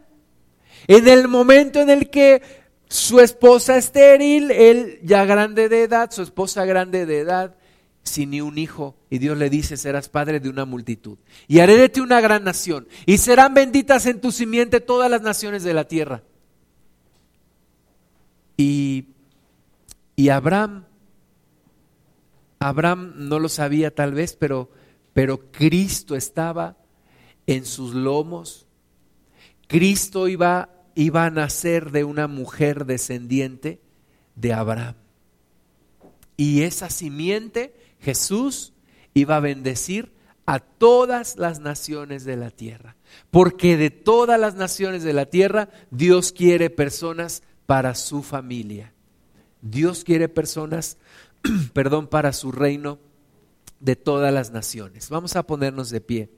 en 0.88 1.08
el 1.08 1.28
momento 1.28 1.82
en 1.82 1.92
el 1.92 2.10
que 2.10 2.42
su 2.88 3.20
esposa 3.20 3.78
estéril, 3.78 4.50
él 4.50 5.00
ya 5.04 5.24
grande 5.26 5.70
de 5.70 5.84
edad, 5.84 6.10
su 6.10 6.24
esposa 6.24 6.66
grande 6.66 7.06
de 7.06 7.20
edad, 7.20 7.56
sin 8.02 8.32
ni 8.32 8.42
un 8.42 8.58
hijo. 8.58 8.96
Y 9.12 9.20
Dios 9.20 9.38
le 9.38 9.52
dice, 9.52 9.78
serás 9.78 10.10
padre 10.10 10.40
de 10.40 10.50
una 10.50 10.66
multitud. 10.66 11.20
Y 11.48 11.60
haré 11.60 11.78
de 11.78 11.90
ti 11.90 12.00
una 12.00 12.22
gran 12.22 12.44
nación. 12.44 12.88
Y 13.06 13.20
serán 13.20 13.54
benditas 13.54 14.08
en 14.08 14.20
tu 14.20 14.32
simiente 14.32 14.82
todas 14.82 15.12
las 15.12 15.22
naciones 15.22 15.62
de 15.62 15.76
la 15.76 15.88
tierra. 15.88 16.24
Y 18.58 19.06
y 20.22 20.30
Abraham, 20.30 20.86
Abraham 22.60 23.14
no 23.16 23.40
lo 23.40 23.50
sabía 23.50 23.90
tal 23.90 24.14
vez, 24.14 24.36
pero, 24.36 24.70
pero 25.14 25.52
Cristo 25.52 26.16
estaba 26.16 26.78
en 27.48 27.66
sus 27.66 27.96
lomos. 27.96 28.68
Cristo 29.66 30.28
iba, 30.28 30.70
iba 30.94 31.26
a 31.26 31.32
nacer 31.32 31.90
de 31.90 32.04
una 32.04 32.28
mujer 32.28 32.86
descendiente 32.86 33.82
de 34.36 34.54
Abraham. 34.54 34.94
Y 36.38 36.62
esa 36.62 36.92
simiente, 36.92 37.74
Jesús, 38.00 38.74
iba 39.16 39.38
a 39.38 39.40
bendecir 39.40 40.14
a 40.46 40.60
todas 40.60 41.36
las 41.36 41.62
naciones 41.62 42.26
de 42.26 42.38
la 42.38 42.52
tierra. 42.52 42.96
Porque 43.32 43.76
de 43.76 43.90
todas 43.90 44.40
las 44.40 44.54
naciones 44.54 45.02
de 45.02 45.14
la 45.14 45.26
tierra, 45.26 45.70
Dios 45.90 46.32
quiere 46.32 46.70
personas 46.70 47.42
para 47.66 47.96
su 47.96 48.22
familia. 48.22 48.94
Dios 49.62 50.04
quiere 50.04 50.28
personas, 50.30 50.98
perdón, 51.74 52.08
para 52.08 52.34
su 52.34 52.52
reino 52.52 53.00
de 53.80 53.96
todas 53.96 54.34
las 54.34 54.52
naciones. 54.52 55.10
Vamos 55.10 55.36
a 55.36 55.44
ponernos 55.44 55.90
de 55.90 56.02
pie. 56.02 56.30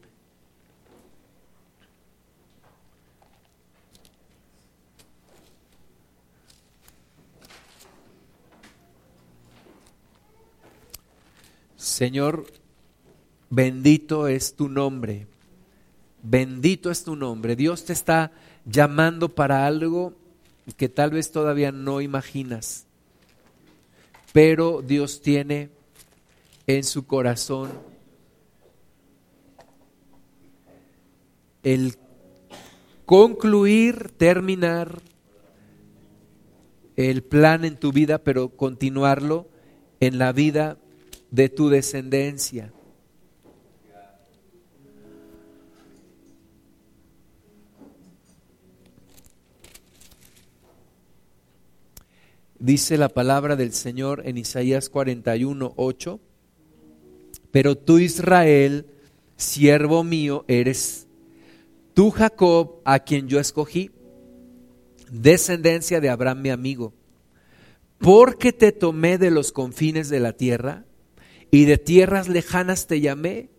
Señor, 11.77 12.45
bendito 13.49 14.27
es 14.27 14.55
tu 14.55 14.67
nombre. 14.67 15.27
Bendito 16.23 16.89
es 16.89 17.03
tu 17.03 17.15
nombre. 17.15 17.55
Dios 17.55 17.85
te 17.85 17.93
está 17.93 18.31
llamando 18.65 19.35
para 19.35 19.67
algo 19.67 20.13
que 20.77 20.87
tal 20.87 21.11
vez 21.11 21.31
todavía 21.31 21.73
no 21.73 21.99
imaginas 21.99 22.87
pero 24.33 24.81
Dios 24.81 25.21
tiene 25.21 25.69
en 26.67 26.83
su 26.83 27.05
corazón 27.05 27.71
el 31.61 31.95
concluir, 33.05 34.11
terminar 34.17 35.01
el 36.95 37.23
plan 37.23 37.63
en 37.63 37.77
tu 37.77 37.91
vida, 37.93 38.17
pero 38.17 38.49
continuarlo 38.49 39.47
en 39.99 40.17
la 40.17 40.33
vida 40.33 40.77
de 41.31 41.49
tu 41.49 41.69
descendencia. 41.69 42.73
Dice 52.63 52.97
la 52.97 53.09
palabra 53.09 53.57
del 53.57 53.73
Señor 53.73 54.21
en 54.25 54.37
Isaías 54.37 54.87
41, 54.87 55.73
8, 55.75 56.21
pero 57.51 57.77
tú 57.77 57.99
Israel, 57.99 58.85
siervo 59.35 60.05
mío 60.05 60.45
eres, 60.47 61.09
tú 61.93 62.09
Jacob, 62.09 62.79
a 62.85 62.99
quien 62.99 63.27
yo 63.27 63.41
escogí, 63.41 63.91
descendencia 65.11 65.99
de 65.99 66.07
Abraham 66.07 66.41
mi 66.41 66.51
amigo, 66.51 66.93
porque 67.97 68.53
te 68.53 68.71
tomé 68.71 69.17
de 69.17 69.29
los 69.29 69.51
confines 69.51 70.07
de 70.07 70.21
la 70.21 70.31
tierra 70.31 70.85
y 71.51 71.65
de 71.65 71.77
tierras 71.77 72.29
lejanas 72.29 72.87
te 72.87 73.01
llamé 73.01 73.49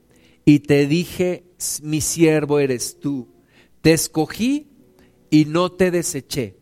y 0.46 0.60
te 0.60 0.86
dije, 0.86 1.44
mi 1.82 2.00
siervo 2.00 2.58
eres 2.58 2.98
tú, 3.00 3.28
te 3.82 3.92
escogí 3.92 4.70
y 5.28 5.44
no 5.44 5.72
te 5.72 5.90
deseché. 5.90 6.56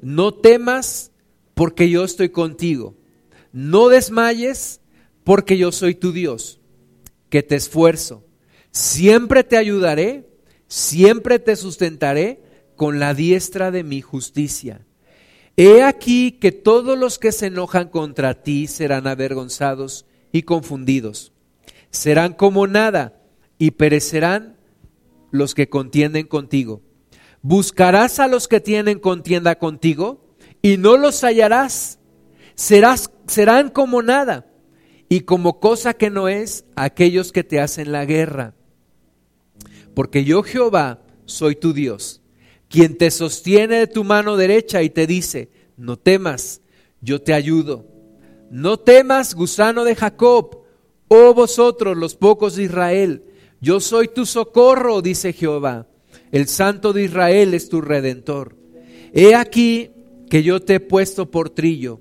No 0.00 0.32
temas 0.32 1.11
porque 1.54 1.90
yo 1.90 2.04
estoy 2.04 2.30
contigo. 2.30 2.94
No 3.52 3.88
desmayes, 3.88 4.80
porque 5.24 5.58
yo 5.58 5.72
soy 5.72 5.94
tu 5.94 6.12
Dios, 6.12 6.60
que 7.28 7.42
te 7.42 7.56
esfuerzo. 7.56 8.24
Siempre 8.70 9.44
te 9.44 9.56
ayudaré, 9.56 10.28
siempre 10.66 11.38
te 11.38 11.56
sustentaré 11.56 12.42
con 12.76 12.98
la 12.98 13.14
diestra 13.14 13.70
de 13.70 13.84
mi 13.84 14.00
justicia. 14.00 14.86
He 15.56 15.82
aquí 15.82 16.32
que 16.32 16.50
todos 16.50 16.98
los 16.98 17.18
que 17.18 17.30
se 17.30 17.46
enojan 17.46 17.88
contra 17.88 18.42
ti 18.42 18.66
serán 18.66 19.06
avergonzados 19.06 20.06
y 20.32 20.42
confundidos. 20.42 21.32
Serán 21.90 22.32
como 22.32 22.66
nada 22.66 23.20
y 23.58 23.72
perecerán 23.72 24.56
los 25.30 25.54
que 25.54 25.68
contienden 25.68 26.26
contigo. 26.26 26.80
¿Buscarás 27.42 28.18
a 28.18 28.28
los 28.28 28.48
que 28.48 28.60
tienen 28.60 28.98
contienda 28.98 29.58
contigo? 29.58 30.21
Y 30.62 30.76
no 30.78 30.96
los 30.96 31.22
hallarás. 31.22 31.98
Serás, 32.54 33.10
serán 33.26 33.68
como 33.68 34.02
nada 34.02 34.46
y 35.08 35.20
como 35.20 35.60
cosa 35.60 35.94
que 35.94 36.08
no 36.08 36.28
es 36.28 36.64
aquellos 36.76 37.32
que 37.32 37.44
te 37.44 37.60
hacen 37.60 37.92
la 37.92 38.06
guerra. 38.06 38.54
Porque 39.94 40.24
yo 40.24 40.42
Jehová 40.42 41.02
soy 41.26 41.56
tu 41.56 41.72
Dios, 41.72 42.22
quien 42.68 42.96
te 42.96 43.10
sostiene 43.10 43.76
de 43.76 43.86
tu 43.86 44.04
mano 44.04 44.36
derecha 44.36 44.82
y 44.82 44.90
te 44.90 45.06
dice, 45.06 45.50
no 45.76 45.98
temas, 45.98 46.62
yo 47.00 47.20
te 47.20 47.34
ayudo. 47.34 47.86
No 48.50 48.78
temas, 48.78 49.34
gusano 49.34 49.84
de 49.84 49.96
Jacob, 49.96 50.62
oh 51.08 51.34
vosotros 51.34 51.96
los 51.96 52.14
pocos 52.14 52.56
de 52.56 52.64
Israel, 52.64 53.24
yo 53.60 53.80
soy 53.80 54.08
tu 54.08 54.26
socorro, 54.26 55.02
dice 55.02 55.32
Jehová. 55.32 55.86
El 56.32 56.48
Santo 56.48 56.92
de 56.92 57.04
Israel 57.04 57.54
es 57.54 57.68
tu 57.68 57.80
redentor. 57.80 58.56
He 59.12 59.34
aquí, 59.34 59.91
que 60.32 60.42
yo 60.42 60.60
te 60.60 60.76
he 60.76 60.80
puesto 60.80 61.30
por 61.30 61.50
trillo, 61.50 62.00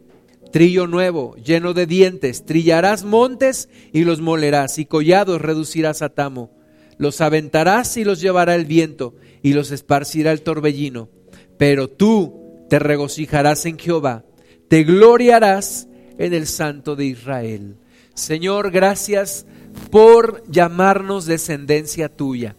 trillo 0.54 0.88
nuevo, 0.88 1.36
lleno 1.36 1.74
de 1.74 1.86
dientes, 1.86 2.46
trillarás 2.46 3.04
montes 3.04 3.68
y 3.92 4.06
los 4.06 4.22
molerás, 4.22 4.80
y 4.80 4.86
collados 4.86 5.42
reducirás 5.42 6.02
a 6.02 6.08
tamo. 6.08 6.50
Los 6.98 7.20
aventarás 7.20 7.98
y 7.98 8.06
los 8.06 8.22
llevará 8.22 8.56
el 8.56 8.64
viento, 8.64 9.16
y 9.44 9.52
los 9.52 9.72
esparcirá 9.72 10.32
el 10.32 10.44
torbellino. 10.44 11.10
Pero 11.58 11.90
tú 11.90 12.56
te 12.70 12.80
regocijarás 12.80 13.66
en 13.66 13.78
Jehová, 13.78 14.24
te 14.70 14.86
gloriarás 14.86 15.90
en 16.18 16.34
el 16.34 16.48
Santo 16.48 16.96
de 16.96 17.08
Israel. 17.08 17.76
Señor, 18.14 18.72
gracias 18.72 19.46
por 19.90 20.42
llamarnos 20.50 21.26
descendencia 21.26 22.08
tuya, 22.08 22.56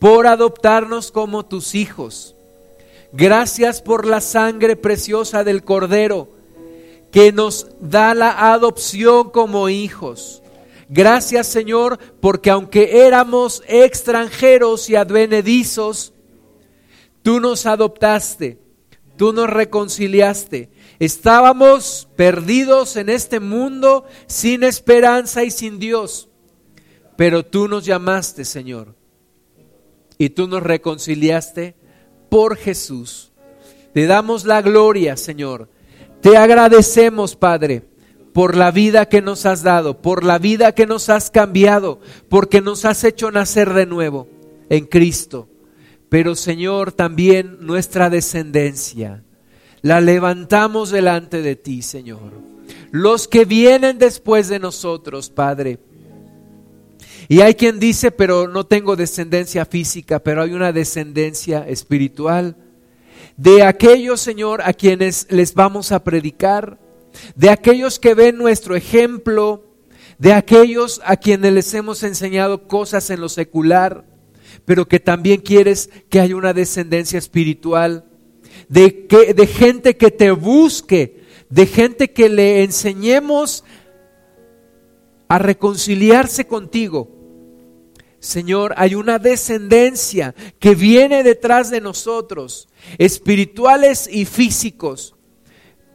por 0.00 0.26
adoptarnos 0.26 1.12
como 1.12 1.46
tus 1.46 1.76
hijos 1.76 2.34
Gracias 3.12 3.82
por 3.82 4.06
la 4.06 4.20
sangre 4.20 4.74
preciosa 4.74 5.44
del 5.44 5.64
Cordero 5.64 6.28
que 7.10 7.30
nos 7.30 7.66
da 7.78 8.14
la 8.14 8.52
adopción 8.52 9.30
como 9.30 9.68
hijos. 9.68 10.42
Gracias 10.88 11.46
Señor 11.46 11.98
porque 12.20 12.50
aunque 12.50 13.06
éramos 13.06 13.62
extranjeros 13.68 14.88
y 14.88 14.96
advenedizos, 14.96 16.14
tú 17.22 17.38
nos 17.38 17.66
adoptaste, 17.66 18.58
tú 19.16 19.34
nos 19.34 19.48
reconciliaste. 19.48 20.70
Estábamos 20.98 22.08
perdidos 22.16 22.96
en 22.96 23.10
este 23.10 23.40
mundo 23.40 24.06
sin 24.26 24.62
esperanza 24.62 25.44
y 25.44 25.50
sin 25.50 25.78
Dios, 25.78 26.30
pero 27.16 27.44
tú 27.44 27.68
nos 27.68 27.84
llamaste 27.84 28.46
Señor 28.46 28.94
y 30.16 30.30
tú 30.30 30.48
nos 30.48 30.62
reconciliaste 30.62 31.81
por 32.32 32.56
Jesús. 32.56 33.30
Te 33.92 34.06
damos 34.06 34.46
la 34.46 34.62
gloria, 34.62 35.18
Señor. 35.18 35.68
Te 36.22 36.38
agradecemos, 36.38 37.36
Padre, 37.36 37.82
por 38.32 38.56
la 38.56 38.70
vida 38.70 39.04
que 39.04 39.20
nos 39.20 39.44
has 39.44 39.62
dado, 39.62 40.00
por 40.00 40.24
la 40.24 40.38
vida 40.38 40.72
que 40.72 40.86
nos 40.86 41.10
has 41.10 41.30
cambiado, 41.30 42.00
porque 42.30 42.62
nos 42.62 42.86
has 42.86 43.04
hecho 43.04 43.30
nacer 43.30 43.74
de 43.74 43.84
nuevo 43.84 44.28
en 44.70 44.86
Cristo. 44.86 45.50
Pero, 46.08 46.34
Señor, 46.34 46.92
también 46.92 47.58
nuestra 47.60 48.08
descendencia 48.08 49.22
la 49.82 50.00
levantamos 50.00 50.90
delante 50.90 51.42
de 51.42 51.54
ti, 51.54 51.82
Señor. 51.82 52.32
Los 52.92 53.28
que 53.28 53.44
vienen 53.44 53.98
después 53.98 54.48
de 54.48 54.58
nosotros, 54.58 55.28
Padre, 55.28 55.80
y 57.28 57.40
hay 57.40 57.54
quien 57.54 57.78
dice, 57.78 58.10
pero 58.10 58.48
no 58.48 58.66
tengo 58.66 58.96
descendencia 58.96 59.64
física, 59.64 60.18
pero 60.18 60.42
hay 60.42 60.52
una 60.52 60.72
descendencia 60.72 61.66
espiritual. 61.68 62.56
De 63.36 63.62
aquellos, 63.62 64.20
Señor, 64.20 64.62
a 64.62 64.72
quienes 64.72 65.26
les 65.30 65.54
vamos 65.54 65.92
a 65.92 66.04
predicar, 66.04 66.78
de 67.36 67.50
aquellos 67.50 67.98
que 67.98 68.14
ven 68.14 68.36
nuestro 68.36 68.74
ejemplo, 68.76 69.64
de 70.18 70.32
aquellos 70.32 71.00
a 71.04 71.16
quienes 71.16 71.52
les 71.52 71.74
hemos 71.74 72.02
enseñado 72.02 72.68
cosas 72.68 73.10
en 73.10 73.20
lo 73.20 73.28
secular, 73.28 74.04
pero 74.64 74.86
que 74.86 75.00
también 75.00 75.40
quieres 75.40 75.90
que 76.08 76.20
haya 76.20 76.36
una 76.36 76.52
descendencia 76.52 77.18
espiritual, 77.18 78.04
de, 78.68 79.06
que, 79.06 79.34
de 79.34 79.46
gente 79.46 79.96
que 79.96 80.10
te 80.10 80.30
busque, 80.30 81.22
de 81.48 81.66
gente 81.66 82.12
que 82.12 82.28
le 82.28 82.62
enseñemos 82.62 83.64
a 85.32 85.38
reconciliarse 85.38 86.46
contigo. 86.46 87.08
Señor, 88.18 88.74
hay 88.76 88.94
una 88.94 89.18
descendencia 89.18 90.34
que 90.58 90.74
viene 90.74 91.22
detrás 91.22 91.70
de 91.70 91.80
nosotros, 91.80 92.68
espirituales 92.98 94.10
y 94.12 94.26
físicos. 94.26 95.14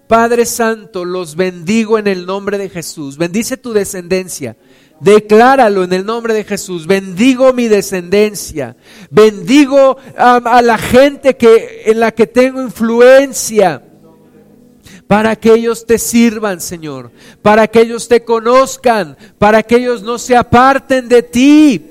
Padre 0.07 0.43
Santo, 0.47 1.05
los 1.05 1.35
bendigo 1.35 1.99
en 1.99 2.07
el 2.07 2.25
nombre 2.25 2.57
de 2.57 2.67
Jesús. 2.67 3.15
Bendice 3.15 3.57
tu 3.57 3.73
descendencia. 3.73 4.57
Decláralo 5.01 5.83
en 5.83 5.93
el 5.93 6.03
nombre 6.03 6.33
de 6.33 6.43
Jesús. 6.43 6.87
Bendigo 6.87 7.53
mi 7.53 7.67
descendencia. 7.67 8.75
Bendigo 9.11 9.97
a, 10.17 10.37
a 10.37 10.63
la 10.63 10.79
gente 10.79 11.37
que, 11.37 11.83
en 11.85 11.99
la 11.99 12.11
que 12.11 12.25
tengo 12.25 12.59
influencia 12.59 13.83
para 15.07 15.37
que 15.37 15.53
ellos 15.53 15.85
te 15.85 15.97
sirvan, 15.97 16.59
Señor, 16.59 17.11
para 17.41 17.67
que 17.67 17.79
ellos 17.79 18.07
te 18.07 18.23
conozcan, 18.23 19.17
para 19.39 19.63
que 19.63 19.77
ellos 19.77 20.03
no 20.03 20.19
se 20.19 20.35
aparten 20.35 21.07
de 21.07 21.23
ti, 21.23 21.85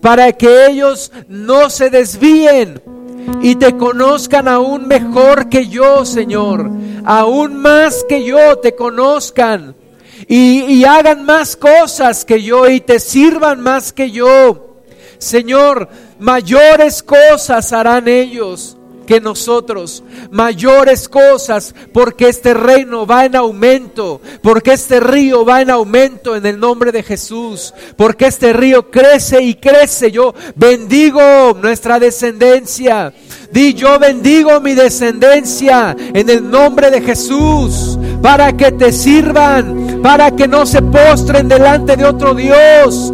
para 0.00 0.32
que 0.32 0.66
ellos 0.66 1.12
no 1.28 1.68
se 1.68 1.90
desvíen 1.90 2.80
y 3.42 3.56
te 3.56 3.76
conozcan 3.76 4.48
aún 4.48 4.88
mejor 4.88 5.48
que 5.50 5.68
yo, 5.68 6.06
Señor, 6.06 6.70
aún 7.04 7.56
más 7.56 8.04
que 8.08 8.24
yo 8.24 8.58
te 8.58 8.74
conozcan 8.74 9.74
y, 10.26 10.84
hagan 10.84 11.24
más 11.24 11.56
cosas 11.56 12.24
que 12.24 12.42
yo 12.42 12.68
y 12.68 12.80
te 12.80 13.00
sirvan 13.00 13.60
más 13.60 13.92
que 13.92 14.10
yo. 14.10 14.76
Señor, 15.18 15.88
mayores 16.18 17.02
cosas 17.02 17.72
harán 17.72 18.08
ellos 18.08 18.75
que 19.06 19.20
nosotros, 19.20 20.02
mayores 20.30 21.08
cosas, 21.08 21.74
porque 21.92 22.28
este 22.28 22.52
reino 22.52 23.06
va 23.06 23.24
en 23.24 23.36
aumento, 23.36 24.20
porque 24.42 24.72
este 24.72 25.00
río 25.00 25.44
va 25.44 25.62
en 25.62 25.70
aumento 25.70 26.36
en 26.36 26.44
el 26.44 26.58
nombre 26.58 26.92
de 26.92 27.02
Jesús, 27.02 27.72
porque 27.96 28.26
este 28.26 28.52
río 28.52 28.90
crece 28.90 29.42
y 29.42 29.54
crece. 29.54 30.10
Yo 30.10 30.34
bendigo 30.56 31.56
nuestra 31.62 31.98
descendencia. 31.98 33.12
Di 33.52 33.74
yo 33.74 33.98
bendigo 33.98 34.60
mi 34.60 34.74
descendencia 34.74 35.96
en 35.98 36.28
el 36.28 36.50
nombre 36.50 36.90
de 36.90 37.00
Jesús, 37.00 37.98
para 38.20 38.56
que 38.56 38.72
te 38.72 38.92
sirvan, 38.92 40.00
para 40.02 40.32
que 40.32 40.48
no 40.48 40.66
se 40.66 40.82
postren 40.82 41.48
delante 41.48 41.96
de 41.96 42.04
otro 42.04 42.34
Dios 42.34 43.12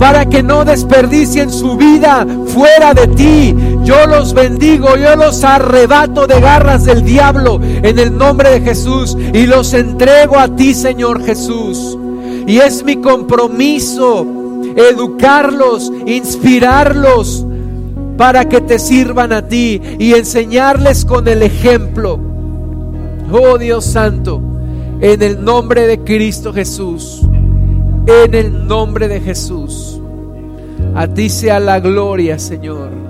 para 0.00 0.24
que 0.24 0.42
no 0.42 0.64
desperdicien 0.64 1.50
su 1.50 1.76
vida 1.76 2.26
fuera 2.46 2.94
de 2.94 3.06
ti. 3.08 3.54
Yo 3.90 4.06
los 4.06 4.34
bendigo, 4.34 4.96
yo 4.96 5.16
los 5.16 5.42
arrebato 5.42 6.28
de 6.28 6.40
garras 6.40 6.84
del 6.84 7.02
diablo 7.02 7.58
en 7.60 7.98
el 7.98 8.16
nombre 8.16 8.50
de 8.50 8.60
Jesús 8.60 9.16
y 9.34 9.46
los 9.46 9.74
entrego 9.74 10.38
a 10.38 10.54
ti, 10.54 10.74
Señor 10.74 11.24
Jesús. 11.24 11.98
Y 12.46 12.58
es 12.58 12.84
mi 12.84 12.98
compromiso 12.98 14.24
educarlos, 14.76 15.90
inspirarlos 16.06 17.44
para 18.16 18.48
que 18.48 18.60
te 18.60 18.78
sirvan 18.78 19.32
a 19.32 19.48
ti 19.48 19.82
y 19.98 20.14
enseñarles 20.14 21.04
con 21.04 21.26
el 21.26 21.42
ejemplo. 21.42 22.20
Oh 23.32 23.58
Dios 23.58 23.84
Santo, 23.86 24.40
en 25.00 25.20
el 25.20 25.44
nombre 25.44 25.88
de 25.88 25.98
Cristo 26.04 26.52
Jesús, 26.52 27.22
en 28.06 28.34
el 28.34 28.68
nombre 28.68 29.08
de 29.08 29.20
Jesús, 29.20 30.00
a 30.94 31.08
ti 31.08 31.28
sea 31.28 31.58
la 31.58 31.80
gloria, 31.80 32.38
Señor. 32.38 33.09